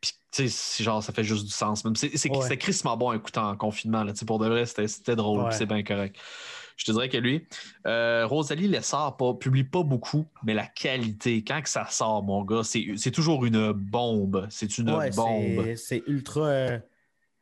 [0.00, 0.48] Puis,
[0.80, 1.84] genre, ça fait juste du sens.
[1.84, 1.96] Même.
[1.96, 4.04] C'est, C'était crissement bon à écouter en confinement.
[4.04, 4.12] Là.
[4.26, 5.52] Pour de vrai, c'était, drôle.
[5.52, 6.16] C'est bien correct.
[6.76, 7.46] Je te dirais que lui,
[7.86, 12.42] euh, Rosalie Lessard pas, publie pas beaucoup, mais la qualité, quand que ça sort, mon
[12.42, 14.46] gars, c'est, toujours une bombe.
[14.48, 15.74] C'est une bombe.
[15.76, 16.46] C'est, ultra.
[16.46, 16.78] Euh,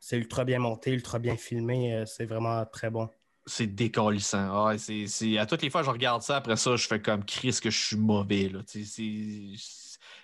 [0.01, 1.95] c'est ultra bien monté, ultra bien filmé.
[1.95, 3.09] Euh, c'est vraiment très bon.
[3.47, 4.67] C'est décollissant.
[4.67, 6.37] Ah, c'est, À toutes les fois, je regarde ça.
[6.37, 8.53] Après ça, je fais comme Chris que je suis mauvais.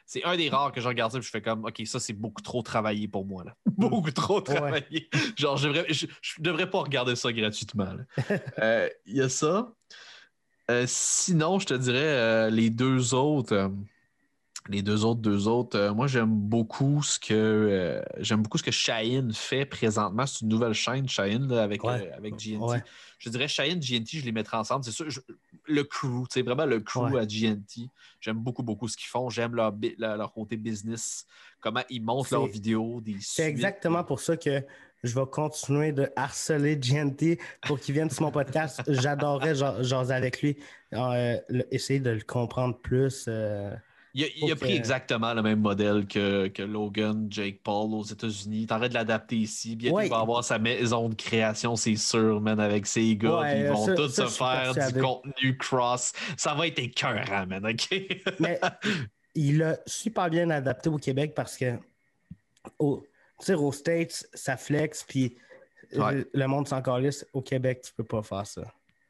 [0.06, 2.12] C'est, un des rares que je regarde ça et je fais comme OK, ça, c'est
[2.12, 3.44] beaucoup trop travaillé pour moi.
[3.44, 3.56] Là.
[3.66, 5.08] beaucoup trop travaillé.
[5.36, 5.86] Genre, je devrais,
[6.38, 7.94] devrais pas regarder ça gratuitement.
[8.58, 9.72] Euh, il y a ça.
[10.70, 13.70] Euh, sinon, je te dirais les deux autres
[14.68, 15.78] les deux autres, deux autres.
[15.78, 20.26] Euh, moi, j'aime beaucoup ce que euh, j'aime beaucoup ce que Shine fait présentement.
[20.26, 22.82] C'est une nouvelle chaîne, Shine, avec, euh, avec GNT.
[23.18, 24.84] Je dirais Shine, GNT, je les mettrai ensemble.
[24.84, 25.06] C'est sûr,
[25.66, 27.90] le crew, c'est vraiment le crew à GNT.
[28.20, 29.28] J'aime beaucoup, beaucoup ce qu'ils font.
[29.28, 31.26] J'aime leur, leur, côté business,
[31.60, 33.02] comment ils montent leurs vidéos.
[33.20, 34.62] C'est exactement pour ça que
[35.02, 38.82] je vais continuer de harceler GNT pour qu'il vienne sur mon podcast.
[38.88, 40.56] J'adorerais jaser avec lui,
[41.70, 43.28] essayer de le comprendre plus.
[44.14, 48.66] Il a, pris exactement le même modèle que, Logan, Jake Paul aux États-Unis.
[48.66, 49.74] T'arrêtes de l'adapter ici.
[49.74, 53.52] Bien il va avoir sa maison de création, c'est sûr, man, avec ses gars.
[53.56, 56.12] ils vont tous se faire du contenu cross.
[56.36, 57.88] Ça va être écœurant, man, OK?
[58.38, 58.60] Mais
[59.34, 61.76] il a super bien adapté au Québec parce que
[62.78, 63.04] au,
[63.48, 65.36] aux States, ça flex, puis
[65.92, 67.26] le monde s'en calisse.
[67.32, 68.62] Au Québec, tu peux pas faire ça.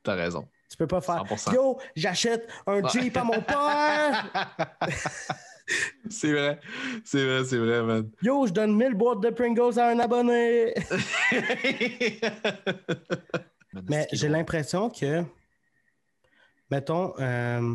[0.02, 0.48] T'as raison.
[0.68, 4.50] Tu peux pas faire Yo, j'achète un Jeep à mon père!
[6.10, 6.60] c'est vrai,
[7.04, 8.10] c'est vrai, c'est vrai, man.
[8.22, 10.74] Yo, je donne 1000 boîtes de Pringles à un abonné!
[13.88, 15.22] Mais j'ai l'impression que,
[16.70, 17.74] mettons, euh,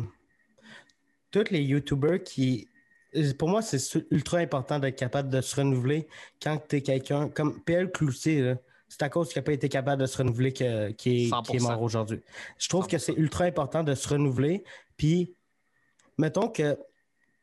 [1.30, 2.68] tous les YouTubers qui.
[3.38, 3.78] Pour moi, c'est
[4.10, 6.06] ultra important d'être capable de se renouveler
[6.40, 8.54] quand tu es quelqu'un comme PL Cloutier
[8.90, 12.20] c'est à cause qu'il n'a pas été capable de se renouveler qu'il est, mort aujourd'hui.
[12.58, 14.64] Je trouve que c'est ultra important de se renouveler.
[14.96, 15.36] Puis,
[16.18, 16.76] mettons que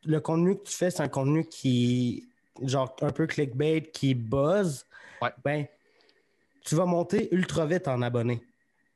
[0.04, 2.28] le contenu que tu fais, c'est un contenu qui,
[2.62, 4.86] genre, un peu clickbait, qui buzz.
[5.44, 5.66] Ben,
[6.66, 8.44] tu vas monter ultra vite en abonnés.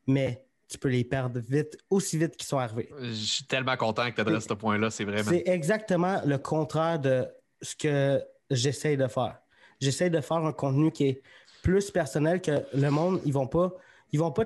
[0.05, 2.89] Mais tu peux les perdre vite, aussi vite qu'ils sont arrivés.
[2.99, 4.89] Je suis tellement content que tu adresses ce point-là.
[4.89, 5.29] C'est vraiment.
[5.29, 7.29] C'est exactement le contraire de
[7.61, 9.39] ce que j'essaie de faire.
[9.79, 11.21] J'essaie de faire un contenu qui est
[11.63, 13.73] plus personnel que le monde, ils vont pas,
[14.11, 14.45] ils vont pas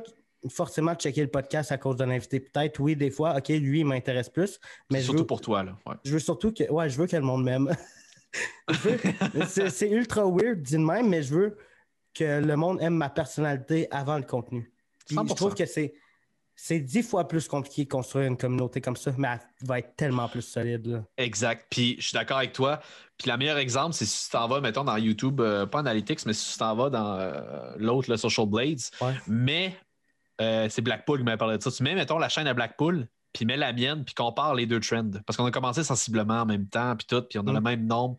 [0.50, 2.40] forcément checker le podcast à cause d'un invité.
[2.40, 4.60] Peut-être, oui, des fois, OK, lui, il m'intéresse plus.
[4.92, 5.78] Mais surtout pour toi, là.
[6.04, 7.76] Je veux surtout que, ouais, je veux que le monde m'aime.
[9.48, 11.58] c'est ultra weird, dit de même, mais je veux
[12.14, 14.72] que le monde aime ma personnalité avant le contenu.
[15.10, 15.94] je trouve que c'est
[16.56, 19.96] c'est dix fois plus compliqué de construire une communauté comme ça, mais elle va être
[19.96, 21.04] tellement plus solide.
[21.18, 21.68] Exact.
[21.70, 22.80] Puis je suis d'accord avec toi.
[23.18, 26.26] Puis le meilleur exemple, c'est si tu t'en vas, mettons, dans YouTube, euh, pas Analytics,
[26.26, 28.80] mais si tu t'en vas dans euh, l'autre, le Social Blades.
[29.28, 29.78] Mais
[30.42, 31.72] euh, c'est Blackpool qui m'a parlé de ça.
[31.72, 34.80] Tu mets, mettons, la chaîne à Blackpool, puis mets la mienne, puis compare les deux
[34.80, 35.12] trends.
[35.26, 37.64] Parce qu'on a commencé sensiblement en même temps, puis tout, puis on a le mm.
[37.64, 38.18] même nombre.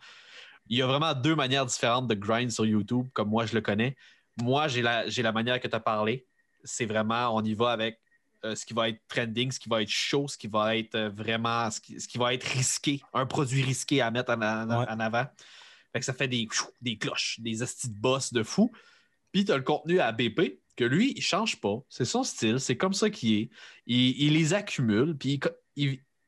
[0.69, 3.63] Il y a vraiment deux manières différentes de grind sur YouTube, comme moi je le
[3.63, 3.97] connais.
[4.43, 6.27] Moi, j'ai la, la manière que tu as parlé.
[6.65, 7.99] C'est vraiment, on y va avec
[8.47, 10.95] euh, ce qui va être trending, ce qui va être chaud, ce qui va être
[10.95, 15.27] euh, vraiment, ce qui, va être risqué, un produit risqué à mettre en, avant.
[15.93, 16.49] Fait que ça fait des,
[16.81, 18.71] des cloches, des astis de boss de fou.
[19.33, 21.79] Puis tu as le contenu à BP, que lui, il change pas.
[21.89, 23.51] C'est son style, c'est comme ça qu'il est.
[23.87, 25.41] Il, les accumule, puis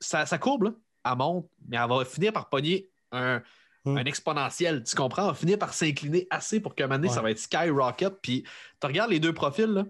[0.01, 0.71] ça, courbe, là,
[1.05, 3.43] elle monte, mais elle va finir par pogner un,
[3.85, 3.99] hmm.
[3.99, 4.83] exponentiel.
[4.83, 5.23] Tu comprends?
[5.23, 8.15] Elle va finir par s'incliner assez pour qu'à un moment donné, ça va être skyrocket.
[8.23, 8.45] Puis
[8.81, 9.85] tu regardes les deux profils, là,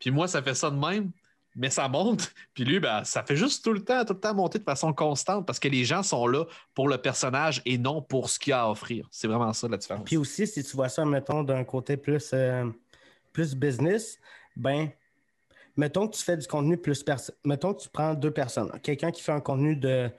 [0.00, 1.12] puis moi, ça fait ça de même
[1.60, 2.32] mais ça monte.
[2.54, 4.94] Puis lui, ben, ça fait juste tout le temps, tout le temps monter de façon
[4.94, 8.54] constante parce que les gens sont là pour le personnage et non pour ce qu'il
[8.54, 9.06] a à offrir.
[9.12, 10.04] C'est vraiment ça la différence.
[10.06, 12.64] Puis aussi, si tu vois ça, mettons, d'un côté plus, euh,
[13.34, 14.18] plus business,
[14.56, 14.88] ben,
[15.76, 17.04] mettons que tu fais du contenu plus.
[17.44, 18.72] Mettons que tu prends deux personnes.
[18.82, 20.10] Quelqu'un qui fait un contenu de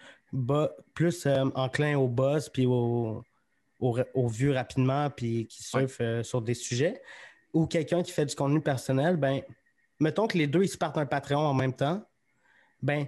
[0.94, 3.24] plus euh, enclin au buzz puis au,
[3.80, 7.02] au, vu rapidement puis qui surfe euh, sur des sujets,
[7.52, 9.42] ou quelqu'un qui fait du contenu personnel, ben
[10.02, 12.04] mettons que les deux ils se partent un Patreon en même temps,
[12.82, 13.06] ben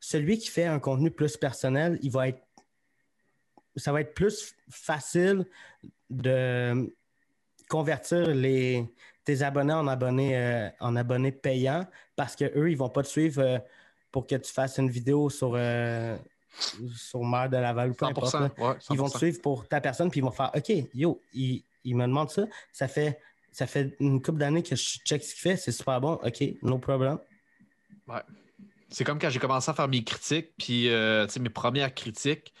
[0.00, 2.42] celui qui fait un contenu plus personnel, il va être
[3.76, 5.46] ça va être plus facile
[6.10, 6.94] de
[7.70, 8.86] convertir les,
[9.24, 11.86] tes abonnés en abonnés, euh, en abonnés payants
[12.16, 13.58] parce qu'eux, ils ne vont pas te suivre euh,
[14.10, 16.18] pour que tu fasses une vidéo sur, euh,
[16.94, 18.36] sur Mère de Laval ou peu importe.
[18.90, 21.96] ils vont te suivre pour ta personne puis ils vont faire OK, yo, il, il
[21.96, 22.42] me demande ça.
[22.72, 23.18] Ça fait
[23.52, 26.14] ça fait une couple d'années que je check ce qu'il fait, c'est super bon.
[26.24, 27.18] OK, no problem.
[28.08, 28.22] Ouais.
[28.88, 32.52] C'est comme quand j'ai commencé à faire mes critiques, puis euh, mes premières critiques,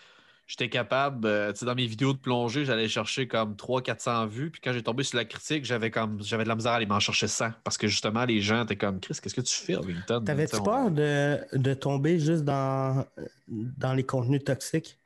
[0.46, 4.72] j'étais capable, euh, dans mes vidéos de plongée, j'allais chercher comme 300-400 vues, puis quand
[4.72, 7.28] j'ai tombé sur la critique, j'avais comme j'avais de la misère à aller m'en chercher
[7.28, 10.24] 100, parce que justement, les gens étaient comme Chris, qu'est-ce que tu fais, Wington?
[10.24, 13.04] T'avais-tu peur de, de, tomber juste dans,
[13.48, 14.98] dans les contenus toxiques?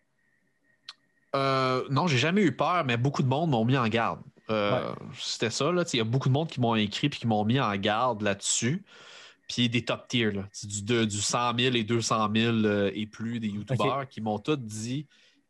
[1.35, 4.21] Euh, non, j'ai jamais eu peur, mais beaucoup de monde m'ont mis en garde.
[4.51, 5.71] Euh, c'était ça.
[5.93, 8.23] Il y a beaucoup de monde qui m'ont écrit et qui m'ont mis en garde
[8.23, 8.85] là-dessus.
[9.49, 13.39] Puis des top tiers, là, du, du 100 000 et 200 000 euh, et plus
[13.39, 15.07] des YouTubeurs qui m'ont tous dit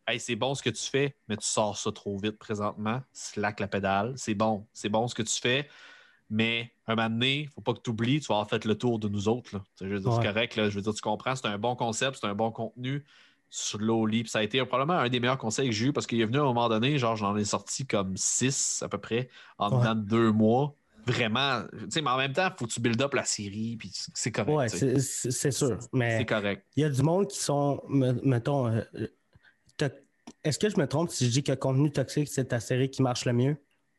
[0.07, 3.03] Hey, c'est bon ce que tu fais, mais tu sors ça trop vite présentement.
[3.13, 4.13] Slack la pédale.
[4.17, 5.69] C'est bon, c'est bon ce que tu fais.
[6.29, 8.65] Mais un moment donné, il ne faut pas que tu oublies, tu vas avoir fait
[8.65, 9.61] le tour de nous autres.
[9.77, 10.55] C'est correct.
[10.57, 13.05] Je veux dire, tu comprends, c'est un bon concept, c'est un bon contenu
[13.51, 14.23] slowly.
[14.23, 16.25] Puis ça a été probablement un des meilleurs conseils que j'ai eu parce qu'il est
[16.25, 19.29] venu à un moment donné, genre j'en ai sorti comme six à peu près
[19.59, 20.75] en dedans de deux mois.
[21.07, 23.77] Vraiment, tu sais, mais en même temps, il faut que tu build up la série,
[23.79, 24.57] puis c'est correct.
[24.57, 25.79] Ouais, c'est sûr.
[25.93, 26.67] Mais c'est correct.
[26.75, 28.83] Il y a du monde qui sont, mettons, euh,
[30.43, 33.03] est-ce que je me trompe si je dis que contenu toxique, c'est ta série qui
[33.03, 33.57] marche le mieux?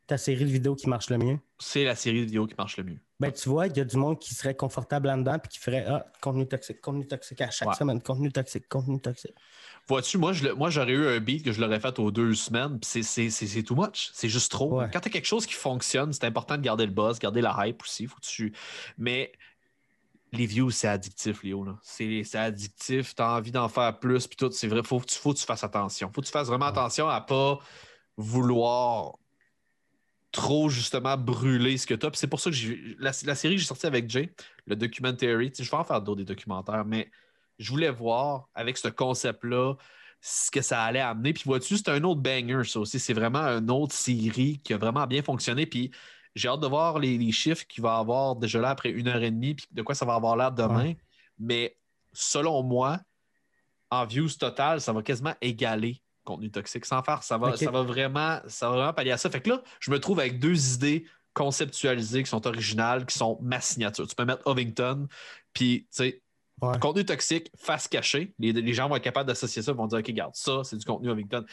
[0.07, 1.37] Ta série de vidéos qui marche le mieux?
[1.59, 2.99] C'est la série de vidéos qui marche le mieux.
[3.19, 5.85] Ben, tu vois, il y a du monde qui serait confortable là-dedans puis qui ferait
[5.85, 9.35] Ah, contenu toxique, contenu toxique à chaque semaine, contenu toxique, contenu toxique.
[9.87, 13.03] Vois-tu, moi, moi, j'aurais eu un beat que je l'aurais fait aux deux semaines, puis
[13.03, 14.11] c'est too much.
[14.13, 14.81] C'est juste trop.
[14.93, 17.67] Quand tu as quelque chose qui fonctionne, c'est important de garder le buzz, garder la
[17.67, 18.05] hype aussi.
[18.05, 18.53] Faut tu...
[18.97, 19.33] Mais
[20.31, 21.65] les views, c'est addictif, Léo.
[21.81, 24.51] C'est addictif, tu as envie d'en faire plus, puis tout.
[24.51, 26.11] C'est vrai, faut, faut que tu fasses attention.
[26.13, 27.59] Faut que tu fasses vraiment attention à pas
[28.15, 29.17] vouloir
[30.31, 32.09] trop justement brûler ce que tu as.
[32.13, 32.55] C'est pour ça que
[32.99, 34.33] la, la, série que j'ai sortie avec Jay,
[34.65, 37.09] le documentary, je vais en faire d'autres des documentaires, mais
[37.59, 39.75] je voulais voir avec ce concept-là
[40.21, 41.33] ce que ça allait amener.
[41.33, 42.99] Puis vois-tu, c'est un autre banger, ça aussi.
[42.99, 45.65] C'est vraiment une autre série qui a vraiment bien fonctionné.
[45.65, 45.91] Puis
[46.35, 49.31] j'ai hâte de voir les, chiffres qu'il va avoir déjà là après une heure et
[49.31, 50.93] demie, puis de quoi ça va avoir l'air demain.
[51.39, 51.77] Mais
[52.13, 52.99] selon moi,
[53.89, 56.85] en views total, ça va quasiment égaler contenu toxique.
[56.85, 59.29] Sans faire, ça va, ça va vraiment, ça va vraiment pallier à ça.
[59.29, 63.37] Fait que là, je me trouve avec deux idées conceptualisées qui sont originales, qui sont
[63.41, 64.07] ma signature.
[64.07, 65.07] Tu peux mettre Ovington,
[65.53, 66.21] puis tu sais,
[66.59, 68.33] Contenu toxique, face cachée.
[68.39, 71.11] Les, gens vont être capables d'associer ça, vont dire OK, garde, ça, c'est du contenu
[71.11, 71.45] Ovington.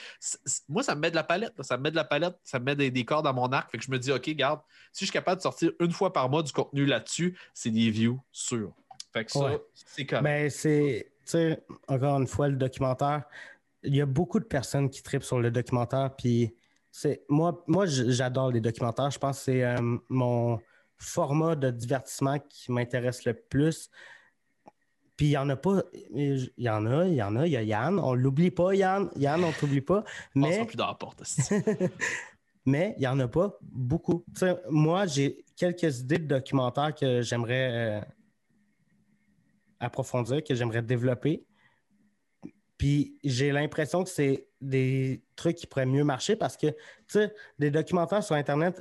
[0.66, 1.52] moi, ça me met de la palette.
[1.62, 3.70] Ça me met de la palette, ça me met des, cordes à mon arc.
[3.70, 4.60] Fait que je me dis OK, garde,
[4.92, 7.90] si je suis capable de sortir une fois par mois du contenu là-dessus, c'est des
[7.90, 8.72] views sûrs.
[9.12, 10.22] Fait que ça, c'est comme.
[10.22, 13.24] Mais ben, c'est, tu sais, encore une fois, le documentaire
[13.84, 16.14] il y a beaucoup de personnes qui tripent sur le documentaire.
[16.16, 16.54] Puis
[16.90, 19.10] c'est moi, moi j'adore les documentaires.
[19.10, 20.60] Je pense que c'est euh, mon
[20.96, 23.90] format de divertissement qui m'intéresse le plus.
[25.16, 25.82] Puis il n'y en a pas.
[26.10, 27.46] Il y en a, il y en a.
[27.46, 27.98] Il y a Yann.
[27.98, 29.10] On l'oublie pas, Yann.
[29.16, 30.04] Yann, on t'oublie pas.
[30.34, 30.60] Mais...
[30.60, 31.22] On plus dans la porte.
[32.66, 34.24] mais il n'y en a pas beaucoup.
[34.70, 38.00] moi, j'ai quelques idées de documentaires que j'aimerais euh,
[39.80, 41.44] approfondir, que j'aimerais développer.
[42.78, 46.76] Puis j'ai l'impression que c'est des trucs qui pourraient mieux marcher parce que, tu
[47.08, 48.80] sais, des documentaires sur Internet,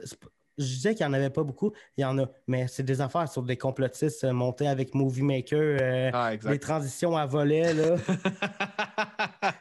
[0.57, 3.01] je disais qu'il n'y en avait pas beaucoup, il y en a, mais c'est des
[3.01, 7.73] affaires sur des complotistes euh, montés avec Movie Maker, euh, ah, des transitions à volet,
[7.73, 7.95] là.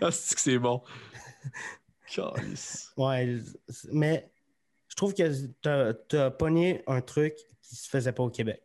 [0.00, 0.82] ah, c'est que c'est bon?
[2.96, 3.36] ouais,
[3.92, 4.30] mais
[4.88, 8.62] je trouve que tu as, pogné un truc qui se faisait pas au Québec.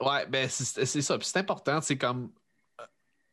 [0.00, 1.18] Ouais, ben c'est ça.
[1.18, 2.32] Puis c'est important, c'est comme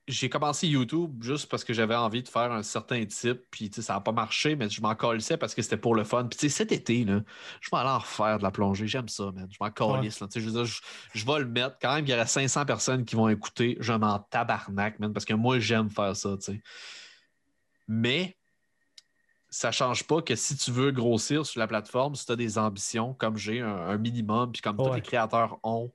[0.07, 3.93] j'ai commencé YouTube juste parce que j'avais envie de faire un certain type, puis ça
[3.93, 6.25] n'a pas marché, mais je m'en colissais parce que c'était pour le fun.
[6.25, 7.21] Puis cet été, là,
[7.61, 8.87] je vais aller en refaire de la plongée.
[8.87, 9.47] J'aime ça, man.
[9.49, 10.19] Je m'en colisse.
[10.35, 10.39] Je,
[11.13, 11.77] je, vais le mettre.
[11.81, 13.77] Quand même, il y aura 500 personnes qui vont écouter.
[13.79, 16.35] Je m'en tabarnak, man, parce que moi, j'aime faire ça.
[17.87, 18.37] Mais
[19.49, 22.37] ça ne change pas que si tu veux grossir sur la plateforme, si tu as
[22.37, 25.91] des ambitions, comme j'ai, un, minimum, puis comme tous les créateurs ont,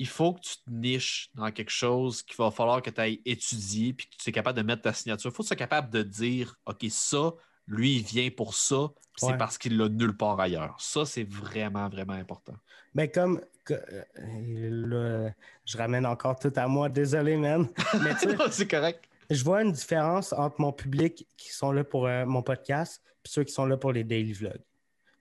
[0.00, 3.20] il faut que tu te niches dans quelque chose qu'il va falloir que tu ailles
[3.26, 5.30] étudier puis que tu sois capable de mettre ta signature.
[5.30, 7.34] Il faut que tu sois capable de dire OK, ça,
[7.66, 10.74] lui, il vient pour ça, c'est parce qu'il l'a nulle part ailleurs.
[10.80, 12.54] Ça, c'est vraiment, vraiment important.
[12.94, 13.42] Mais comme.
[13.70, 15.30] Euh,
[15.66, 17.68] je ramène encore tout à moi, désolé, man.
[18.02, 18.14] Mais
[18.50, 19.04] c'est correct.
[19.28, 23.28] Je vois une différence entre mon public qui sont là pour euh, mon podcast et
[23.28, 24.62] ceux qui sont là pour les daily vlogs.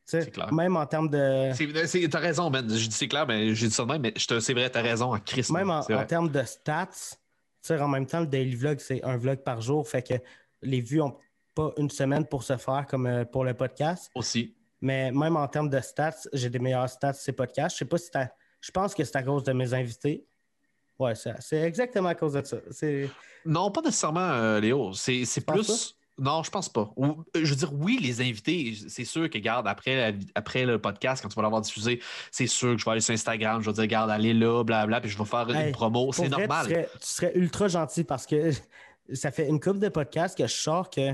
[0.09, 0.51] C'est clair.
[0.51, 2.07] Même en termes de.
[2.07, 2.67] T'as raison, man.
[2.67, 5.13] Je dis c'est clair, mais j'ai dit ça de même, mais c'est vrai, t'as raison
[5.13, 5.51] en Christ.
[5.51, 7.17] Même en, termes de stats,
[7.69, 9.87] en même temps, le daily vlog, c'est un vlog par jour.
[9.87, 10.15] Fait que
[10.61, 11.15] les vues n'ont
[11.53, 14.09] pas une semaine pour se faire comme euh, pour le podcast.
[14.15, 14.55] Aussi.
[14.81, 17.75] Mais même en termes de stats, j'ai des meilleurs stats ces podcasts.
[17.75, 18.09] Je sais pas si
[18.61, 20.25] Je pense que c'est à cause de mes invités.
[20.97, 22.57] Ouais, c'est exactement à cause de ça.
[23.45, 24.91] Non, pas nécessairement, euh, Léo.
[24.93, 25.98] C'est plus.
[26.19, 26.91] Non, je pense pas.
[26.97, 31.21] Euh, je veux dire, oui, les invités, c'est sûr que, garde, après, après le podcast,
[31.21, 32.01] quand tu vas l'avoir diffusé,
[32.31, 35.01] c'est sûr que je vais aller sur Instagram, je vais dire, garde, allez là, blablabla,
[35.01, 36.11] puis je vais faire une promo.
[36.11, 36.67] C'est normal.
[36.67, 38.51] Tu serais, ultra gentil parce que
[39.13, 41.13] ça fait une couple de podcasts que je sors que.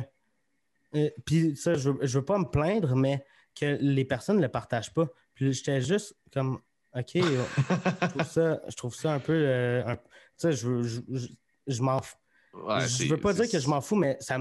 [0.95, 3.25] Euh, puis ça, je veux, veux pas me plaindre, mais
[3.59, 5.07] que les personnes ne le partagent pas.
[5.33, 6.59] Puis j'étais juste comme,
[6.95, 9.33] OK, je, trouve ça, un peu.
[9.33, 9.97] Euh, tu
[10.37, 11.27] sais, je, je,
[11.67, 12.15] je, m'en fous.
[12.53, 14.39] je veux pas dire que je m'en fous, mais ça,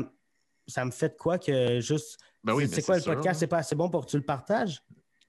[0.67, 2.19] ça me fait de quoi que juste.
[2.43, 3.41] Ben c'est quoi le podcast?
[3.41, 4.83] C'est pas assez bon pour que tu le partages?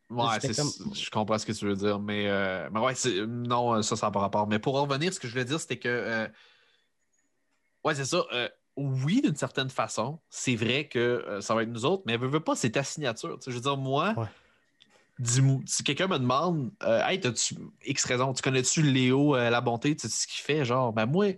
[0.09, 2.93] Ouais, je comprends ce que tu veux dire, mais, euh, mais ouais,
[3.27, 4.47] non, ça, ça n'a pas rapport.
[4.47, 5.89] Mais pour en revenir, ce que je voulais dire, c'était que.
[5.89, 6.27] Euh,
[7.83, 8.23] ouais, c'est ça.
[8.33, 12.27] Euh, oui, d'une certaine façon, c'est vrai que ça va être nous autres, mais veux,
[12.27, 13.39] veux pas, c'est ta signature.
[13.45, 14.13] Je veux dire, moi,
[15.17, 17.55] dis-moi, si quelqu'un me demande, hey, as-tu
[17.85, 21.33] X raison, tu connais-tu Léo La Bonté, tu sais ce qu'il fait, genre, ben moi,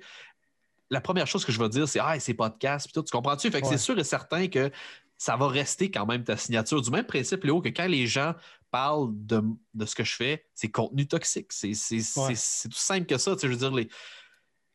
[0.90, 3.52] la première chose que je vais dire, c'est Ah, c'est podcast, puis tout, tu comprends-tu?
[3.52, 4.72] Fait que c'est sûr et certain que
[5.18, 6.82] ça va rester quand même ta signature.
[6.82, 8.36] Du même principe, Léo, que quand les gens
[8.70, 9.42] parlent de,
[9.86, 11.52] ce que je fais, c'est contenu toxique.
[11.52, 13.36] C'est tout simple que ça.
[13.42, 13.90] je veux dire, les...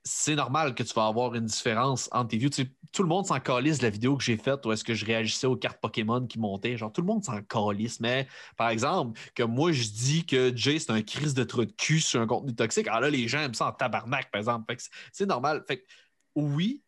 [0.05, 2.51] c'est normal que tu vas avoir une différence entre tes views.
[2.51, 5.07] tout le monde s'en calisse de la vidéo que j'ai faite où est-ce que je
[5.07, 6.77] réagissais aux cartes Pokémon qui montaient.
[6.77, 8.01] Genre, tout le monde s'en calisse.
[8.01, 8.27] Mais,
[8.57, 12.01] par exemple, que moi, je dis que Jay, c'est un crise de trou de cul
[12.01, 12.89] sur un contenu toxique.
[12.89, 14.75] Alors là, les gens aiment ça en tabarnak, par exemple.
[15.13, 15.65] c'est normal.
[15.69, 15.85] Fait
[16.35, 16.83] oui,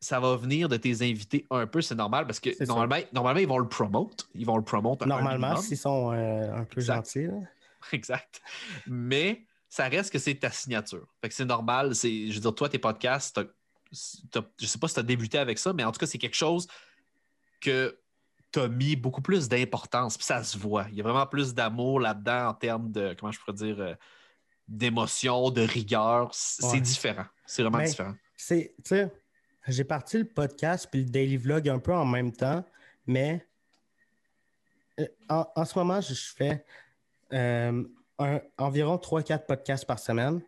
[0.00, 3.48] ça va venir de tes invités un peu, c'est normal parce que normalement, normalement, ils
[3.48, 4.28] vont le promote.
[4.34, 7.28] Ils vont le promote Normalement, s'ils sont euh, un peu gentils.
[7.92, 8.40] Exact.
[8.86, 11.06] Mais ça reste que c'est ta signature.
[11.20, 11.94] Fait que c'est normal.
[11.94, 13.40] je veux dire, toi, tes podcasts,
[13.92, 16.18] je je sais pas si tu as débuté avec ça, mais en tout cas, c'est
[16.18, 16.66] quelque chose
[17.60, 17.98] que
[18.52, 20.16] tu as mis beaucoup plus d'importance.
[20.16, 20.86] Puis ça se voit.
[20.90, 23.94] Il y a vraiment plus d'amour là-dedans en termes de, comment je pourrais dire, euh,
[24.66, 26.30] d'émotion, de rigueur.
[26.32, 27.26] C'est différent.
[27.46, 29.12] C'est vraiment différent c'est, tu sais,
[29.66, 32.64] j'ai parti le podcast puis le daily vlog un peu en même temps,
[33.06, 33.46] mais
[35.00, 36.64] euh, en, ce moment, je fais
[37.32, 37.84] euh,
[38.58, 40.42] environ 3-4 podcasts par semaine,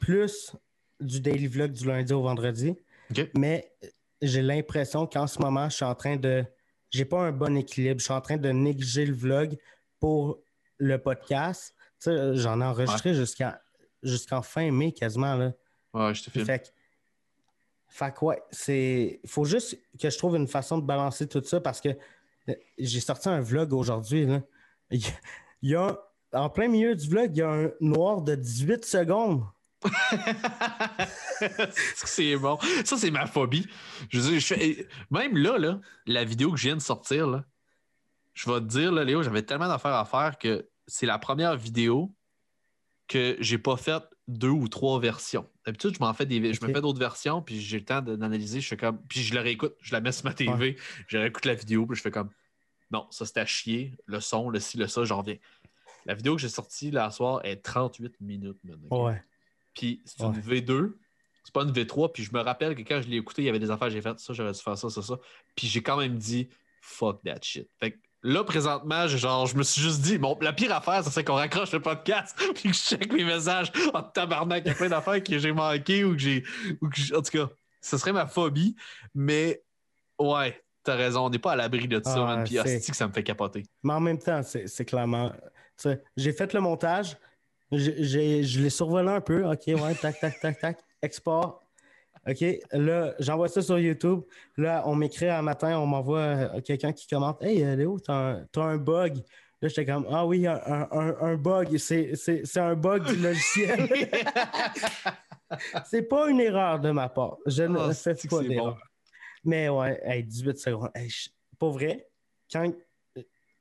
[0.00, 0.54] plus
[1.00, 2.76] du daily vlog du lundi au vendredi.
[3.36, 3.70] Mais
[4.22, 6.44] j'ai l'impression qu'en ce moment, je suis en train de.
[6.90, 7.98] J'ai pas un bon équilibre.
[7.98, 9.56] Je suis en train de négliger le vlog
[9.98, 10.40] pour
[10.78, 11.74] le podcast.
[12.00, 13.60] Tu sais, j'en ai enregistré jusqu'à
[14.02, 15.34] jusqu'en fin mai quasiment.
[15.34, 15.52] Là.
[15.92, 16.44] Ouais, je te filme.
[16.44, 16.72] Fait
[17.88, 19.20] fait que ouais, c'est.
[19.22, 21.90] Il faut juste que je trouve une façon de balancer tout ça parce que
[22.48, 24.26] euh, j'ai sorti un vlog aujourd'hui.
[24.90, 25.98] Il y a,
[26.34, 29.44] en plein milieu du vlog, il y a un noir de 18 secondes.
[31.94, 32.58] c'est bon.
[32.84, 33.66] Ça, c'est ma phobie.
[34.10, 37.44] Je veux dire, même là, là, la vidéo que je viens de sortir, là,
[38.32, 41.56] je vais te dire, là, Léo, j'avais tellement d'affaires à faire que c'est la première
[41.56, 42.12] vidéo
[43.06, 45.48] que j'ai pas faite deux ou trois versions.
[45.66, 48.60] D'habitude, je m'en fais des je me fais d'autres versions, puis j'ai le temps d'analyser.
[48.60, 48.98] Je fais comme.
[49.08, 51.96] Puis je la réécoute, je la mets sur ma TV, je réécoute la vidéo, puis
[51.96, 52.30] je fais comme
[52.90, 55.36] non, ça c'était à chier, le son, le ci, le ça, j'en reviens.
[56.06, 59.06] La vidéo que j'ai sortie là soir est 38 minutes maintenant.
[59.06, 59.22] Ouais.
[59.74, 60.94] Puis c'est une V2,
[61.44, 63.48] c'est pas une V3, puis je me rappelle que quand je l'ai écouté, il y
[63.48, 65.18] avait des affaires, j'ai fait ça, j'aurais dû faire ça, ça, ça.
[65.56, 66.48] Puis j'ai quand même dit
[66.80, 67.68] fuck that shit.
[67.78, 71.22] Fait que Là, présentement, genre, je me suis juste dit, bon, la pire affaire, c'est
[71.24, 74.74] qu'on raccroche le podcast, puis que je check les messages en tabarnak, il y a
[74.74, 76.42] plein d'affaires que j'ai manquées ou que j'ai.
[77.14, 77.50] En tout cas,
[77.82, 78.76] ce serait ma phobie,
[79.14, 79.62] mais
[80.18, 83.12] ouais, t'as raison, on n'est pas à l'abri de ça, ah, Puis que ça me
[83.12, 83.64] fait capoter.
[83.82, 85.30] Mais en même temps, c'est clairement.
[86.16, 87.16] J'ai fait le montage,
[87.72, 90.78] je l'ai survolé un peu, ok, ouais, tac, tac, tac, tac.
[91.02, 91.60] export.
[92.26, 92.42] OK,
[92.72, 94.22] là, j'envoie ça sur YouTube.
[94.56, 98.14] Là, on m'écrit un matin, on m'envoie euh, quelqu'un qui commente Hey, euh, Léo, t'as
[98.14, 99.16] un, t'as un bug.
[99.60, 101.76] Là, j'étais comme Ah oui, un, un- un bug.
[101.76, 103.88] C'est, c'est- c'est un bug du logiciel.
[105.84, 107.36] c'est pas une erreur de ma part.
[107.46, 108.74] Je ne Ah, fais pas d'erreur.
[108.74, 108.76] bon?
[109.44, 110.90] Mais ouais, hey, 18 secondes.
[110.94, 111.28] Hey, je-
[111.58, 112.08] pas vrai,
[112.50, 112.72] quand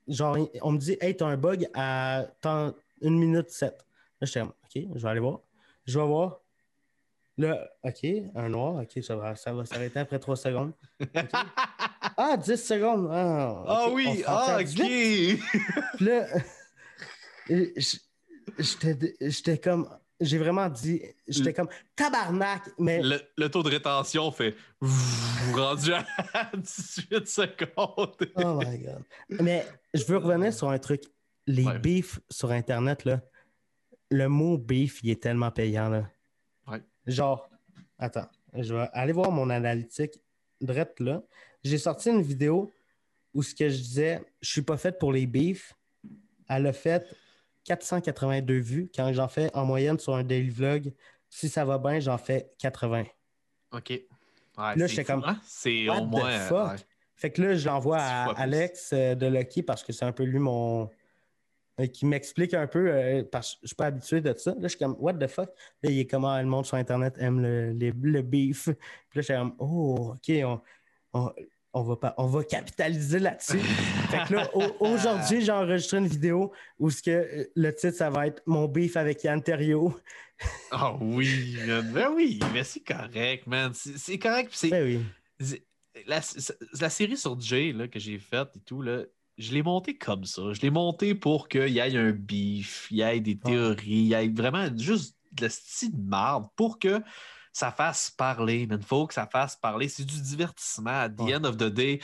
[0.07, 3.73] genre, on me dit Hey, t'as un bug à tant, 1 minute 7.
[3.73, 5.39] Là, j'étais comme OK, je vais aller voir.
[5.85, 6.39] Je vais voir.
[7.38, 8.05] Là, OK,
[8.35, 10.71] un noir, OK, ça va, ça va s'arrêter après 3 secondes.
[11.01, 11.09] OK.
[12.15, 13.09] Ah, 10 secondes.
[13.11, 14.65] Ah, Ah oui, ah, ok.
[14.65, 15.41] 18.
[15.95, 16.27] Puis là,
[19.19, 19.89] j'étais comme.
[20.24, 21.02] J'ai vraiment dit.
[21.28, 23.02] J'étais comme tabarnak, mais.
[23.02, 24.56] Le, le taux de rétention fait
[25.54, 26.06] rendu à
[26.56, 28.16] 18 secondes.
[28.36, 29.04] Oh my god.
[29.41, 31.04] Mais je veux revenir sur un truc.
[31.45, 31.78] Les Ouais.
[31.78, 33.22] beefs sur Internet, là,
[34.10, 35.90] le mot beef, il est tellement payant.
[35.90, 36.10] Là.
[36.68, 36.82] Ouais.
[37.06, 37.50] Genre,
[38.00, 40.22] attends, je vais aller voir mon analytique
[40.62, 41.22] drette là.
[41.62, 42.72] J'ai sorti une vidéo
[43.34, 45.74] où ce que je disais, je suis pas faite pour les beefs.
[46.48, 47.06] Elle a fait
[47.65, 50.94] 482 vues quand j'en fais en moyenne sur un daily vlog.
[51.30, 53.03] Si ça va bien, j'en fais 80.
[53.72, 53.90] OK.
[53.90, 54.06] Ouais,
[54.57, 55.40] Là, c'est j'étais comme, hein?
[55.45, 56.30] C'est What au the moins.
[56.31, 56.68] euh, fuck?
[56.72, 56.76] ouais.
[57.15, 58.31] Fait que là, je l'envoie à.
[58.34, 60.90] Alex euh, de Lucky parce que c'est un peu lui mon.
[61.80, 64.52] euh, qui m'explique un peu euh, parce que je suis pas habitué de ça.
[64.52, 65.49] Là, je suis comme, what the fuck?
[65.81, 68.65] Là, il est comment le monde sur Internet aime le, le beef.
[68.65, 68.77] Puis là,
[69.15, 70.61] je suis comme, oh, OK, on,
[71.14, 71.31] on,
[71.74, 73.60] on va, pas, on va capitaliser là-dessus.
[73.60, 77.98] fait que là, au- aujourd'hui, j'ai enregistré une vidéo où ce que, euh, le titre,
[77.98, 79.94] ça va être Mon beef avec Yann Terriot.
[80.72, 81.58] Ah oui.
[81.94, 83.72] Ben oui, mais c'est correct, man.
[83.74, 84.50] C'est correct.
[84.54, 85.00] c'est- Ben oui.
[85.40, 85.66] c'est-
[86.08, 89.04] La, série sur Jay là, que j'ai faite et tout, là,
[89.38, 90.52] je l'ai montée comme ça.
[90.52, 94.08] Je l'ai montée pour qu'il y ait un beef, il y ait des théories, il
[94.08, 97.00] y ait vraiment juste de la style de marde pour que
[97.53, 98.65] ça fasse parler.
[98.67, 99.88] Mais il faut que ça fasse parler.
[99.88, 100.89] C'est du divertissement.
[100.89, 101.35] At the Ouais.
[101.35, 101.99] end of the day,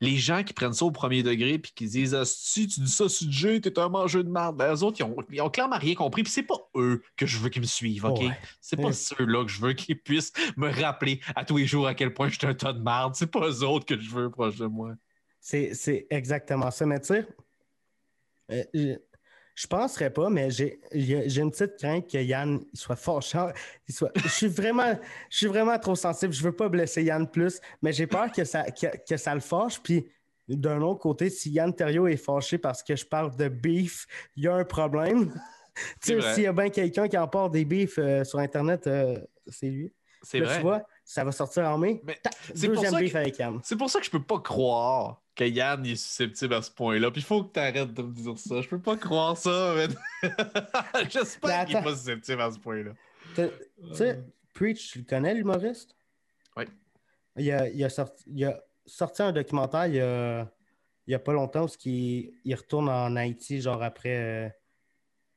[0.00, 2.90] les gens qui prennent ça au premier degré puis qui disent Ah, si tu dis
[2.90, 4.56] ça sur Jay, t'es un mangeur de marde.
[4.56, 6.22] Ben, eux autres, ils ont, ils ont clairement rien compris.
[6.22, 8.20] Puis c'est pas eux que je veux qu'ils me suivent, OK?
[8.20, 8.38] Ouais.
[8.60, 8.92] C'est pas Ouais.
[8.92, 12.28] ceux-là que je veux qu'ils puissent me rappeler à tous les jours à quel point
[12.28, 13.14] je suis un tas de marde.
[13.14, 14.94] C'est pas eux autres que je veux proche de moi.
[15.38, 16.86] C'est, c'est exactement ça.
[16.86, 17.28] Mais tu sais,
[18.50, 18.96] euh,
[19.54, 22.96] je, je penserais pas, mais j'ai, une petite crainte que Yann il soit.
[23.88, 24.98] Il soit, je, suis vraiment,
[25.30, 26.32] je suis vraiment trop sensible.
[26.32, 29.40] Je veux pas blesser Yann plus, mais j'ai peur que ça, que, que ça le
[29.40, 29.80] fâche.
[29.82, 30.06] Puis
[30.48, 34.06] d'un autre côté, si Yann Terriot est fâché parce que je parle de beef,
[34.36, 35.32] il y a un problème.
[36.00, 39.18] Tu sais, s'il y a bien quelqu'un qui emporte des beefs euh, sur Internet, euh,
[39.48, 39.92] c'est lui.
[40.22, 40.56] C'est vrai.
[40.56, 42.00] Tu vois, ça va sortir en mai.
[42.04, 42.18] Mais
[42.54, 43.60] c'est pour deuxième ça que- avec Yann.
[43.62, 47.10] C'est pour ça que je peux pas croire que Yann est susceptible à ce point-là.
[47.10, 48.60] Puis il faut que tu arrêtes de me dire ça.
[48.60, 49.94] Je peux pas croire ça, man.
[51.10, 52.92] J'espère Mais qu'il est pas susceptible à ce point-là.
[53.34, 53.48] Tu
[53.94, 54.22] sais,
[54.54, 55.96] Preach, tu le connais, l'humoriste?
[56.56, 56.64] Oui.
[57.36, 60.48] Il a, il a sorti, il a sorti un documentaire il y a,
[61.06, 64.48] il y a pas longtemps où il, il retourne en Haïti, genre après, euh,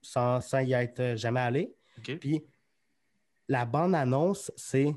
[0.01, 1.75] sans, sans y être jamais allé.
[1.97, 2.17] OK.
[2.19, 2.45] Puis
[3.47, 4.93] la bande-annonce, c'est.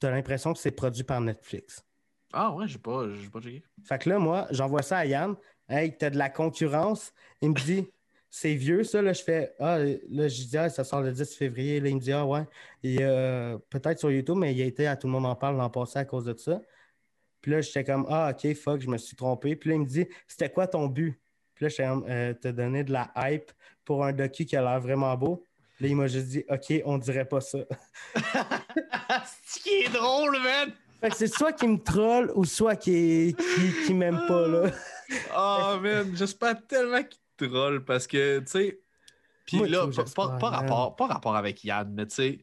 [0.00, 1.84] Tu as l'impression que c'est produit par Netflix.
[2.32, 3.62] Ah ouais, j'ai pas, j'ai pas checké.
[3.84, 5.34] Fait que là, moi, j'envoie ça à Yann.
[5.68, 7.12] Hey, t'as de la concurrence?
[7.42, 7.86] Il me dit,
[8.30, 9.02] c'est vieux, ça.
[9.02, 11.80] Là, je fais, ah, là, je dis, ah, ça sort le 10 février.
[11.80, 12.46] Là, il me dit, ah, ouais.
[12.84, 15.70] Euh, peut-être sur YouTube, mais il a été à Tout le monde en parle l'an
[15.70, 16.62] passé à cause de ça.
[17.40, 19.56] Puis là, j'étais comme, ah, OK, fuck, je me suis trompé.
[19.56, 21.20] Puis là, il me dit, c'était quoi ton but?
[21.54, 23.50] Puis là, comme, euh, te donner de la hype
[23.84, 25.44] pour un docu qui a l'air vraiment beau.
[25.80, 27.58] Là, il m'a juste dit, OK, on dirait pas ça.
[29.46, 30.72] C'est qui est drôle, man!
[31.00, 34.70] Fait que c'est soit qu'il me troll ou soit qu'il qui, qui m'aime pas, là.
[35.34, 38.80] Oh man, j'espère tellement qu'il te troll parce que, tu sais.
[39.46, 42.38] Puis là, pas, pas- rapport, pas rapport avec Yann, mais tu sais,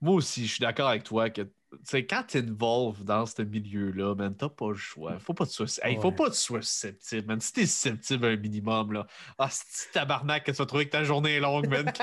[0.00, 1.42] moi aussi, je suis d'accord avec toi que,
[1.84, 5.18] sais, quand tu involves dans ce milieu-là, man, t'as pas le choix.
[5.18, 7.40] Faut pas que tu sois, hey, faut pas que tu sois susceptible, man.
[7.40, 9.06] Si t'es susceptible un minimum, là,
[9.38, 11.92] ah, c'est tabarnak que tu vas trouver que ta journée est longue, man.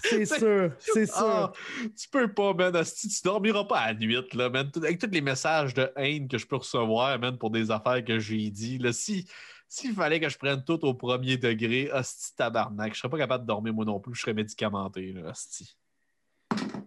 [0.02, 1.16] C'est sûr, c'est sûr.
[1.16, 1.52] Ah,
[1.98, 2.72] tu peux pas, man.
[2.84, 4.70] tu dormiras pas à la nuit, là, man.
[4.76, 8.18] Avec tous les messages de haine que je peux recevoir, man, pour des affaires que
[8.18, 9.26] j'ai dit, là, si.
[9.68, 13.42] S'il fallait que je prenne tout au premier degré, hostie tabarnak, je serais pas capable
[13.42, 15.76] de dormir moi non plus, je serais médicamenté, là, hostie.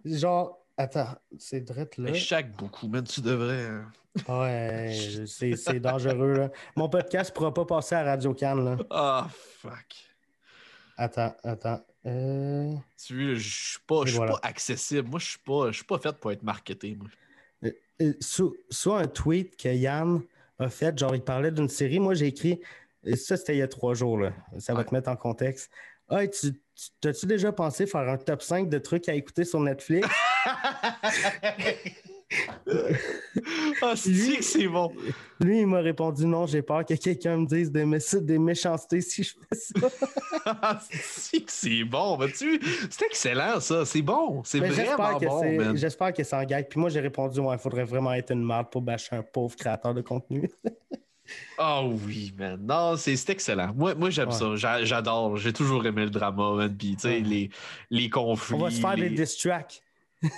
[0.02, 2.12] Genre, attends, c'est drette là.
[2.14, 3.66] Chaque beaucoup, man, tu devrais.
[3.70, 3.82] euh,
[4.28, 4.92] Ouais,
[5.26, 6.50] c'est dangereux là.
[6.76, 8.76] Mon podcast pourra pas passer à Radio Cannes là.
[8.90, 9.28] Ah,
[9.58, 10.06] fuck.
[10.96, 11.80] Attends, attends.
[12.06, 14.32] Euh, Tu vois, je suis pas, je suis voilà.
[14.32, 15.08] pas accessible.
[15.08, 17.08] Moi, je suis pas, je suis pas fait pour être marketé, moi.
[18.00, 20.20] euh, sous, sous un tweet que Yann
[20.58, 22.00] a fait, genre il parlait d'une série.
[22.00, 22.60] Moi j'ai écrit,
[23.14, 24.32] ça c'était il y a trois jours là.
[24.58, 24.84] Ça va Ouais.
[24.86, 25.70] te mettre en contexte.
[26.10, 26.58] Hey, tu, tu-
[27.00, 30.08] t'as-tu déjà pensé faire un top 5 de trucs à écouter sur Netflix?
[33.96, 34.92] C'est Lui- que c'est bon?
[35.40, 39.00] Lui, il m'a répondu non, j'ai peur que quelqu'un me dise des, mé- des méchancetés
[39.00, 39.88] si je fais ça.
[40.46, 42.16] Ah, c'est que c'est bon?
[42.16, 42.60] vois-tu?
[42.88, 43.84] C'est excellent, ça.
[43.84, 44.42] C'est bon.
[44.44, 45.76] C'est vraiment bon.
[45.76, 46.66] J'espère que c'est en gag.
[46.68, 49.54] Puis moi, j'ai répondu ouais, il faudrait vraiment être une merde pour bâcher un pauvre
[49.56, 50.50] créateur de contenu.
[51.58, 52.58] Ah oui, man.
[52.60, 53.72] Non, c'est c'est excellent.
[53.76, 54.34] Moi, moi j'aime Ouais.
[54.34, 54.56] ça.
[54.56, 55.36] J'a- J'adore.
[55.36, 56.76] J'ai toujours aimé le drama, man.
[56.76, 57.20] Puis, tu sais, Ouais.
[57.20, 57.50] les,
[57.88, 58.56] les conflits.
[58.56, 59.10] On va se faire les...
[59.10, 59.80] des diss tracks.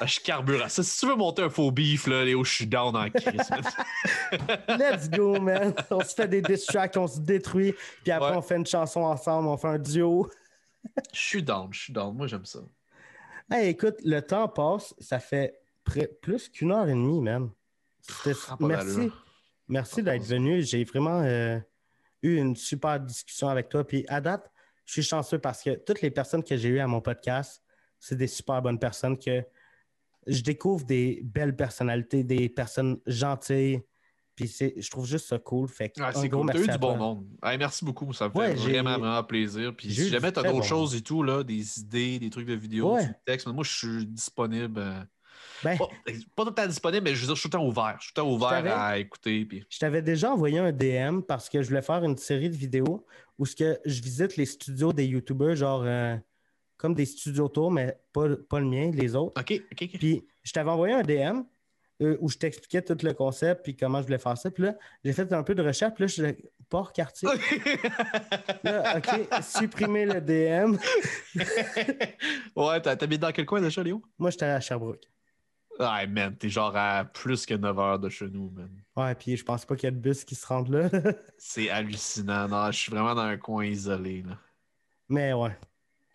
[0.01, 0.83] Ah, je carbure à ça.
[0.83, 3.51] Si tu veux monter un faux beef, là, Léo, je suis down en crise.
[4.69, 5.75] Let's go, man.
[5.91, 7.75] On se fait des diss tracks, on se détruit.
[8.03, 8.37] Puis après, Ouais.
[8.37, 10.31] on fait une chanson ensemble, on fait un duo.
[11.13, 12.15] Je suis down, je suis down.
[12.17, 12.61] Moi, j'aime ça.
[13.51, 14.95] Hey, écoute, le temps passe.
[15.01, 15.59] Ça fait
[16.21, 17.51] plus qu'une heure et demie, man.
[18.61, 19.11] Merci.
[19.69, 20.63] Merci d'être venu.
[20.63, 21.59] J'ai vraiment euh,
[22.23, 23.85] eu une super discussion avec toi.
[23.87, 24.51] Puis à date,
[24.85, 27.63] je suis chanceux parce que toutes les personnes que j'ai eues à mon podcast,
[27.99, 29.45] c'est des super bonnes personnes que
[30.27, 33.81] je découvre des belles personnalités, des personnes gentilles.
[34.35, 35.69] Puis c'est, je trouve juste ça cool.
[35.69, 36.51] Fait Ah, c'est cool.
[36.51, 37.27] T'as eu du bon monde.
[37.43, 38.13] Hey, merci beaucoup.
[38.15, 39.75] Ça me fait Ouais, vraiment, vraiment plaisir.
[39.77, 42.47] Puis si jamais du t'as d'autres bon choses et tout, là, des idées, des trucs
[42.47, 43.11] de vidéo, Ouais.
[43.27, 43.47] textes.
[43.47, 44.81] Mais moi, je suis disponible.
[44.81, 45.01] euh,
[45.63, 45.87] Ben, Pas,
[46.35, 47.97] pas tout le temps disponible, mais je veux dire, je suis tout le temps ouvert.
[48.01, 49.45] Je suis tout le temps ouvert à écouter.
[49.45, 49.65] Puis...
[49.69, 53.05] Je t'avais déjà envoyé un DM parce que je voulais faire une série de vidéos
[53.39, 56.17] où ce que je visite les studios des YouTubers, genre euh,
[56.83, 59.41] comme des studios tours, mais pas, pas le mien, les autres.
[59.41, 59.99] OK, OK, OK.
[59.99, 61.43] Puis je t'avais envoyé un DM
[62.03, 64.51] euh, où je t'expliquais tout le concept puis comment je voulais faire ça.
[64.51, 65.95] Puis là, j'ai fait un peu de recherche.
[65.95, 67.29] Puis là, je suis port quartier.
[68.65, 70.77] Là, OK, supprimer le DM.
[72.57, 74.03] ouais, t'as- t'habites dans quel coin déjà, Léo?
[74.19, 75.05] Moi, j'étais à Sherbrooke.
[75.79, 78.71] Ah, man, t'es genre à plus que 9 heures de chez nous, man.
[78.97, 80.89] Ouais, puis je pense pas qu'il y a de bus qui se rendent là.
[81.39, 82.49] C'est hallucinant.
[82.49, 84.37] Non, je suis vraiment dans un coin isolé, là.
[85.09, 85.57] mais ouais.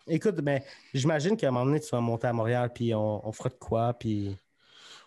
[0.08, 0.60] Écoute, ben,
[0.94, 3.54] j'imagine qu'à un moment donné, tu vas monter à Montréal, puis on, on fera de
[3.54, 4.36] quoi, puis.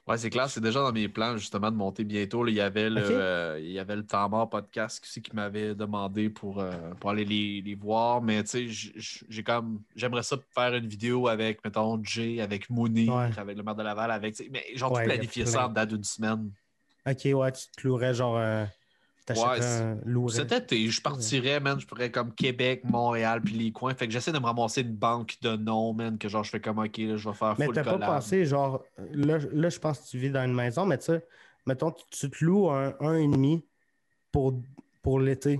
[0.07, 2.44] Ouais, c'est clair, c'est déjà dans mes plans, justement, de monter bientôt.
[2.44, 2.49] là.
[2.52, 3.11] il, y avait le, Ok.
[3.11, 7.11] euh, il y avait le temps mort podcast aussi qui m'avait demandé pour, euh, pour
[7.11, 8.19] aller les, les voir.
[8.22, 8.90] Mais tu sais,
[9.30, 9.82] j'ai comme.
[9.95, 13.30] J'aimerais ça faire une vidéo avec, mettons, Jay, avec Ouais.
[13.38, 14.36] avec le maire de Laval, avec.
[14.36, 15.52] tu Mais genre, Ouais, planifier plein.
[15.52, 16.52] ça en date d'une semaine.
[17.07, 18.38] Ok, ouais, tu te clouerais genre.
[19.40, 20.36] Un louerais.
[20.36, 23.94] Cet été, je partirais, man, je pourrais comme Québec, Montréal, puis les coins.
[23.94, 26.60] Fait que j'essaie de me ramasser une banque de noms, man, que genre je fais
[26.62, 28.10] comme OK, là, je vais faire Mais full t'as pas collab.
[28.16, 31.26] pensé, genre, là, là, je pense que tu vis dans une maison, mais tu sais,
[31.66, 33.66] mettons, tu, te loues un, un et demi
[34.32, 34.60] pour,
[35.02, 35.60] pour l'été.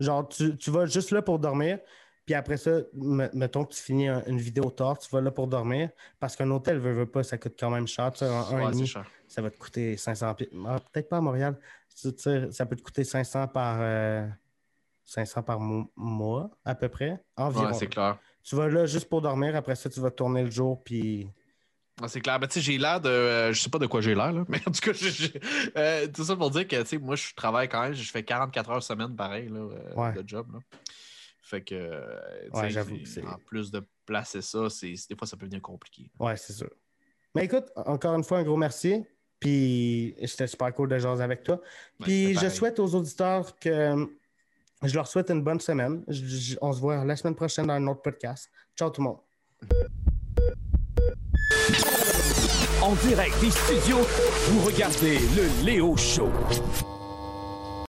[0.00, 1.78] Genre, tu, tu vas juste là pour dormir,
[2.26, 5.30] puis après ça, me- mettons que tu finis un- une vidéo tard, tu vas là
[5.30, 8.24] pour dormir, parce qu'un hôtel, veut, veut pas, ça coûte quand même cher, tu sais,
[8.26, 9.06] un, un Ouais, cher.
[9.28, 11.56] ça va te coûter 500 pi- ah, Peut-être pas à Montréal,
[11.94, 14.26] tu sais, ça peut te coûter 500 par, euh,
[15.04, 17.66] 500 par mo- mois, à peu près, environ.
[17.66, 18.18] Ouais, c'est clair.
[18.42, 21.28] tu vas là juste pour dormir, après ça, tu vas tourner le jour, puis...
[22.00, 22.40] Ouais, c'est clair.
[22.40, 23.08] Ben, tu sais, j'ai l'air de.
[23.10, 24.44] euh, je sais pas de quoi j'ai l'air, là.
[24.48, 24.92] Mais en tout cas,
[25.76, 27.92] euh, tout ça pour dire que, moi, je travaille quand même.
[27.92, 30.12] Je fais 44 heures semaine, pareil, là, euh, Ouais.
[30.14, 30.60] de job, là.
[31.42, 32.74] Fait que, euh, Ouais,
[33.26, 36.10] en plus de placer ça, des fois, ça peut devenir compliqué.
[36.18, 36.70] Ouais, c'est sûr.
[37.34, 39.04] Mais écoute, encore une fois, un gros merci.
[39.42, 41.60] Puis c'était super cool de jaser avec toi.
[42.00, 42.50] Puis je pareil.
[42.52, 44.06] souhaite aux auditeurs que
[44.84, 46.04] je leur souhaite une bonne semaine.
[46.06, 48.48] Je- je- on se voit la semaine prochaine dans un autre podcast.
[48.78, 49.18] Ciao tout le monde.
[52.82, 53.98] En direct des studios,
[54.48, 56.30] vous regardez le Léo Show.